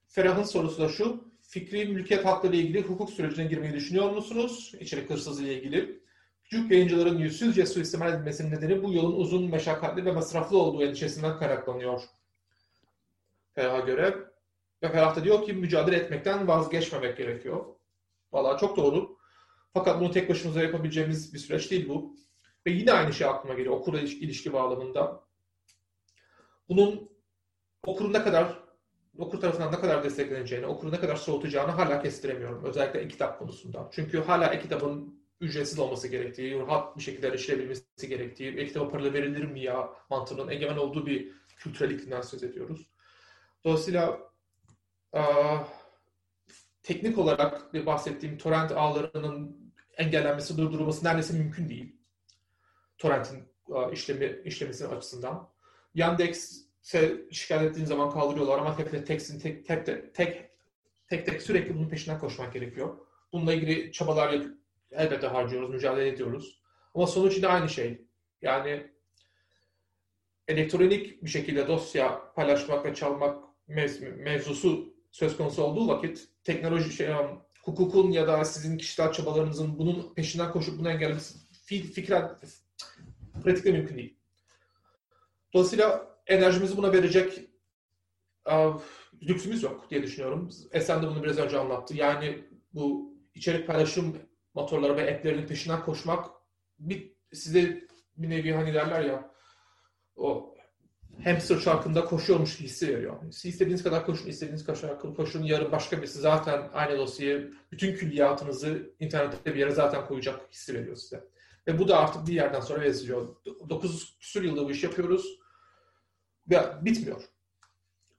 Ferah'ın 0.09 0.43
sorusu 0.43 0.83
da 0.83 0.89
şu. 0.89 1.27
Fikri 1.43 1.85
mülkiyet 1.85 2.25
hakları 2.25 2.57
ile 2.57 2.63
ilgili 2.63 2.83
hukuk 2.83 3.11
sürecine 3.11 3.47
girmeyi 3.47 3.75
düşünüyor 3.75 4.11
musunuz? 4.11 4.73
İçerik 4.81 5.11
hırsızlığı 5.11 5.45
ile 5.45 5.55
ilgili. 5.55 6.06
Küçük 6.51 6.71
yayıncıların 6.71 7.19
yüzsüzce 7.19 7.67
suistimal 7.67 8.15
edilmesinin 8.15 8.51
nedeni 8.51 8.83
bu 8.83 8.93
yolun 8.93 9.21
uzun, 9.21 9.51
meşakkatli 9.51 10.05
ve 10.05 10.13
masraflı 10.13 10.59
olduğu 10.59 10.83
endişesinden 10.83 11.39
kaynaklanıyor. 11.39 12.03
Ferah'a 13.55 13.81
göre 13.81 14.17
ve 14.83 14.93
Ferah 14.93 15.17
da 15.17 15.25
diyor 15.25 15.47
ki 15.47 15.53
mücadele 15.53 15.97
etmekten 15.97 16.49
vazgeçmemek 16.49 17.17
gerekiyor. 17.17 17.65
Valla 18.33 18.59
çok 18.59 18.77
doğru. 18.77 19.19
Fakat 19.75 20.01
bunu 20.01 20.11
tek 20.11 20.31
başımıza 20.31 20.63
yapabileceğimiz 20.63 21.35
bir 21.35 21.39
süreç 21.39 21.71
değil 21.71 21.89
bu. 21.89 22.17
Ve 22.67 22.71
yine 22.71 22.93
aynı 22.93 23.13
şey 23.13 23.27
aklıma 23.27 23.55
geliyor 23.55 23.75
okurla 23.75 24.01
ilişki 24.01 24.53
bağlamında. 24.53 25.25
Bunun 26.69 27.11
okurun 27.87 28.13
ne 28.13 28.23
kadar 28.23 28.59
okur 29.19 29.41
tarafından 29.41 29.73
ne 29.73 29.81
kadar 29.81 30.05
destekleneceğini, 30.05 30.67
okuru 30.67 30.93
ne 30.93 31.01
kadar 31.01 31.17
soğutacağını 31.17 31.71
hala 31.71 32.03
kestiremiyorum. 32.03 32.65
Özellikle 32.65 33.01
e-kitap 33.01 33.39
konusunda. 33.39 33.89
Çünkü 33.93 34.21
hala 34.21 34.47
e-kitabın 34.47 35.26
ücretsiz 35.41 35.79
olması 35.79 36.09
gerektiği, 36.09 36.59
rahat 36.59 36.97
bir 36.97 37.03
şekilde 37.03 37.29
erişilebilmesi 37.29 38.09
gerektiği, 38.09 38.57
e-kitaba 38.57 38.89
paralı 38.89 39.13
verilir 39.13 39.45
mi 39.45 39.61
ya 39.61 39.91
mantığının 40.11 40.49
egemen 40.49 40.77
olduğu 40.77 41.07
bir 41.07 41.33
kültürel 41.57 41.91
iklimden 41.91 42.21
söz 42.21 42.43
ediyoruz. 42.43 42.91
Dolayısıyla 43.65 44.21
teknik 46.83 47.19
olarak 47.19 47.75
bir 47.75 47.87
bahsettiğim 47.87 48.39
torrent 48.39 48.73
ağlarının 48.73 49.57
engellenmesi, 49.97 50.59
durdurulması 50.59 51.05
neredeyse 51.05 51.39
mümkün 51.39 51.69
değil. 51.69 51.97
Torrent'in 52.99 53.45
işlemi, 53.93 54.43
işlemesi 54.45 54.87
açısından. 54.87 55.49
Yandex'e 55.95 57.17
şikayet 57.31 57.71
ettiğin 57.71 57.87
zaman 57.87 58.11
kaldırıyorlar 58.11 58.59
ama 58.59 58.77
tek, 58.77 59.07
tek, 59.07 59.07
tek, 59.07 59.67
tek, 59.67 60.15
tek, 61.09 61.27
tek 61.27 61.43
sürekli 61.43 61.75
bunun 61.75 61.89
peşinden 61.89 62.21
koşmak 62.21 62.53
gerekiyor. 62.53 62.99
Bununla 63.33 63.53
ilgili 63.53 63.93
çabalar 63.93 64.43
elbette 64.91 65.27
harcıyoruz, 65.27 65.71
mücadele 65.71 66.09
ediyoruz. 66.09 66.63
Ama 66.95 67.07
sonuç 67.07 67.37
yine 67.37 67.47
aynı 67.47 67.69
şey. 67.69 68.07
Yani 68.43 68.91
elektronik 70.49 71.25
bir 71.25 71.31
şekilde 71.31 71.69
dosya 71.69 72.33
paylaşmak 72.35 72.85
ve 72.85 72.95
çalmak 72.95 73.45
mev- 73.69 74.17
mevzusu 74.17 74.95
söz 75.11 75.37
konusu 75.37 75.63
olduğu 75.63 75.89
vakit 75.89 76.29
teknoloji 76.45 76.93
şey, 76.93 77.09
hukukun 77.63 78.11
ya 78.11 78.29
da 78.29 78.45
sizin 78.45 78.79
kişisel 78.79 79.13
çabalarınızın 79.13 79.79
bunun 79.79 80.15
peşinden 80.15 80.53
koşup 80.53 80.79
bunu 80.79 80.91
engellemesi 80.91 81.39
fikren 81.93 82.39
pratikte 83.45 83.73
mümkün 83.73 83.97
değil. 83.97 84.19
Dolayısıyla 85.55 86.17
enerjimizi 86.27 86.77
buna 86.77 86.93
verecek 86.93 87.41
uh, 88.47 88.81
lüksümüz 89.23 89.63
yok 89.63 89.91
diye 89.91 90.03
düşünüyorum. 90.03 90.51
Esen 90.73 91.03
de 91.03 91.09
bunu 91.09 91.23
biraz 91.23 91.39
önce 91.39 91.59
anlattı. 91.59 91.97
Yani 91.97 92.45
bu 92.75 93.15
içerik 93.35 93.67
paylaşım 93.67 94.17
motorları 94.57 94.97
ve 94.97 95.15
app'lerin 95.15 95.47
peşinden 95.47 95.85
koşmak 95.85 96.27
bir 96.79 97.13
size 97.33 97.81
bir 98.17 98.31
nevi 98.31 98.53
hani 98.53 98.75
derler 98.75 99.05
ya 99.05 99.31
o 100.17 100.55
hamster 101.25 101.61
çarkında 101.61 102.05
koşuyormuş 102.05 102.61
hissi 102.61 102.89
veriyor. 102.89 103.17
Siz 103.33 103.45
istediğiniz 103.45 103.83
kadar 103.83 104.07
koşun, 104.07 104.29
istediğiniz 104.29 104.65
kadar 104.67 105.01
koşun. 105.01 105.43
Yarın 105.43 105.73
başka 105.73 105.99
birisi 105.99 106.19
zaten 106.19 106.71
aynı 106.73 106.99
dosyayı, 106.99 107.53
bütün 107.73 107.95
külliyatınızı 107.95 108.95
internette 109.01 109.55
bir 109.55 109.61
yere 109.61 109.71
zaten 109.71 110.07
koyacak 110.07 110.53
hissi 110.53 110.75
veriyor 110.75 110.97
size. 110.97 111.29
Ve 111.67 111.79
bu 111.79 111.89
da 111.89 111.99
artık 111.99 112.27
bir 112.27 112.33
yerden 112.33 112.61
sonra 112.61 112.85
eziliyor. 112.85 113.37
9 113.69 114.19
küsur 114.19 114.43
yılda 114.43 114.65
bu 114.65 114.71
iş 114.71 114.85
yapıyoruz. 114.85 115.39
Ve 116.51 116.61
bitmiyor. 116.83 117.23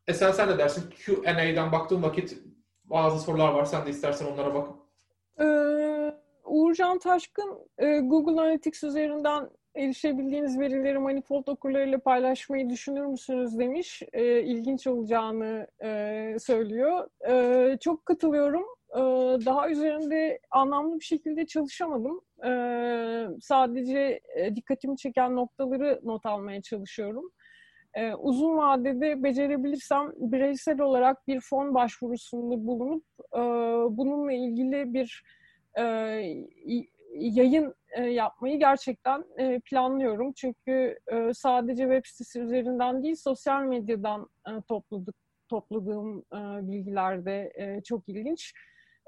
E 0.07 0.13
sen, 0.13 0.31
sen 0.31 0.49
ne 0.49 0.57
dersin? 0.57 0.89
Q&A'dan 0.89 1.71
baktığın 1.71 2.03
vakit 2.03 2.37
bazı 2.83 3.19
sorular 3.19 3.53
var. 3.53 3.65
Sen 3.65 3.85
de 3.85 3.89
istersen 3.89 4.25
onlara 4.25 4.53
bak. 4.53 4.69
Ee, 5.39 5.86
Uğurcan 6.47 6.99
Taşkın 6.99 7.57
e, 7.77 7.99
Google 7.99 8.41
Analytics 8.41 8.83
üzerinden 8.83 9.49
erişebildiğiniz 9.75 10.59
verileri 10.59 10.99
Manifold 10.99 11.47
okurlarıyla 11.47 11.99
paylaşmayı 11.99 12.69
düşünür 12.69 13.05
müsünüz 13.05 13.59
demiş. 13.59 14.03
E, 14.13 14.41
ilginç 14.43 14.87
olacağını 14.87 15.67
e, 15.83 16.35
söylüyor. 16.39 17.09
E, 17.29 17.77
çok 17.77 18.05
katılıyorum. 18.05 18.65
E, 18.91 18.99
daha 19.45 19.69
üzerinde 19.69 20.39
anlamlı 20.51 20.99
bir 20.99 21.05
şekilde 21.05 21.45
çalışamadım. 21.45 22.21
E, 22.45 22.51
sadece 23.41 24.19
e, 24.35 24.55
dikkatimi 24.55 24.97
çeken 24.97 25.35
noktaları 25.35 25.99
not 26.03 26.25
almaya 26.25 26.61
çalışıyorum. 26.61 27.31
E, 27.93 28.13
uzun 28.13 28.57
vadede 28.57 29.23
becerebilirsem 29.23 30.11
bireysel 30.17 30.81
olarak 30.81 31.27
bir 31.27 31.39
fon 31.39 31.73
başvurusunda 31.73 32.67
bulunup 32.67 33.03
e, 33.33 33.39
bununla 33.97 34.33
ilgili 34.33 34.93
bir 34.93 35.23
e, 35.77 35.83
yayın 37.13 37.75
e, 37.89 38.03
yapmayı 38.03 38.59
gerçekten 38.59 39.25
e, 39.37 39.59
planlıyorum. 39.59 40.33
Çünkü 40.33 40.99
e, 41.11 41.33
sadece 41.33 41.83
web 41.83 42.05
sitesi 42.05 42.39
üzerinden 42.39 43.03
değil, 43.03 43.15
sosyal 43.15 43.63
medyadan 43.63 44.29
e, 44.47 44.51
topladık, 44.67 45.15
topladığım 45.49 46.19
e, 46.19 46.67
bilgiler 46.71 47.25
de 47.25 47.51
e, 47.55 47.83
çok 47.83 48.09
ilginç. 48.09 48.53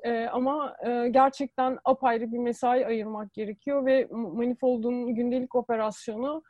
E, 0.04 0.26
ama 0.26 0.76
e, 0.88 1.10
gerçekten 1.10 1.78
apayrı 1.86 2.32
bir 2.32 2.38
mesai 2.38 2.86
ayırmak 2.86 3.34
gerekiyor 3.34 3.86
ve 3.86 4.08
Manifold'un 4.12 5.16
gündelik 5.16 5.56
operasyonu 5.56 6.44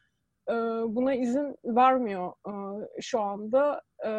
e, 0.50 0.54
buna 0.96 1.14
izin 1.14 1.56
vermiyor 1.66 2.34
e, 2.48 2.52
şu 3.02 3.22
anda. 3.22 3.82
E, 4.06 4.12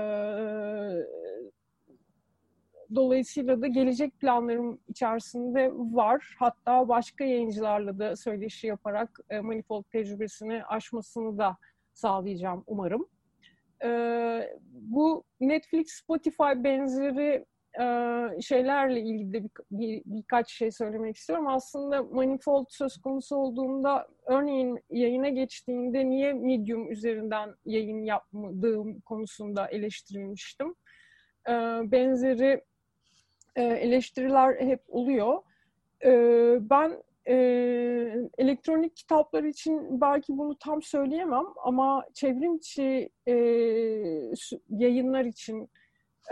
Dolayısıyla 2.95 3.62
da 3.62 3.66
gelecek 3.66 4.20
planlarım 4.20 4.80
içerisinde 4.88 5.70
var. 5.74 6.36
Hatta 6.38 6.88
başka 6.88 7.24
yayıncılarla 7.24 7.99
da 7.99 8.16
söyleşi 8.16 8.66
yaparak 8.66 9.20
e, 9.30 9.41
Manifold 9.41 9.84
tecrübesini 9.84 10.64
aşmasını 10.64 11.38
da 11.38 11.57
sağlayacağım 11.93 12.64
umarım. 12.66 13.07
E, 13.84 13.88
bu 14.72 15.24
Netflix, 15.41 15.93
Spotify 15.93 16.53
benzeri 16.57 17.45
e, 17.80 17.84
şeylerle 18.41 19.01
ilgili 19.01 19.32
de 19.32 19.43
bir, 19.43 19.51
bir, 19.70 20.03
birkaç 20.05 20.53
şey 20.53 20.70
söylemek 20.70 21.16
istiyorum. 21.16 21.47
Aslında 21.47 22.03
Manifold 22.03 22.66
söz 22.68 22.97
konusu 22.97 23.36
olduğunda 23.36 24.09
örneğin 24.26 24.78
yayına 24.91 25.28
geçtiğinde 25.28 26.11
niye 26.11 26.32
Medium 26.32 26.91
üzerinden 26.91 27.55
yayın 27.64 28.03
yapmadığım 28.03 29.01
konusunda 29.01 29.68
eleştirilmiştim. 29.68 30.74
E, 31.49 31.53
benzeri 31.93 32.61
e, 33.57 33.62
eleştiriler 33.62 34.61
hep 34.61 34.80
oluyor. 34.88 35.42
E, 36.05 36.11
ben 36.70 37.03
e, 37.28 37.34
elektronik 38.38 38.96
kitaplar 38.96 39.44
için 39.44 40.01
belki 40.01 40.38
bunu 40.38 40.59
tam 40.59 40.82
söyleyemem 40.82 41.46
ama 41.64 42.05
çevrim 42.14 42.57
içi 42.57 43.11
e, 43.26 43.34
yayınlar 44.68 45.24
için 45.24 45.70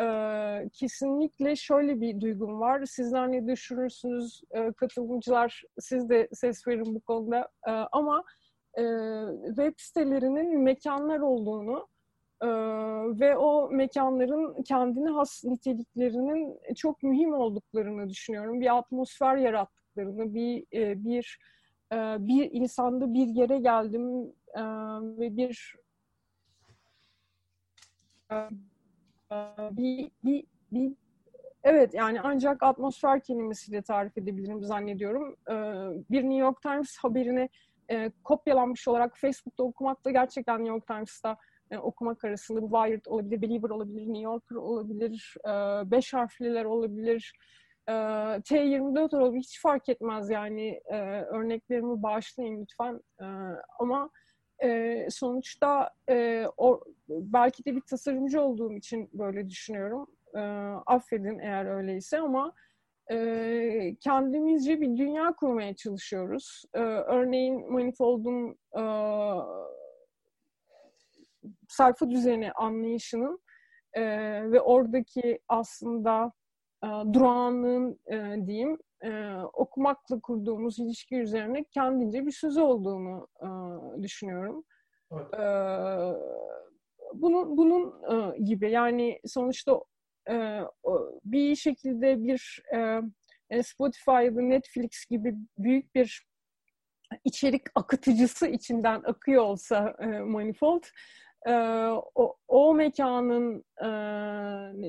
Ee, 0.00 0.68
kesinlikle 0.72 1.56
şöyle 1.56 2.00
bir 2.00 2.20
duygum 2.20 2.60
var. 2.60 2.84
Sizler 2.84 3.32
ne 3.32 3.46
düşünürsünüz? 3.46 4.42
Ee, 4.50 4.72
katılımcılar 4.72 5.62
siz 5.80 6.08
de 6.08 6.28
ses 6.32 6.66
verin 6.66 6.94
bu 6.94 7.00
konuda. 7.00 7.48
Ee, 7.68 7.70
ama 7.70 8.24
e, 8.78 8.82
web 9.46 9.72
sitelerinin 9.76 10.60
mekanlar 10.62 11.18
olduğunu 11.18 11.88
e, 12.42 12.48
ve 13.20 13.36
o 13.36 13.70
mekanların 13.70 14.62
kendine 14.62 15.10
has 15.10 15.44
niteliklerinin 15.44 16.74
çok 16.74 17.02
mühim 17.02 17.32
olduklarını 17.32 18.08
düşünüyorum. 18.08 18.60
Bir 18.60 18.76
atmosfer 18.78 19.36
yarattıklarını, 19.36 20.34
bir 20.34 20.64
e, 20.72 21.04
bir 21.04 21.38
e, 21.92 21.96
bir 22.18 22.50
insanda 22.52 23.14
bir 23.14 23.26
yere 23.26 23.58
geldim 23.58 24.32
e, 24.54 24.62
ve 25.18 25.36
bir 25.36 25.76
bir, 29.70 30.10
bir, 30.24 30.44
bir 30.72 30.92
evet 31.62 31.94
yani 31.94 32.20
ancak 32.20 32.62
atmosfer 32.62 33.20
kelimesiyle 33.20 33.82
tarif 33.82 34.18
edebilirim 34.18 34.64
zannediyorum. 34.64 35.36
Bir 36.10 36.22
New 36.22 36.38
York 36.38 36.62
Times 36.62 36.96
haberini 36.96 37.48
kopyalanmış 38.24 38.88
olarak 38.88 39.18
Facebook'ta 39.18 39.62
okumak 39.62 40.04
da 40.04 40.10
gerçekten 40.10 40.58
New 40.58 40.74
York 40.74 40.86
Times'ta 40.86 41.36
e, 41.70 41.78
okumak 41.78 42.24
arasında 42.24 42.60
Wired 42.60 43.04
olabilir, 43.06 43.42
Believer 43.42 43.70
olabilir, 43.70 44.00
New 44.00 44.22
Yorker 44.22 44.56
olabilir, 44.56 45.34
e, 45.44 45.50
beş 45.90 46.14
harfliler 46.14 46.64
olabilir, 46.64 47.32
e, 47.88 47.92
T24 47.92 49.16
olabilir. 49.16 49.42
Hiç 49.42 49.60
fark 49.60 49.88
etmez 49.88 50.30
yani 50.30 50.80
e, 50.86 50.96
örneklerimi 51.22 52.02
bağışlayın 52.02 52.60
lütfen. 52.60 53.00
E, 53.20 53.24
ama 53.78 54.10
e, 54.62 55.06
sonuçta 55.10 55.90
e, 56.10 56.46
o, 56.56 56.80
belki 57.08 57.64
de 57.64 57.76
bir 57.76 57.80
tasarımcı 57.80 58.40
olduğum 58.42 58.72
için 58.72 59.10
böyle 59.12 59.48
düşünüyorum. 59.48 60.06
E, 60.34 60.40
affedin 60.86 61.38
eğer 61.38 61.66
öyleyse 61.66 62.18
ama 62.18 62.52
e, 63.10 63.96
kendimizce 64.00 64.80
bir 64.80 64.96
dünya 64.96 65.32
kurmaya 65.32 65.76
çalışıyoruz. 65.76 66.64
E, 66.74 66.78
örneğin 66.80 67.72
Manifold'un 67.72 68.58
e, 68.76 68.82
sayfa 71.68 72.10
düzeni 72.10 72.52
anlayışının 72.52 73.40
e, 73.92 74.02
ve 74.52 74.60
oradaki 74.60 75.38
aslında 75.48 76.32
e, 76.84 76.88
durağanlığın 77.12 78.00
e, 78.06 78.46
diyeyim 78.46 78.78
e, 79.04 79.34
okumakla 79.52 80.20
kurduğumuz 80.20 80.78
ilişki 80.78 81.16
üzerine 81.16 81.64
kendince 81.64 82.26
bir 82.26 82.32
söz 82.32 82.58
olduğunu 82.58 83.28
e, 83.42 83.48
düşünüyorum. 84.02 84.64
Evet. 85.12 85.34
E, 85.34 85.44
bunun 87.14 87.56
bunun 87.56 88.02
e, 88.12 88.38
gibi 88.38 88.70
yani 88.70 89.20
sonuçta 89.26 89.80
e, 90.30 90.60
bir 91.24 91.56
şekilde 91.56 92.22
bir 92.22 92.62
e, 93.50 93.62
Spotify 93.62 94.10
ya 94.10 94.36
da 94.36 94.40
Netflix 94.40 95.06
gibi 95.10 95.34
büyük 95.58 95.94
bir 95.94 96.28
içerik 97.24 97.62
akıtıcısı 97.74 98.46
içinden 98.46 99.02
akıyor 99.04 99.42
olsa 99.42 99.96
e, 99.98 100.06
Manifold 100.06 100.82
e, 101.46 101.52
o, 102.14 102.36
o 102.48 102.74
mekanın 102.74 103.64
e, 103.82 103.88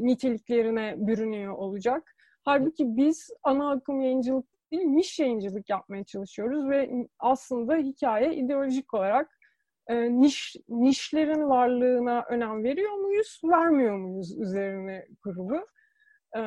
niteliklerine 0.05 0.95
bürünüyor 0.97 1.53
olacak. 1.53 2.15
Halbuki 2.45 2.97
biz 2.97 3.29
ana 3.43 3.71
akım 3.71 4.01
yayıncılık 4.01 4.45
değil, 4.71 4.83
niş 4.83 5.19
yayıncılık 5.19 5.69
yapmaya 5.69 6.03
çalışıyoruz 6.03 6.69
ve 6.69 6.91
aslında 7.19 7.75
hikaye 7.75 8.35
ideolojik 8.35 8.93
olarak 8.93 9.39
e, 9.87 10.21
niş 10.21 10.55
nişlerin 10.69 11.49
varlığına 11.49 12.25
önem 12.29 12.63
veriyor 12.63 12.93
muyuz, 12.93 13.41
vermiyor 13.43 13.97
muyuz 13.97 14.39
üzerine 14.39 15.07
kurulu. 15.23 15.67
E, 16.35 16.41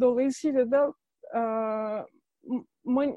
dolayısıyla 0.00 0.70
da 0.70 0.94
e, 1.34 1.40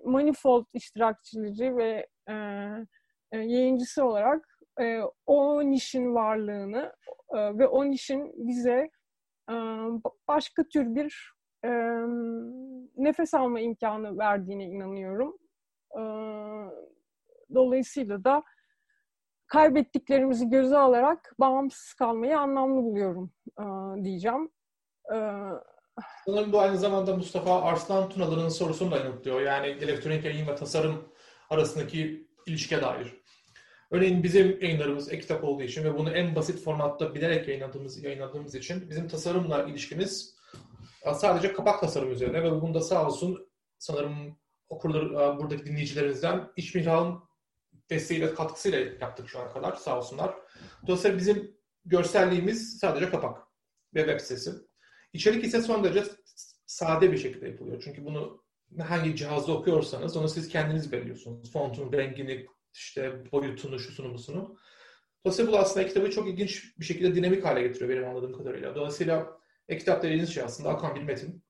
manifold 0.05 0.65
iştirakçıları 0.73 1.77
ve 1.77 2.07
e, 2.29 2.33
e, 3.31 3.37
yayıncısı 3.37 4.05
olarak 4.05 4.54
e, 4.81 5.01
o 5.25 5.63
nişin 5.69 6.15
varlığını 6.15 6.93
e, 7.33 7.37
ve 7.57 7.67
o 7.67 7.85
nişin 7.85 8.47
bize 8.47 8.89
e, 9.49 9.53
başka 10.27 10.63
tür 10.63 10.95
bir 10.95 11.33
e, 11.65 11.69
nefes 12.97 13.33
alma 13.33 13.59
imkanı 13.59 14.17
verdiğine 14.17 14.65
inanıyorum. 14.65 15.37
E, 15.91 16.01
dolayısıyla 17.55 18.23
da 18.23 18.43
kaybettiklerimizi 19.47 20.49
göze 20.49 20.77
alarak 20.77 21.35
bağımsız 21.39 21.93
kalmayı 21.93 22.39
anlamlı 22.39 22.83
buluyorum 22.83 23.31
e, 23.59 23.63
diyeceğim. 24.03 24.49
E, 25.13 25.17
Sanırım 26.25 26.53
bu 26.53 26.59
aynı 26.59 26.77
zamanda 26.77 27.15
Mustafa 27.15 27.61
Arslan 27.61 28.09
Tunalı'nın 28.09 28.49
sorusunu 28.49 28.91
da 28.91 28.97
yanıtlıyor. 28.97 29.41
Yani 29.41 29.67
elektronik 29.67 30.25
yayın 30.25 30.47
ve 30.47 30.55
tasarım 30.55 31.09
arasındaki 31.49 32.27
ilişkiye 32.47 32.81
dair. 32.81 33.24
Örneğin 33.95 34.23
bizim 34.23 34.61
yayınlarımız 34.61 35.13
e-kitap 35.13 35.43
olduğu 35.43 35.63
için 35.63 35.83
ve 35.83 35.97
bunu 35.97 36.09
en 36.11 36.35
basit 36.35 36.63
formatta 36.63 37.15
bilerek 37.15 37.47
yayınladığımız, 37.47 38.03
yayınladığımız 38.03 38.55
için 38.55 38.89
bizim 38.89 39.07
tasarımla 39.07 39.63
ilişkimiz 39.63 40.35
sadece 41.13 41.53
kapak 41.53 41.81
tasarım 41.81 42.11
üzerine 42.11 42.43
ve 42.43 42.51
bunda 42.61 42.81
sağ 42.81 43.07
olsun 43.07 43.47
sanırım 43.77 44.37
okurlar, 44.69 45.39
buradaki 45.39 45.65
dinleyicilerimizden 45.65 46.47
İşmihal 46.55 47.15
desteğiyle, 47.89 48.33
katkısıyla 48.33 48.79
yaptık 48.79 49.29
şu 49.29 49.39
ana 49.39 49.49
kadar 49.49 49.75
sağ 49.75 49.97
olsunlar. 49.97 50.35
Dolayısıyla 50.87 51.17
bizim 51.17 51.57
görselliğimiz 51.85 52.79
sadece 52.79 53.09
kapak 53.09 53.37
ve 53.93 53.99
web 53.99 54.19
sitesi. 54.19 54.51
İçerik 55.13 55.43
ise 55.43 55.61
son 55.61 55.83
derece 55.83 56.03
sade 56.65 57.11
bir 57.11 57.17
şekilde 57.17 57.47
yapılıyor. 57.47 57.81
Çünkü 57.85 58.05
bunu 58.05 58.43
hangi 58.79 59.15
cihazda 59.15 59.51
okuyorsanız 59.53 60.17
onu 60.17 60.29
siz 60.29 60.49
kendiniz 60.49 60.91
belirliyorsunuz. 60.91 61.51
Fontun 61.51 61.93
rengini, 61.93 62.45
işte 62.75 63.31
boyutunu, 63.31 63.79
şusunu, 63.79 64.13
busunu. 64.13 64.57
Dolayısıyla 65.25 65.51
bu 65.51 65.57
aslında 65.57 65.87
kitabı 65.87 66.11
çok 66.11 66.27
ilginç 66.27 66.79
bir 66.79 66.85
şekilde 66.85 67.15
dinamik 67.15 67.45
hale 67.45 67.61
getiriyor 67.61 67.89
benim 67.89 68.09
anladığım 68.09 68.37
kadarıyla. 68.37 68.75
Dolayısıyla 68.75 69.37
e-kitap 69.67 70.03
dediğiniz 70.03 70.33
şey 70.33 70.43
aslında 70.43 70.69
akan 70.69 70.95
bir 70.95 71.01
metin. 71.01 71.43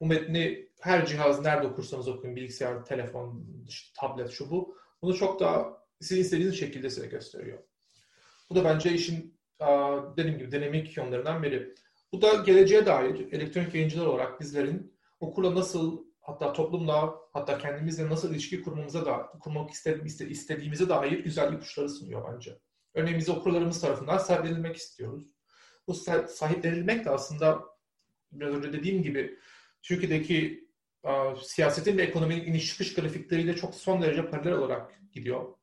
Bu 0.00 0.06
metni 0.06 0.68
her 0.80 1.06
cihaz 1.06 1.40
nerede 1.40 1.66
okursanız 1.66 2.08
okuyun, 2.08 2.36
bilgisayar, 2.36 2.84
telefon, 2.84 3.46
işte 3.68 3.92
tablet, 4.00 4.30
şu 4.30 4.50
bu. 4.50 4.76
Bunu 5.02 5.14
çok 5.16 5.40
daha 5.40 5.78
sizin 6.00 6.20
istediğiniz 6.20 6.58
şekilde 6.58 6.90
size 6.90 7.06
gösteriyor. 7.06 7.58
Bu 8.50 8.54
da 8.54 8.64
bence 8.64 8.92
işin 8.92 9.38
dediğim 10.16 10.38
gibi 10.38 10.52
dinamik 10.52 10.96
yönlerinden 10.96 11.42
biri. 11.42 11.74
Bu 12.12 12.22
da 12.22 12.34
geleceğe 12.34 12.86
dair 12.86 13.32
elektronik 13.32 13.74
yayıncılar 13.74 14.06
olarak 14.06 14.40
bizlerin 14.40 14.98
okurla 15.20 15.54
nasıl 15.54 16.04
hatta 16.22 16.52
toplumla 16.52 17.14
hatta 17.32 17.58
kendimizle 17.58 18.08
nasıl 18.08 18.30
ilişki 18.30 18.62
kurmamıza 18.62 19.06
da 19.06 19.32
kurmak 19.40 19.70
istediğimize 20.30 20.88
dair 20.88 21.24
güzel 21.24 21.52
ipuçları 21.52 21.88
sunuyor 21.88 22.32
bence. 22.32 22.58
Örneğin 22.94 23.18
biz 23.18 23.28
okurlarımız 23.28 23.80
tarafından 23.80 24.18
sahiplenilmek 24.18 24.76
istiyoruz. 24.76 25.36
Bu 25.86 25.94
sahiplenilmek 26.28 27.04
de 27.04 27.10
aslında 27.10 27.62
biraz 28.32 28.54
önce 28.54 28.72
dediğim 28.72 29.02
gibi 29.02 29.38
Türkiye'deki 29.82 30.68
uh, 31.04 31.42
siyasetin 31.42 31.98
ve 31.98 32.02
ekonominin 32.02 32.44
iniş 32.46 32.66
çıkış 32.66 32.94
grafikleriyle 32.94 33.56
çok 33.56 33.74
son 33.74 34.02
derece 34.02 34.30
paralel 34.30 34.52
olarak 34.52 35.00
gidiyor. 35.12 35.54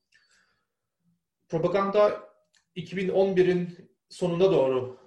Propaganda 1.50 2.30
2011'in 2.76 3.92
sonunda 4.10 4.52
doğru 4.52 4.98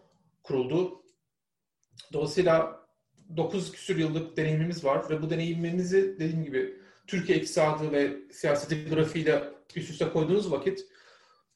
kuruldu. 0.43 1.03
Dolayısıyla 2.13 2.82
9 3.37 3.73
küsur 3.73 3.97
yıllık 3.97 4.37
deneyimimiz 4.37 4.85
var 4.85 5.11
ve 5.11 5.23
bu 5.23 5.31
deneyimimizi 5.31 6.17
dediğim 6.19 6.45
gibi 6.45 6.77
Türkiye 7.07 7.39
iktisadı 7.39 7.93
ve 7.93 8.17
siyaseti 8.33 8.89
grafiğiyle 8.91 9.45
üst 9.77 9.91
üste 9.91 10.09
koyduğunuz 10.09 10.53
vakit 10.53 10.87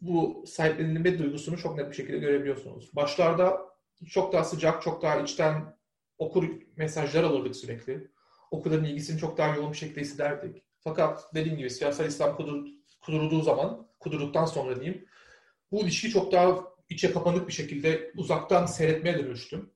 bu 0.01 0.45
sahiplenilme 0.47 1.19
duygusunu 1.19 1.59
çok 1.59 1.77
net 1.77 1.91
bir 1.91 1.97
şekilde 1.97 2.19
görebiliyorsunuz. 2.19 2.91
Başlarda 2.97 3.61
çok 4.09 4.33
daha 4.33 4.45
sıcak, 4.45 4.83
çok 4.83 5.03
daha 5.03 5.21
içten 5.21 5.77
okur 6.19 6.49
mesajlar 6.77 7.25
alırdık 7.25 7.57
sürekli. 7.57 8.11
Okurların 8.51 8.85
ilgisini 8.85 9.19
çok 9.19 9.39
daha 9.39 9.57
yoğun 9.57 9.73
bir 9.73 9.77
şekilde 9.77 10.01
hissederdik. 10.01 10.63
Fakat 10.81 11.35
dediğim 11.35 11.59
gibi 11.59 11.71
siyasal 11.71 12.07
İslam 12.07 12.37
kudur, 12.37 12.67
kudurduğu 13.01 13.43
zaman, 13.43 13.89
kudurulduktan 14.01 14.45
sonra 14.45 14.81
diyeyim, 14.81 15.07
bu 15.73 15.83
ilişki 15.83 16.11
çok 16.11 16.33
daha 16.33 16.65
içe 16.89 17.13
kapanık 17.13 17.49
bir 17.49 17.53
şekilde 17.53 18.13
uzaktan 18.17 18.67
seyretmeye 18.67 19.19
dönüştüm. 19.19 19.71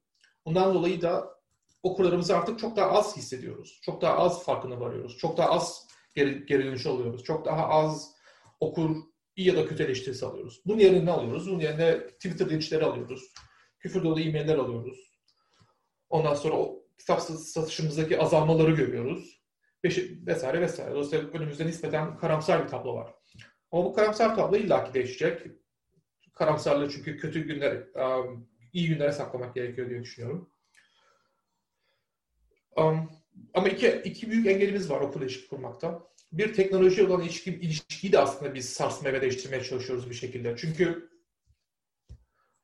Bundan 0.47 0.75
dolayı 0.75 1.03
da 1.03 1.40
okurlarımızı 1.83 2.37
artık 2.37 2.59
çok 2.59 2.77
daha 2.77 2.91
az 2.91 3.17
hissediyoruz. 3.17 3.81
Çok 3.83 4.03
daha 4.03 4.19
az 4.19 4.45
farkına 4.45 4.81
varıyoruz. 4.81 5.19
Çok 5.19 5.37
daha 5.37 5.51
az 5.51 5.89
geri, 6.15 6.47
geri 6.47 6.89
alıyoruz. 6.89 7.25
Çok 7.25 7.45
daha 7.45 7.69
az 7.69 8.15
okur 8.61 8.97
iyi 9.37 9.49
ya 9.49 9.57
da 9.57 9.67
kötü 9.67 9.83
eleştirisi 9.83 10.27
alıyoruz. 10.27 10.63
Bunun 10.67 10.79
yerine 10.79 11.05
ne 11.05 11.11
alıyoruz? 11.11 11.51
Bunun 11.51 11.61
yerine 11.61 12.07
Twitter 12.07 12.51
linçleri 12.51 12.85
alıyoruz. 12.85 13.33
Küfür 13.79 14.03
dolu 14.03 14.21
e-mailler 14.21 14.59
alıyoruz. 14.59 15.21
Ondan 16.09 16.35
sonra 16.35 16.55
o 16.55 16.87
kitap 16.99 17.21
satışımızdaki 17.23 18.21
azalmaları 18.21 18.71
görüyoruz. 18.71 19.41
Vesaire 20.27 20.61
vesaire. 20.61 20.91
Dolayısıyla 20.91 21.29
önümüzde 21.29 21.67
nispeten 21.67 22.17
karamsar 22.17 22.65
bir 22.65 22.69
tablo 22.69 22.95
var. 22.95 23.15
Ama 23.73 23.85
bu 23.85 23.93
karamsar 23.93 24.37
tablo 24.37 24.57
illaki 24.57 24.95
değişecek. 24.95 25.47
Karamsarlığı 26.35 26.91
çünkü 26.91 27.17
kötü 27.17 27.41
günler, 27.41 27.85
iyi 28.73 28.89
günlere 28.89 29.13
saklamak 29.13 29.55
gerekiyor 29.55 29.91
diye 29.91 30.01
düşünüyorum. 30.01 30.50
Um, 32.81 33.11
ama 33.55 33.69
iki, 33.69 33.89
iki 34.05 34.31
büyük 34.31 34.47
engelimiz 34.47 34.91
var 34.91 35.01
okul 35.01 35.23
ilişki 35.23 35.49
kurmakta. 35.49 36.11
Bir 36.33 36.55
teknoloji 36.55 37.07
olan 37.07 37.23
ilişki, 37.23 37.51
ilişkiyi 37.51 38.13
de 38.13 38.19
aslında 38.19 38.55
biz 38.55 38.69
sarsmaya 38.69 39.15
ve 39.15 39.21
değiştirmeye 39.21 39.63
çalışıyoruz 39.63 40.11
bir 40.11 40.15
şekilde. 40.15 40.55
Çünkü 40.57 41.11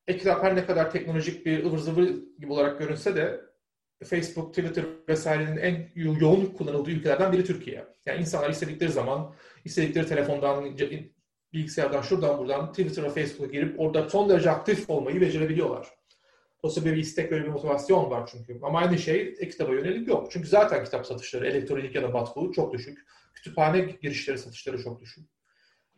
Ekran 0.07 0.43
her 0.43 0.57
ne 0.57 0.67
kadar 0.67 0.91
teknolojik 0.91 1.47
bir 1.47 1.65
ıvır 1.65 1.79
zıvır 1.79 2.09
gibi 2.39 2.53
olarak 2.53 2.79
görünse 2.79 3.17
de 3.17 3.41
Facebook, 4.05 4.55
Twitter 4.55 4.85
vesairenin 5.09 5.57
en 5.57 5.89
yoğun 5.95 6.47
kullanıldığı 6.47 6.91
ülkelerden 6.91 7.33
biri 7.33 7.45
Türkiye. 7.45 7.87
Yani 8.07 8.21
insanlar 8.21 8.51
istedikleri 8.51 8.93
zaman, 8.93 9.35
istedikleri 9.65 10.07
telefondan, 10.07 10.79
bilgisayardan, 11.53 12.03
şuradan 12.03 12.39
buradan 12.39 12.71
Twitter 12.71 13.03
ve 13.03 13.11
Facebook'a 13.11 13.53
girip 13.53 13.81
orada 13.81 14.09
son 14.09 14.29
derece 14.29 14.51
aktif 14.51 14.91
olmayı 14.91 15.21
becerebiliyorlar. 15.21 15.96
Dolayısıyla 16.67 16.93
bir 16.93 17.01
istek, 17.01 17.31
böyle 17.31 17.45
bir 17.45 17.49
motivasyon 17.49 18.11
var 18.11 18.29
çünkü. 18.33 18.61
Ama 18.63 18.79
aynı 18.79 18.99
şey 18.99 19.35
e-kitaba 19.39 19.73
yönelik 19.73 20.09
yok. 20.09 20.31
Çünkü 20.31 20.49
zaten 20.49 20.85
kitap 20.85 21.07
satışları, 21.07 21.47
elektronik 21.47 21.95
ya 21.95 22.03
da 22.03 22.15
batkulu 22.15 22.53
çok 22.53 22.73
düşük. 22.73 22.99
Kütüphane 23.35 23.81
girişleri 23.81 24.39
satışları 24.39 24.83
çok 24.83 25.01
düşük. 25.01 25.29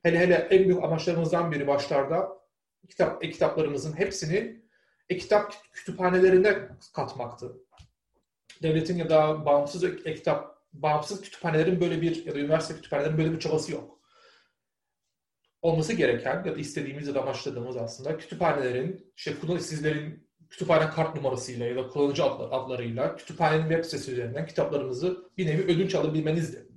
Hele 0.02 0.18
hele 0.18 0.34
en 0.34 0.64
büyük 0.64 0.82
amaçlarımızdan 0.82 1.52
biri 1.52 1.66
başlarda 1.66 2.28
kitap 2.88 3.24
e-kitaplarımızın 3.24 3.98
hepsini 3.98 4.62
e-kitap 5.08 5.54
kütüphanelerine 5.72 6.68
katmaktı. 6.94 7.56
Devletin 8.62 8.96
ya 8.96 9.10
da 9.10 9.46
bağımsız 9.46 9.84
e-kitap 9.84 10.58
bağımsız 10.72 11.20
kütüphanelerin 11.20 11.80
böyle 11.80 12.02
bir 12.02 12.26
ya 12.26 12.34
da 12.34 12.38
üniversite 12.38 12.74
kütüphanelerin 12.74 13.18
böyle 13.18 13.32
bir 13.32 13.40
çabası 13.40 13.72
yok. 13.72 13.98
Olması 15.62 15.92
gereken 15.92 16.44
ya 16.44 16.54
da 16.54 16.58
istediğimiz 16.58 17.08
ya 17.08 17.14
da 17.14 17.22
amaçladığımız 17.22 17.76
aslında 17.76 18.16
kütüphanelerin, 18.16 19.12
işte 19.16 19.34
sizlerin 19.60 20.27
kütüphane 20.50 20.90
kart 20.90 21.16
numarasıyla 21.16 21.66
ya 21.66 21.76
da 21.76 21.88
kullanıcı 21.88 22.24
adlarıyla 22.24 23.16
kütüphanenin 23.16 23.68
web 23.68 23.84
sitesi 23.84 24.12
üzerinden 24.12 24.46
kitaplarınızı 24.46 25.30
bir 25.38 25.46
nevi 25.46 25.62
ödünç 25.62 25.94
alabilmenizdi. 25.94 26.68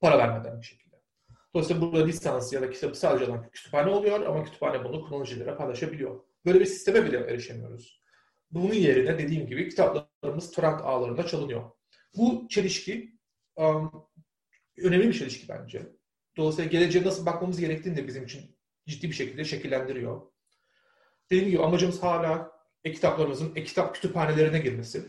Para 0.00 0.18
vermeden 0.18 0.60
bir 0.60 0.66
şekilde. 0.66 0.96
Dolayısıyla 1.54 1.82
burada 1.82 2.04
lisans 2.04 2.52
ya 2.52 2.62
da 2.62 2.70
kitabı 2.70 2.94
sadece 2.94 3.24
alan 3.24 3.50
kütüphane 3.50 3.90
oluyor 3.90 4.26
ama 4.26 4.44
kütüphane 4.44 4.84
bunu 4.84 5.08
kullanıcılara 5.08 5.56
paylaşabiliyor. 5.56 6.20
Böyle 6.46 6.60
bir 6.60 6.66
sisteme 6.66 7.04
bile 7.04 7.18
erişemiyoruz. 7.18 8.02
Bunun 8.50 8.74
yerine 8.74 9.18
dediğim 9.18 9.46
gibi 9.46 9.68
kitaplarımız 9.68 10.50
torrent 10.50 10.80
ağlarında 10.80 11.26
çalınıyor. 11.26 11.70
Bu 12.16 12.48
çelişki 12.48 13.18
um, 13.56 14.08
önemli 14.78 15.08
bir 15.08 15.12
çelişki 15.12 15.48
bence. 15.48 15.86
Dolayısıyla 16.36 16.70
geleceğe 16.70 17.04
nasıl 17.04 17.26
bakmamız 17.26 17.60
gerektiğini 17.60 17.96
de 17.96 18.06
bizim 18.06 18.24
için 18.24 18.58
ciddi 18.86 19.08
bir 19.08 19.14
şekilde 19.14 19.44
şekillendiriyor. 19.44 20.22
Dediğim 21.30 21.50
gibi 21.50 21.62
amacımız 21.62 22.02
hala 22.02 22.53
e-kitaplarımızın 22.84 23.52
e-kitap 23.56 23.94
kütüphanelerine 23.94 24.58
girmesi. 24.58 25.04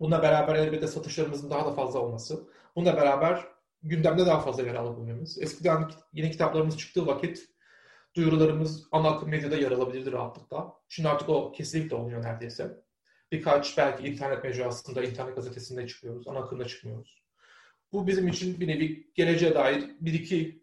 Bununla 0.00 0.22
beraber 0.22 0.54
elbette 0.54 0.86
satışlarımızın 0.86 1.50
daha 1.50 1.66
da 1.66 1.72
fazla 1.72 1.98
olması. 1.98 2.48
Bununla 2.76 2.96
beraber 2.96 3.44
gündemde 3.82 4.26
daha 4.26 4.40
fazla 4.40 4.62
yer 4.62 4.74
alabilmemiz. 4.74 5.38
Eskiden 5.38 5.90
yeni 6.12 6.30
kitaplarımız 6.30 6.78
çıktığı 6.78 7.06
vakit 7.06 7.48
duyurularımız 8.16 8.88
ana 8.92 9.08
akım 9.08 9.28
medyada 9.28 9.56
yer 9.56 9.70
alabilirdi 9.70 10.12
rahatlıkla. 10.12 10.74
Şimdi 10.88 11.08
artık 11.08 11.28
o 11.28 11.52
kesinlikle 11.52 11.96
olmuyor 11.96 12.22
neredeyse. 12.22 12.82
Birkaç 13.32 13.78
belki 13.78 14.08
internet 14.08 14.44
mecrasında, 14.44 15.04
internet 15.04 15.36
gazetesinde 15.36 15.86
çıkıyoruz. 15.86 16.28
Ana 16.28 16.38
akımda 16.38 16.64
çıkmıyoruz. 16.64 17.22
Bu 17.92 18.06
bizim 18.06 18.28
için 18.28 18.60
bir 18.60 18.68
nevi 18.68 19.10
geleceğe 19.14 19.54
dair 19.54 19.84
bir 20.00 20.12
iki 20.12 20.62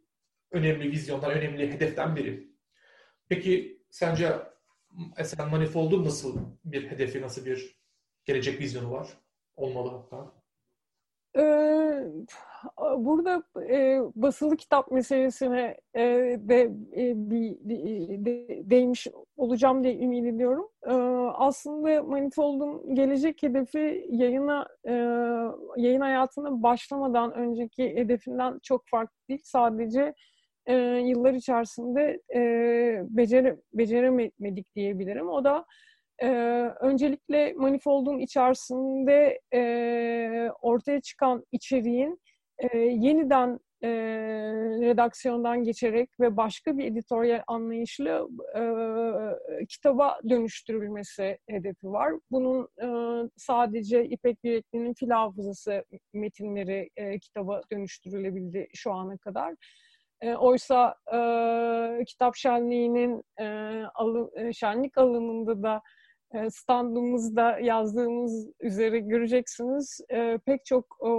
önemli 0.52 0.92
vizyondan, 0.92 1.32
önemli 1.32 1.74
hedeften 1.74 2.16
biri. 2.16 2.48
Peki 3.30 3.82
sence 3.90 4.55
mesela 5.18 5.46
Manifold'un 5.50 6.06
nasıl 6.06 6.38
bir 6.66 6.92
hedefi, 6.92 7.22
nasıl 7.22 7.46
bir 7.46 7.80
gelecek 8.26 8.60
vizyonu 8.60 8.92
var? 8.92 9.08
Olmalı 9.56 9.90
hatta. 9.90 10.32
Ee, 11.38 12.06
burada 12.98 13.44
e, 13.70 14.00
basılı 14.16 14.58
kitap 14.58 14.92
meselesine 14.92 15.78
e, 15.96 16.02
de 16.40 16.62
e, 16.98 17.14
bir 17.30 17.58
de, 18.26 18.70
değmiş 18.70 19.08
olacağım 19.38 19.84
diye 19.84 20.00
ümit 20.00 20.26
ediyorum. 20.26 20.70
E, 20.84 20.92
aslında 21.36 22.04
Manifold'un 22.04 22.96
gelecek 22.96 23.44
hedefi 23.44 24.08
yayına 24.10 24.68
e, 24.88 24.92
yayın 25.78 26.02
hayatına 26.02 26.64
başlamadan 26.64 27.34
önceki 27.34 27.96
hedefinden 27.96 28.60
çok 28.64 28.88
farklı 28.88 29.18
değil. 29.30 29.42
Sadece 29.44 30.14
e, 30.66 30.74
yıllar 31.06 31.34
içerisinde 31.34 32.22
e, 32.36 32.40
becere, 33.10 33.58
beceremedik 33.74 34.76
diyebilirim. 34.76 35.30
O 35.30 35.44
da 35.44 35.66
e, 36.20 36.30
öncelikle 36.82 37.54
Manifold'un 37.54 38.20
içerisinde 38.20 39.40
e, 39.54 40.50
ortaya 40.62 41.02
çıkan 41.02 41.46
içeriğin 41.52 42.22
e, 42.60 42.78
yeniden 42.78 43.60
e, 43.84 43.90
redaksiyondan 44.82 45.64
geçerek 45.64 46.10
ve 46.20 46.38
başka 46.38 46.78
bir 46.78 46.86
editoryal 46.86 47.44
anlayışla 47.48 48.28
e, 48.56 48.62
kitaba 49.66 50.20
dönüştürülmesi 50.30 51.38
hedefi 51.50 51.88
var. 51.88 52.14
Bunun 52.32 52.68
e, 52.82 52.88
sadece 53.38 54.06
İpek 54.06 54.38
Yürekli'nin 54.44 54.94
fil 54.94 55.10
hafızası 55.10 55.86
metinleri 56.14 56.90
e, 56.98 57.20
kitaba 57.20 57.62
dönüştürülebildi 57.72 58.68
şu 58.74 58.92
ana 58.92 59.18
kadar. 59.18 59.56
E, 60.26 60.36
oysa 60.36 60.96
e, 61.14 62.04
kitap 62.06 62.36
şenliğinin 62.36 63.24
e, 63.40 63.46
alı, 63.96 64.32
e, 64.36 64.54
şenlik 64.54 64.98
alanında 64.98 65.64
da 65.64 65.82
e, 66.34 66.50
standımızda 66.50 67.60
yazdığımız 67.60 68.48
üzere 68.60 69.00
göreceksiniz 69.00 70.02
e, 70.10 70.38
pek 70.46 70.66
çok 70.66 70.86
e, 71.06 71.10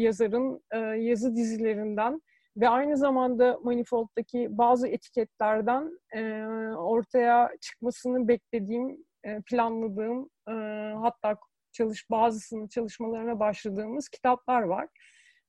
yazarın 0.00 0.60
e, 0.72 0.78
yazı 0.78 1.36
dizilerinden 1.36 2.20
ve 2.56 2.68
aynı 2.68 2.96
zamanda 2.96 3.58
Manifold'daki 3.62 4.48
bazı 4.50 4.88
etiketlerden 4.88 5.90
e, 6.14 6.44
ortaya 6.76 7.50
çıkmasını 7.60 8.28
beklediğim, 8.28 8.96
e, 9.24 9.40
planladığım 9.46 10.30
e, 10.48 10.52
hatta 11.00 11.36
çalış 11.72 12.10
bazısının 12.10 12.68
çalışmalarına 12.68 13.40
başladığımız 13.40 14.08
kitaplar 14.08 14.62
var. 14.62 14.88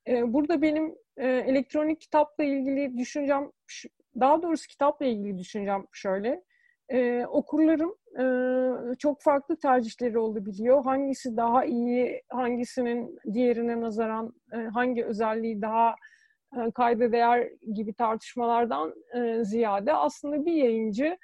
E, 0.07 0.33
burada 0.33 0.61
benim 0.61 0.95
e, 1.17 1.27
elektronik 1.27 2.01
kitapla 2.01 2.43
ilgili 2.43 2.97
düşüncem, 2.97 3.51
daha 4.19 4.41
doğrusu 4.41 4.67
kitapla 4.67 5.05
ilgili 5.05 5.37
düşüncem 5.37 5.85
şöyle. 5.91 6.43
E, 6.89 7.25
okurlarım 7.25 7.95
e, 8.19 8.25
çok 8.95 9.21
farklı 9.21 9.59
tercihleri 9.59 10.19
olabiliyor. 10.19 10.83
Hangisi 10.83 11.37
daha 11.37 11.65
iyi, 11.65 12.21
hangisinin 12.29 13.19
diğerine 13.33 13.81
nazaran 13.81 14.33
e, 14.53 14.57
hangi 14.57 15.05
özelliği 15.05 15.61
daha 15.61 15.95
kayda 16.75 17.11
değer 17.11 17.49
gibi 17.73 17.93
tartışmalardan 17.93 18.93
ziyade 19.43 19.93
aslında 19.93 20.45
bir 20.45 20.53
yayıncı 20.53 21.17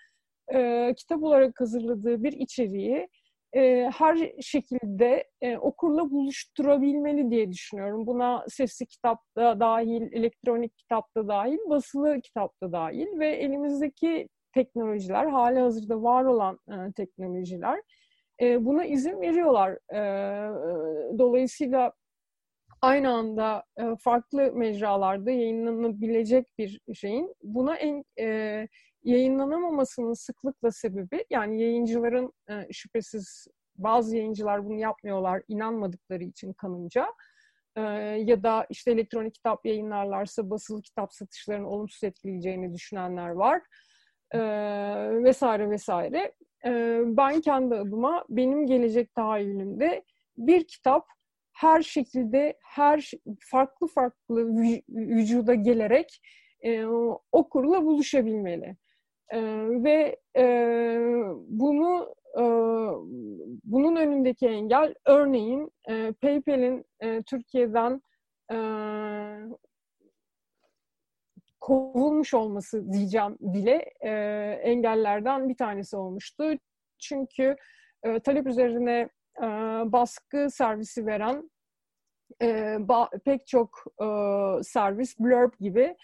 kitap 0.98 1.24
olarak 1.24 1.60
hazırladığı 1.60 2.24
bir 2.24 2.34
içeriği 2.34 3.08
e, 3.56 3.90
her 3.98 4.32
şekilde 4.42 5.24
e, 5.42 5.58
okurla 5.58 6.12
buluşturabilmeli 6.12 7.32
diye 7.32 7.52
düşünüyorum. 7.52 8.08
Buna 8.08 8.46
sesli 8.48 8.86
kitapta 8.86 9.60
dahil, 9.60 10.02
elektronik 10.12 10.78
kitapta 10.78 11.28
dahil, 11.28 11.58
basılı 11.70 12.22
kitapta 12.22 12.72
dahil 12.72 13.20
ve 13.20 13.30
elimizdeki 13.30 14.28
teknolojiler, 14.54 15.26
hali 15.26 15.60
hazırda 15.60 16.04
var 16.04 16.24
olan 16.24 16.60
e, 16.70 16.92
teknolojiler 16.92 17.82
e, 18.42 18.66
buna 18.66 18.86
izin 18.86 19.22
veriyorlar. 19.22 19.78
E, 19.94 20.00
dolayısıyla 21.18 21.94
aynı 22.82 23.10
anda 23.14 23.64
e, 23.80 23.84
farklı 24.00 24.52
mecralarda 24.54 25.32
yayınlanabilecek 25.32 26.48
bir 26.58 26.82
şeyin 26.94 27.36
buna 27.44 27.76
en 27.76 28.04
e, 28.20 28.68
yayınlanamamasının 29.08 30.14
sıklıkla 30.14 30.72
sebebi 30.72 31.26
yani 31.30 31.62
yayıncıların 31.62 32.34
e, 32.50 32.74
şüphesiz 32.74 33.48
bazı 33.76 34.18
yayıncılar 34.18 34.66
bunu 34.66 34.80
yapmıyorlar 34.80 35.42
inanmadıkları 35.48 36.24
için 36.24 36.54
kanımca 36.54 37.08
e, 37.76 37.82
ya 38.26 38.44
da 38.44 38.68
işte 38.70 38.92
elektronik 38.92 39.34
kitap 39.34 39.66
yayınlarlarsa 39.66 40.50
basılı 40.50 40.82
kitap 40.82 41.14
satışlarını 41.14 41.70
olumsuz 41.70 42.04
etkileyeceğini 42.04 42.74
düşünenler 42.74 43.30
var 43.30 43.62
e, 44.32 44.40
vesaire 45.24 45.70
vesaire. 45.70 46.34
Ben 47.06 47.42
kendi 47.42 47.76
adıma 47.76 48.26
benim 48.30 48.66
gelecek 48.66 49.14
tahayyülümde 49.14 50.04
bir 50.38 50.68
kitap 50.68 51.08
her 51.54 51.82
şekilde 51.82 52.58
her 52.64 53.12
farklı 53.40 53.88
farklı 53.88 54.56
vücuda 54.90 55.54
gelerek 55.54 56.22
okurla 57.32 57.86
buluşabilmeli. 57.86 58.78
E, 59.34 59.40
ve 59.84 60.20
e, 60.38 60.46
bunu 61.48 62.16
e, 62.38 62.44
bunun 63.64 63.96
önündeki 63.96 64.48
engel 64.48 64.94
örneğin 65.06 65.72
e, 65.90 66.12
PayPal'in 66.22 66.86
e, 67.00 67.24
Türkiye'den 67.24 68.02
e, 68.52 68.58
kovulmuş 71.60 72.34
olması 72.34 72.94
diyeceğim 72.94 73.38
bile 73.40 73.86
e, 74.02 74.12
engellerden 74.64 75.50
bir 75.50 75.58
tanesi 75.58 75.98
olmuştu. 75.98 76.44
Çünkü 77.00 77.56
e, 78.04 78.20
talep 78.20 78.48
üzerine 78.48 79.10
e, 79.42 79.48
baskı 79.86 80.50
servisi 80.50 81.06
veren 81.06 81.50
e, 82.42 82.78
ba, 82.80 83.10
pek 83.26 83.48
çok 83.48 83.84
e, 84.02 84.06
servis, 84.64 85.20
Blurb 85.20 85.54
gibi 85.60 85.96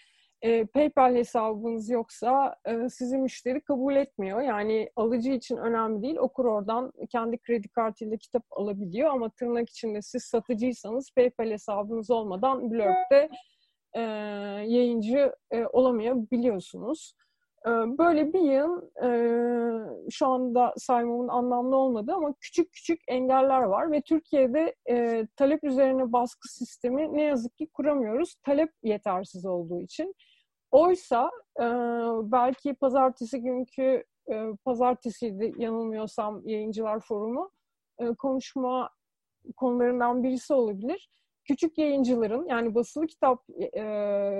e, 0.44 0.64
PayPal 0.66 1.14
hesabınız 1.14 1.90
yoksa 1.90 2.56
e, 2.64 2.88
sizi 2.88 3.18
müşteri 3.18 3.60
kabul 3.60 3.96
etmiyor. 3.96 4.40
Yani 4.40 4.90
alıcı 4.96 5.30
için 5.30 5.56
önemli 5.56 6.02
değil. 6.02 6.16
Okur 6.16 6.44
oradan 6.44 6.92
kendi 7.10 7.38
kredi 7.38 7.68
kartıyla 7.68 8.16
kitap 8.16 8.44
alabiliyor 8.50 9.10
ama 9.10 9.30
tırnak 9.30 9.70
içinde 9.70 10.02
siz 10.02 10.24
satıcıysanız 10.24 11.10
PayPal 11.16 11.50
hesabınız 11.50 12.10
olmadan 12.10 12.70
Blurb'de 12.70 13.28
e, 13.92 14.00
yayıncı 14.66 15.32
e, 15.50 15.66
olamayabiliyorsunuz. 15.66 17.14
E, 17.66 17.70
böyle 17.70 18.32
bir 18.32 18.40
yıl 18.40 18.82
e, 19.04 19.08
şu 20.10 20.26
anda 20.26 20.74
saymamın 20.76 21.28
anlamlı 21.28 21.76
olmadı 21.76 22.12
ama 22.14 22.34
küçük 22.40 22.72
küçük 22.72 23.00
engeller 23.08 23.62
var 23.62 23.92
ve 23.92 24.02
Türkiye'de 24.02 24.74
e, 24.90 25.26
talep 25.36 25.64
üzerine 25.64 26.12
baskı 26.12 26.48
sistemi 26.48 27.14
ne 27.14 27.22
yazık 27.22 27.58
ki 27.58 27.66
kuramıyoruz. 27.72 28.34
Talep 28.42 28.70
yetersiz 28.82 29.46
olduğu 29.46 29.80
için. 29.80 30.14
Oysa 30.74 31.30
e, 31.60 31.64
belki 32.32 32.74
pazartesi 32.74 33.40
günkü 33.40 34.04
e, 34.32 34.46
pazartesiydi 34.64 35.52
yanılmıyorsam 35.58 36.42
yayıncılar 36.48 37.00
forumu 37.00 37.50
e, 37.98 38.14
konuşma 38.14 38.90
konularından 39.56 40.22
birisi 40.22 40.54
olabilir. 40.54 41.10
Küçük 41.44 41.78
yayıncıların 41.78 42.46
yani 42.46 42.74
basılı 42.74 43.06
kitap 43.06 43.42
e, 43.72 43.80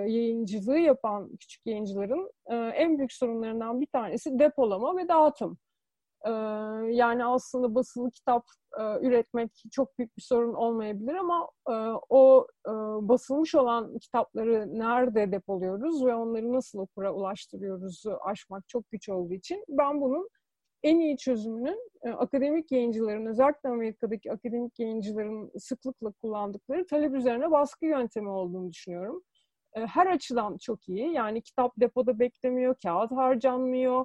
yayıncılığı 0.08 0.78
yapan 0.78 1.36
küçük 1.40 1.66
yayıncıların 1.66 2.30
e, 2.46 2.54
en 2.56 2.98
büyük 2.98 3.12
sorunlarından 3.12 3.80
bir 3.80 3.86
tanesi 3.86 4.38
depolama 4.38 4.96
ve 4.96 5.08
dağıtım. 5.08 5.58
E, 6.26 6.30
yani 6.94 7.24
aslında 7.24 7.74
basılı 7.74 8.10
kitap 8.10 8.44
e, 8.80 9.06
üretmek 9.06 9.50
çok 9.72 9.98
büyük 9.98 10.16
bir 10.16 10.22
sorun 10.22 10.54
olmayabilir 10.54 11.14
ama 11.14 11.48
e, 11.68 11.72
o 12.08 12.46
e, 12.66 12.70
basılmış 13.08 13.54
olan 13.54 13.98
kitapları 13.98 14.78
nerede 14.78 15.32
depoluyoruz 15.32 16.06
ve 16.06 16.14
onları 16.14 16.52
nasıl 16.52 16.78
okura 16.78 17.14
ulaştırıyoruz 17.14 18.04
aşmak 18.24 18.68
çok 18.68 18.90
güç 18.90 19.08
olduğu 19.08 19.34
için 19.34 19.64
ben 19.68 20.00
bunun 20.00 20.28
en 20.84 20.98
iyi 21.00 21.16
çözümünün 21.16 21.90
e, 22.02 22.10
akademik 22.10 22.72
yayıncıların, 22.72 23.26
özellikle 23.26 23.68
Amerika'daki 23.68 24.32
akademik 24.32 24.78
yayıncıların 24.78 25.50
sıklıkla 25.58 26.12
kullandıkları 26.12 26.86
talep 26.86 27.14
üzerine 27.14 27.50
baskı 27.50 27.86
yöntemi 27.86 28.28
olduğunu 28.28 28.70
düşünüyorum. 28.70 29.22
E, 29.76 29.80
her 29.80 30.06
açıdan 30.06 30.58
çok 30.58 30.88
iyi. 30.88 31.12
Yani 31.12 31.42
kitap 31.42 31.72
depoda 31.80 32.18
beklemiyor, 32.18 32.74
kağıt 32.82 33.12
harcanmıyor, 33.12 34.04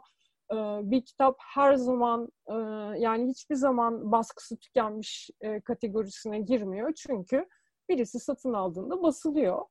bir 0.84 1.02
kitap 1.02 1.38
her 1.39 1.76
zaman 1.76 2.30
e, 2.47 2.54
yani 3.00 3.30
hiçbir 3.30 3.56
zaman 3.56 4.12
baskısı 4.12 4.58
tükenmiş 4.58 5.30
e, 5.41 5.62
kategorisine 5.62 6.39
girmiyor. 6.39 6.93
Çünkü 6.93 7.45
birisi 7.89 8.20
satın 8.20 8.54
aldığında 8.54 9.04
basılıyor. 9.04 9.66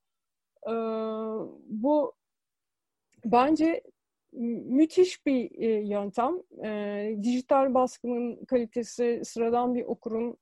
Bu 1.67 2.15
bence 3.25 3.83
müthiş 4.33 5.27
bir 5.27 5.51
e, 5.59 5.67
yöntem. 5.67 6.35
Dijital 7.23 7.75
baskının 7.75 8.45
kalitesi 8.45 9.21
sıradan 9.25 9.75
bir 9.75 9.85
okurun 9.85 10.37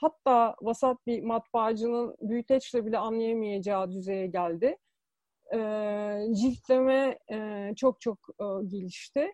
hatta 0.00 0.56
vasat 0.62 1.06
bir 1.06 1.22
matbaacının 1.22 2.16
büyüteçle 2.20 2.86
bile 2.86 2.98
anlayamayacağı 2.98 3.92
düzeye 3.92 4.26
geldi. 4.26 4.76
Ciltleme 6.34 7.18
çok 7.76 8.00
çok 8.00 8.18
gelişti 8.66 9.32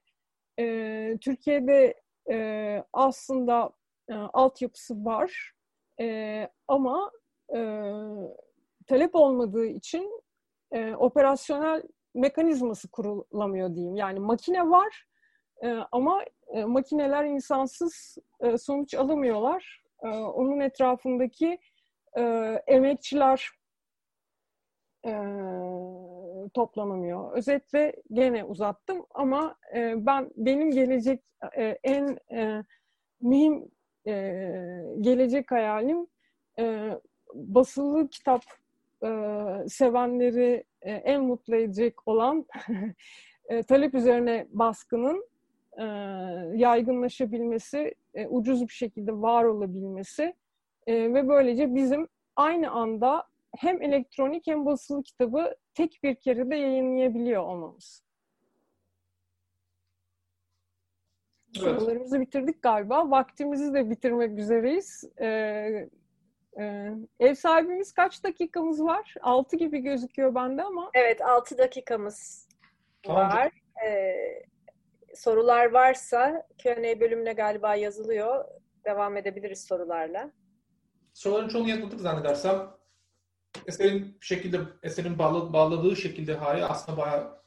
e, 0.59 1.16
Türkiye'de 1.20 1.94
e, 2.30 2.84
aslında 2.92 3.70
e, 4.11 4.14
altyapısı 4.14 5.04
var 5.04 5.52
e, 6.00 6.48
ama 6.68 7.11
e, 7.54 7.61
talep 8.86 9.14
olmadığı 9.14 9.66
için 9.66 10.22
e, 10.72 10.94
operasyonel 10.94 11.82
mekanizması 12.14 12.90
kurulamıyor 12.90 13.74
diyeyim. 13.74 13.96
Yani 13.96 14.20
makine 14.20 14.70
var 14.70 15.06
e, 15.64 15.76
ama 15.92 16.24
e, 16.54 16.64
makineler 16.64 17.24
insansız 17.24 18.18
e, 18.40 18.59
sonuç 18.59 18.94
alamıyorlar. 18.94 19.82
E, 20.02 20.09
onun 20.09 20.61
etrafındaki 20.61 21.59
e, 22.16 22.22
emekçiler 22.66 23.50
e, 25.06 25.12
toplanamıyor. 26.49 27.32
Özetle 27.32 27.92
gene 28.12 28.44
uzattım 28.44 29.07
ama 29.11 29.57
e, 29.74 30.07
ben 30.07 30.30
benim 30.36 30.70
gelecek 30.70 31.20
e, 31.57 31.78
en 31.84 32.18
e, 32.32 32.64
mühim 33.20 33.70
e, 34.07 34.12
gelecek 35.01 35.51
hayalim 35.51 36.07
e, 36.59 36.90
basılı 37.34 38.09
kitap 38.09 38.42
e, 39.05 39.09
sevenleri 39.68 40.64
e, 40.82 40.92
en 40.92 41.22
mutlu 41.22 41.57
edecek 41.57 42.09
olan 42.09 42.46
e, 43.49 43.62
talep 43.62 43.94
üzerine 43.94 44.46
baskının 44.51 45.28
e, 45.78 45.84
yaygınlaşabilmesi, 46.55 47.94
e, 48.14 48.26
ucuz 48.26 48.62
bir 48.62 48.72
şekilde 48.72 49.12
var 49.12 49.44
olabilmesi 49.44 50.34
e, 50.86 50.94
ve 50.94 51.28
böylece 51.28 51.74
bizim 51.74 52.09
aynı 52.36 52.70
anda 52.70 53.24
hem 53.57 53.82
elektronik 53.82 54.46
hem 54.46 54.66
basılı 54.66 55.03
kitabı 55.03 55.55
tek 55.79 56.01
bir 56.03 56.14
kere 56.14 56.51
de 56.51 56.57
yayınlayabiliyor 56.57 57.43
olmamız. 57.43 58.05
Evet. 61.59 61.64
Sorularımızı 61.64 62.20
bitirdik 62.20 62.62
galiba. 62.62 63.11
Vaktimizi 63.11 63.74
de 63.74 63.91
bitirmek 63.91 64.39
üzereyiz. 64.39 65.05
Ee, 65.20 65.26
e, 66.61 66.91
ev 67.20 67.35
sahibimiz 67.35 67.93
kaç 67.93 68.24
dakikamız 68.24 68.85
var? 68.85 69.14
Altı 69.20 69.57
gibi 69.57 69.79
gözüküyor 69.79 70.35
bende 70.35 70.62
ama. 70.62 70.91
Evet, 70.95 71.20
altı 71.20 71.59
dakikamız 71.59 72.49
tamam. 73.03 73.31
var. 73.31 73.53
Ee, 73.87 74.43
sorular 75.14 75.72
varsa 75.72 76.47
Q&A 76.62 77.01
bölümüne 77.01 77.33
galiba 77.33 77.74
yazılıyor. 77.74 78.45
Devam 78.85 79.16
edebiliriz 79.16 79.64
sorularla. 79.64 80.31
Soruların 81.14 81.49
çoğunu 81.49 81.68
yanıtladık 81.68 82.01
zannedersem 82.01 82.78
eserin 83.66 84.18
şekilde 84.20 84.61
eserin 84.82 85.18
bağladığı 85.18 85.96
şekilde 85.96 86.34
hali 86.34 86.64
aslında 86.64 86.98
bayağı 86.98 87.38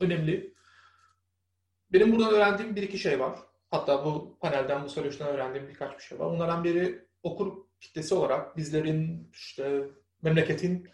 önemli. 0.00 0.54
Benim 1.92 2.12
buradan 2.12 2.34
öğrendiğim 2.34 2.76
bir 2.76 2.82
iki 2.82 2.98
şey 2.98 3.20
var. 3.20 3.38
Hatta 3.70 4.04
bu 4.04 4.38
panelden, 4.40 4.84
bu 4.84 4.88
söyleşiden 4.88 5.28
öğrendiğim 5.28 5.68
birkaç 5.68 5.98
bir 5.98 6.02
şey 6.02 6.18
var. 6.18 6.30
Bunlardan 6.30 6.64
biri 6.64 7.06
okur 7.22 7.52
kitlesi 7.80 8.14
olarak 8.14 8.56
bizlerin, 8.56 9.30
işte 9.32 9.82
memleketin 10.22 10.88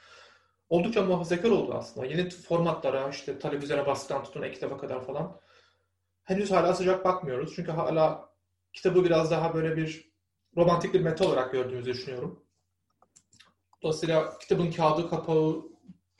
oldukça 0.68 1.02
muhafazakar 1.02 1.50
oldu 1.50 1.74
aslında. 1.74 2.06
Yeni 2.06 2.30
formatlara, 2.30 3.08
işte 3.08 3.38
talep 3.38 3.62
üzerine 3.62 3.86
baskıdan 3.86 4.24
tutun 4.24 4.42
e-kitaba 4.42 4.78
kadar 4.78 5.04
falan. 5.06 5.40
Henüz 6.24 6.50
hala 6.50 6.74
sıcak 6.74 7.04
bakmıyoruz. 7.04 7.52
Çünkü 7.56 7.72
hala 7.72 8.28
kitabı 8.72 9.04
biraz 9.04 9.30
daha 9.30 9.54
böyle 9.54 9.76
bir 9.76 10.12
romantik 10.56 10.94
bir 10.94 11.00
meta 11.00 11.26
olarak 11.26 11.52
gördüğümüzü 11.52 11.90
düşünüyorum. 11.92 12.43
Dolayısıyla 13.84 14.38
kitabın 14.38 14.70
kağıdı, 14.70 15.10
kapağı, 15.10 15.62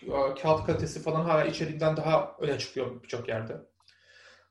e, 0.02 0.34
kağıt 0.42 0.66
kalitesi 0.66 1.02
falan 1.02 1.24
hala 1.24 1.44
içeriğinden 1.44 1.96
daha 1.96 2.36
öne 2.38 2.58
çıkıyor 2.58 3.02
birçok 3.02 3.28
yerde. 3.28 3.56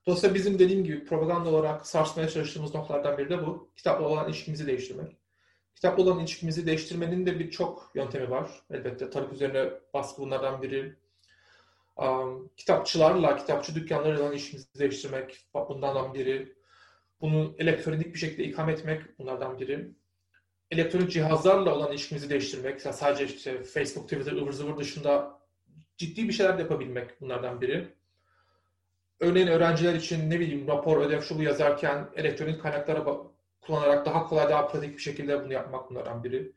Dolayısıyla 0.08 0.36
bizim 0.36 0.60
dediğim 0.60 0.84
gibi 0.84 1.06
propaganda 1.06 1.50
olarak 1.50 1.88
sarsmaya 1.88 2.30
çalıştığımız 2.30 2.76
noktalardan 2.76 3.18
biri 3.18 3.30
de 3.30 3.48
bu. 3.48 3.72
Kitapla 3.76 4.08
olan 4.08 4.28
ilişkimizi 4.28 4.68
değiştirmek. 4.68 5.18
Kitapla 5.76 6.04
olan 6.04 6.20
ilişkimizi 6.20 6.66
değiştirmenin 6.66 7.26
de 7.26 7.40
birçok 7.40 7.92
yöntemi 7.96 8.30
var. 8.30 8.52
Elbette 8.72 9.10
talep 9.10 9.34
üzerine 9.34 9.70
baskı 9.94 10.22
bunlardan 10.22 10.62
biri. 10.62 10.96
Um, 11.98 12.50
kitapçılarla, 12.58 13.38
kitapçı 13.38 13.76
dükkanlarıyla 13.76 14.24
olan 14.24 14.32
ilişkimizi 14.34 14.80
değiştirmek 14.80 15.48
bunlardan 15.54 16.14
biri. 16.14 16.56
Bunu 17.22 17.56
elektronik 17.58 18.14
bir 18.14 18.20
şekilde 18.20 18.44
ikame 18.44 18.74
etmek 18.74 19.20
bunlardan 19.20 19.60
biri 19.60 19.94
elektronik 20.74 21.12
cihazlarla 21.12 21.76
olan 21.76 21.92
ilişkimizi 21.92 22.30
değiştirmek, 22.30 22.82
sadece 22.82 23.26
işte 23.26 23.64
Facebook, 23.64 24.10
Twitter, 24.10 24.32
ıvır 24.32 24.52
zıvır 24.52 24.78
dışında 24.78 25.40
ciddi 25.98 26.28
bir 26.28 26.34
şeyler 26.34 26.60
yapabilmek 26.60 27.22
bunlardan 27.22 27.62
biri. 27.62 27.94
Örneğin 29.20 29.48
öğrenciler 29.48 29.94
için 29.94 30.30
ne 30.30 30.40
bileyim 30.40 30.68
rapor, 30.68 31.02
ödev, 31.02 31.22
şulu 31.22 31.44
yazarken 31.44 32.10
elektronik 32.16 32.62
kaynaklara 32.62 33.06
kullanarak 33.62 34.06
daha 34.06 34.28
kolay, 34.28 34.50
daha 34.50 34.68
pratik 34.68 34.98
bir 34.98 35.02
şekilde 35.02 35.44
bunu 35.44 35.54
yapmak 35.54 35.90
bunlardan 35.90 36.24
biri. 36.24 36.52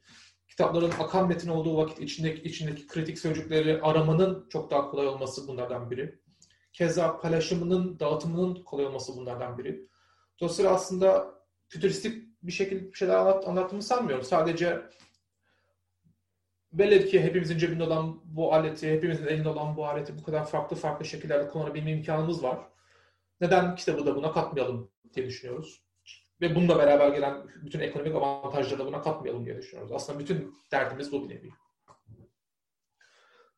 Kitapların 0.49 0.91
akan 0.91 1.29
metin 1.29 1.49
olduğu 1.49 1.77
vakit 1.77 2.01
içindeki, 2.01 2.43
içindeki 2.43 2.87
kritik 2.87 3.19
sözcükleri 3.19 3.81
aramanın 3.83 4.47
çok 4.49 4.71
daha 4.71 4.91
kolay 4.91 5.07
olması 5.07 5.49
bunlardan 5.49 5.91
biri. 5.91 6.19
Keza 6.73 7.21
paylaşımının, 7.21 7.99
dağıtımının 8.01 8.55
kolay 8.55 8.87
olması 8.87 9.17
bunlardan 9.17 9.59
biri. 9.59 9.87
Dolayısıyla 10.41 10.71
aslında 10.71 11.35
fütüristik 11.69 12.26
bir 12.47 12.53
şekilde 12.53 12.93
bir 12.93 12.97
şeyler 12.97 13.15
anlat, 13.15 13.49
anlattığımı 13.49 13.83
sanmıyorum. 13.83 14.25
Sadece 14.25 14.83
belli 16.73 17.07
ki 17.11 17.23
hepimizin 17.23 17.59
cebinde 17.59 17.83
olan 17.83 18.21
bu 18.25 18.55
aleti, 18.55 18.93
hepimizin 18.93 19.27
elinde 19.27 19.49
olan 19.49 19.77
bu 19.77 19.87
aleti 19.87 20.19
bu 20.19 20.23
kadar 20.23 20.47
farklı 20.47 20.77
farklı 20.77 21.05
şekillerde 21.05 21.49
kullanabilme 21.49 21.93
imkanımız 21.93 22.43
var. 22.43 22.59
Neden 23.41 23.77
kitabı 23.77 24.07
da 24.07 24.17
buna 24.17 24.33
katmayalım 24.33 24.91
diye 25.15 25.27
düşünüyoruz. 25.27 25.83
ve 26.41 26.55
bununla 26.55 26.79
beraber 26.79 27.09
gelen 27.09 27.49
bütün 27.63 27.81
ekonomik 27.81 28.15
avantajları 28.15 28.79
da 28.79 28.87
buna 28.87 29.03
katmayalım 29.03 29.47
diye 29.47 29.57
düşünüyoruz. 29.57 29.93
Aslında 29.93 30.19
bütün 30.19 30.55
derdimiz 30.73 31.13
bu 31.13 31.25
bir 31.25 31.35
nevi. 31.35 31.51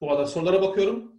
Bu 0.01 0.11
arada 0.11 0.27
sorulara 0.27 0.63
bakıyorum. 0.63 1.13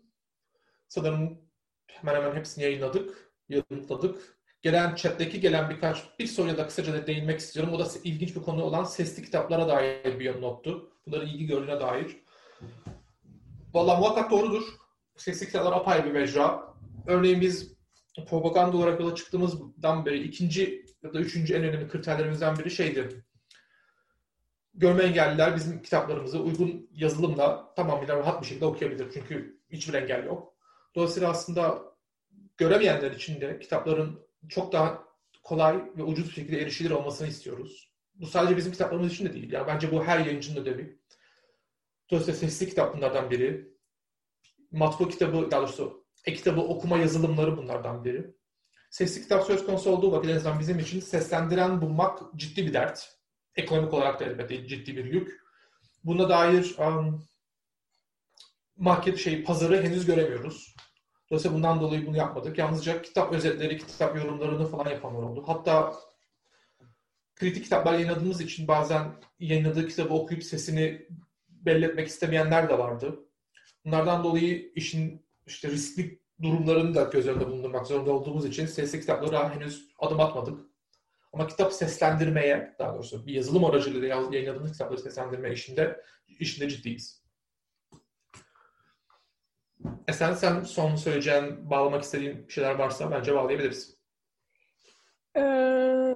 Sanırım 0.88 1.42
hemen 1.88 2.16
hemen 2.16 2.36
hepsini 2.36 2.64
yayınladık, 2.64 3.32
yanıtladık. 3.50 4.39
Gelen 4.62 4.96
chat'teki 4.96 5.40
gelen 5.40 5.70
birkaç 5.70 6.20
bir 6.20 6.28
soruya 6.28 6.58
da 6.58 6.68
kısaca 6.68 6.94
da 6.94 7.08
değinmek 7.08 7.40
istiyorum. 7.40 7.74
O 7.74 7.80
da 7.80 7.88
ilginç 8.04 8.36
bir 8.36 8.42
konu 8.42 8.64
olan 8.64 8.84
sesli 8.84 9.24
kitaplara 9.24 9.68
dair 9.68 10.20
bir 10.20 10.42
nottu. 10.42 10.92
Bunların 11.06 11.28
ilgi 11.28 11.48
gördüğüne 11.48 11.80
dair. 11.80 12.18
Valla 13.74 13.96
muhakkak 13.96 14.32
doğrudur. 14.32 14.64
Sesli 15.18 15.46
kitaplar 15.46 15.72
apayrı 15.72 16.06
bir 16.06 16.12
mecra. 16.12 16.74
Örneğin 17.08 17.42
biz 17.42 17.74
propaganda 18.30 18.78
olarak 18.78 19.00
yola 19.00 19.16
çıktığımızdan 19.16 20.06
beri 20.06 20.24
ikinci 20.24 20.86
ya 21.04 21.14
da 21.14 21.20
üçüncü 21.20 21.54
en 21.54 21.64
önemli 21.64 21.90
kriterlerimizden 21.90 22.58
biri 22.58 22.72
şeydi. 22.72 23.24
Görme 24.74 25.04
engelliler 25.04 25.56
bizim 25.56 25.82
kitaplarımızı 25.82 26.40
uygun 26.40 26.90
yazılımla 26.92 27.74
tamamıyla 27.76 28.18
rahat 28.18 28.42
bir 28.42 28.48
şekilde 28.48 28.66
okuyabilir. 28.66 29.08
Çünkü 29.14 29.60
hiçbir 29.70 29.94
engel 29.94 30.26
yok. 30.26 30.54
Dolayısıyla 30.96 31.30
aslında 31.30 31.82
göremeyenler 32.58 33.12
için 33.12 33.42
de 33.42 33.60
kitapların 33.60 34.29
çok 34.50 34.72
daha 34.72 35.04
kolay 35.44 35.84
ve 35.98 36.04
ucuz 36.04 36.28
bir 36.28 36.34
şekilde 36.34 36.62
erişilir 36.62 36.92
olmasını 36.92 37.28
istiyoruz. 37.28 37.92
Bu 38.16 38.26
sadece 38.26 38.58
bizim 38.58 38.72
kitaplarımız 38.72 39.14
için 39.14 39.26
de 39.26 39.34
değil. 39.34 39.52
Yani 39.52 39.68
bence 39.68 39.92
bu 39.92 40.04
her 40.04 40.20
yayıncının 40.20 40.62
ödevi. 40.62 41.00
Sesli 42.10 42.70
kitap 42.70 42.98
bunlardan 42.98 43.32
biri. 43.32 43.70
Matbu 44.72 45.10
kitabı, 45.10 45.52
daha 45.52 45.62
doğrusu 45.62 46.06
e-kitabı 46.26 46.62
okuma 46.62 46.98
yazılımları 46.98 47.58
bunlardan 47.58 48.06
biri. 48.06 48.36
Sesli 48.90 49.22
kitap 49.22 49.46
söz 49.46 49.66
konusu 49.66 49.90
olduğu 49.90 50.12
vakit 50.12 50.46
en 50.46 50.60
bizim 50.60 50.80
için 50.80 51.00
seslendiren 51.00 51.82
bulmak 51.82 52.20
ciddi 52.36 52.68
bir 52.68 52.74
dert. 52.74 53.20
Ekonomik 53.56 53.94
olarak 53.94 54.20
da 54.20 54.26
elbette 54.26 54.68
ciddi 54.68 54.98
bir 54.98 55.06
yük. 55.06 55.40
Buna 56.04 56.30
dair 56.30 56.76
um, 56.78 57.28
market 58.78 59.18
şey 59.18 59.44
pazarı 59.44 59.84
henüz 59.84 60.06
göremiyoruz. 60.06 60.76
Dolayısıyla 61.32 61.58
bundan 61.58 61.82
dolayı 61.82 62.08
bunu 62.08 62.18
yapmadık. 62.18 62.58
Yalnızca 62.58 63.02
kitap 63.02 63.34
özetleri, 63.34 63.78
kitap 63.78 64.16
yorumlarını 64.18 64.68
falan 64.68 64.90
yapanlar 64.90 65.24
oldu. 65.24 65.44
Hatta 65.48 65.94
kritik 67.36 67.64
kitaplar 67.64 67.94
yayınladığımız 67.94 68.42
için 68.42 68.68
bazen 68.68 69.12
yayınladığı 69.40 69.88
kitabı 69.88 70.14
okuyup 70.14 70.44
sesini 70.44 71.08
belli 71.50 71.86
etmek 71.86 72.08
istemeyenler 72.08 72.70
de 72.70 72.78
vardı. 72.78 73.20
Bunlardan 73.86 74.24
dolayı 74.24 74.72
işin 74.76 75.26
işte 75.48 75.70
riskli 75.70 76.20
durumlarını 76.42 76.96
da 76.96 77.04
göz 77.04 77.28
önünde 77.28 77.48
bulundurmak 77.48 77.88
zorunda 77.88 78.12
olduğumuz 78.12 78.46
için 78.46 78.66
sesli 78.66 79.00
kitaplara 79.00 79.56
henüz 79.56 79.90
adım 80.00 80.20
atmadık. 80.20 80.60
Ama 81.34 81.48
kitap 81.48 81.74
seslendirmeye, 81.74 82.76
daha 82.80 82.94
doğrusu 82.94 83.26
bir 83.28 83.34
yazılım 83.34 83.66
aracılığıyla 83.66 84.24
yayınladığımız 84.32 84.72
kitapları 84.72 85.02
seslendirme 85.02 85.54
işinde, 85.54 86.02
işinde 86.28 86.70
ciddiyiz. 86.70 87.19
Esen 90.08 90.34
sen 90.34 90.64
son 90.64 90.96
söyleyeceğin, 90.96 91.70
bağlamak 91.70 92.04
istediğin 92.04 92.46
şeyler 92.48 92.76
varsa 92.76 93.12
bence 93.12 93.36
bağlayabiliriz. 93.36 93.98
Ee, 95.38 96.16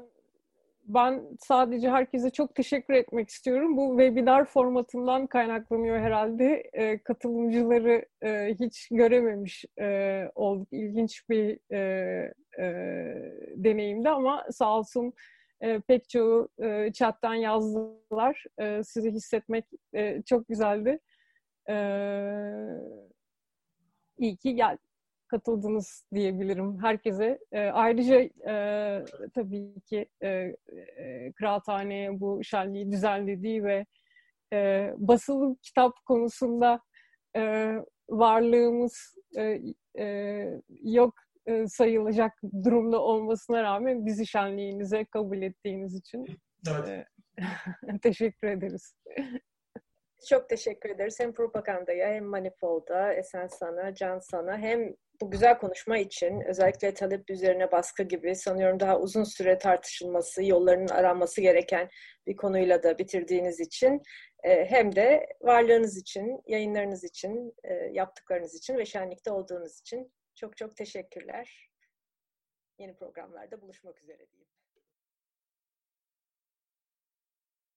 ben 0.85 1.23
sadece 1.39 1.89
herkese 1.89 2.29
çok 2.29 2.55
teşekkür 2.55 2.93
etmek 2.93 3.29
istiyorum. 3.29 3.77
Bu 3.77 3.97
webinar 3.99 4.45
formatından 4.45 5.27
kaynaklanıyor 5.27 5.99
herhalde. 5.99 6.69
E, 6.73 6.97
katılımcıları 7.03 8.05
e, 8.23 8.55
hiç 8.59 8.87
görememiş 8.91 9.65
e, 9.81 10.21
olduk. 10.35 10.67
İlginç 10.71 11.29
bir 11.29 11.59
e, 11.71 11.79
e, 12.59 12.65
deneyimdi 13.55 14.09
ama 14.09 14.45
sağ 14.51 14.77
olsun 14.77 15.13
e, 15.61 15.79
pek 15.79 16.09
çoğu 16.09 16.49
e, 16.63 16.91
chat'ten 16.93 17.33
yazdılar. 17.33 18.43
E, 18.59 18.83
sizi 18.83 19.11
hissetmek 19.11 19.65
e, 19.95 20.21
çok 20.25 20.47
güzeldi. 20.47 20.99
E, 21.69 21.75
iyi 24.23 24.37
ki 24.37 24.55
gel 24.55 24.77
katıldınız 25.27 26.05
diyebilirim 26.13 26.83
herkese. 26.83 27.39
E, 27.51 27.59
ayrıca 27.59 28.19
e, 28.49 29.05
tabii 29.33 29.81
ki 29.81 30.09
e, 30.21 30.29
e, 30.97 31.31
Kıraathane'ye 31.31 32.19
bu 32.19 32.43
şenliği 32.43 32.91
düzenlediği 32.91 33.63
ve 33.63 33.85
e, 34.53 34.89
basılı 34.97 35.55
kitap 35.61 36.05
konusunda 36.05 36.79
e, 37.35 37.73
varlığımız 38.09 39.15
e, 39.37 39.59
e, 39.99 40.61
yok 40.83 41.13
e, 41.45 41.67
sayılacak 41.67 42.33
durumda 42.63 43.01
olmasına 43.01 43.63
rağmen 43.63 44.05
bizi 44.05 44.27
şenliğinize 44.27 45.05
kabul 45.05 45.41
ettiğiniz 45.41 45.95
için 45.95 46.25
evet. 46.69 46.89
e, 46.89 47.97
teşekkür 48.01 48.47
ederiz. 48.47 48.95
Çok 50.29 50.49
teşekkür 50.49 50.89
ederiz. 50.89 51.19
Hem 51.19 51.33
propagandaya 51.33 52.13
hem 52.13 52.25
manifolda, 52.25 53.13
Esen 53.13 53.47
sana, 53.47 53.95
Can 53.95 54.19
sana 54.19 54.57
hem 54.57 54.95
bu 55.21 55.31
güzel 55.31 55.57
konuşma 55.57 55.97
için 55.97 56.41
özellikle 56.41 56.93
talep 56.93 57.29
üzerine 57.29 57.71
baskı 57.71 58.03
gibi 58.03 58.35
sanıyorum 58.35 58.79
daha 58.79 58.99
uzun 58.99 59.23
süre 59.23 59.57
tartışılması, 59.57 60.43
yollarının 60.43 60.87
aranması 60.87 61.41
gereken 61.41 61.89
bir 62.27 62.35
konuyla 62.35 62.83
da 62.83 62.97
bitirdiğiniz 62.97 63.59
için 63.59 64.01
e, 64.43 64.65
hem 64.65 64.95
de 64.95 65.25
varlığınız 65.41 65.97
için, 65.97 66.41
yayınlarınız 66.47 67.03
için, 67.03 67.53
e, 67.63 67.73
yaptıklarınız 67.73 68.55
için 68.55 68.77
ve 68.77 68.85
şenlikte 68.85 69.31
olduğunuz 69.31 69.79
için 69.79 70.13
çok 70.35 70.57
çok 70.57 70.75
teşekkürler. 70.75 71.69
Yeni 72.79 72.95
programlarda 72.95 73.61
buluşmak 73.61 74.01
üzere 74.01 74.29
diyeyim. 74.31 74.49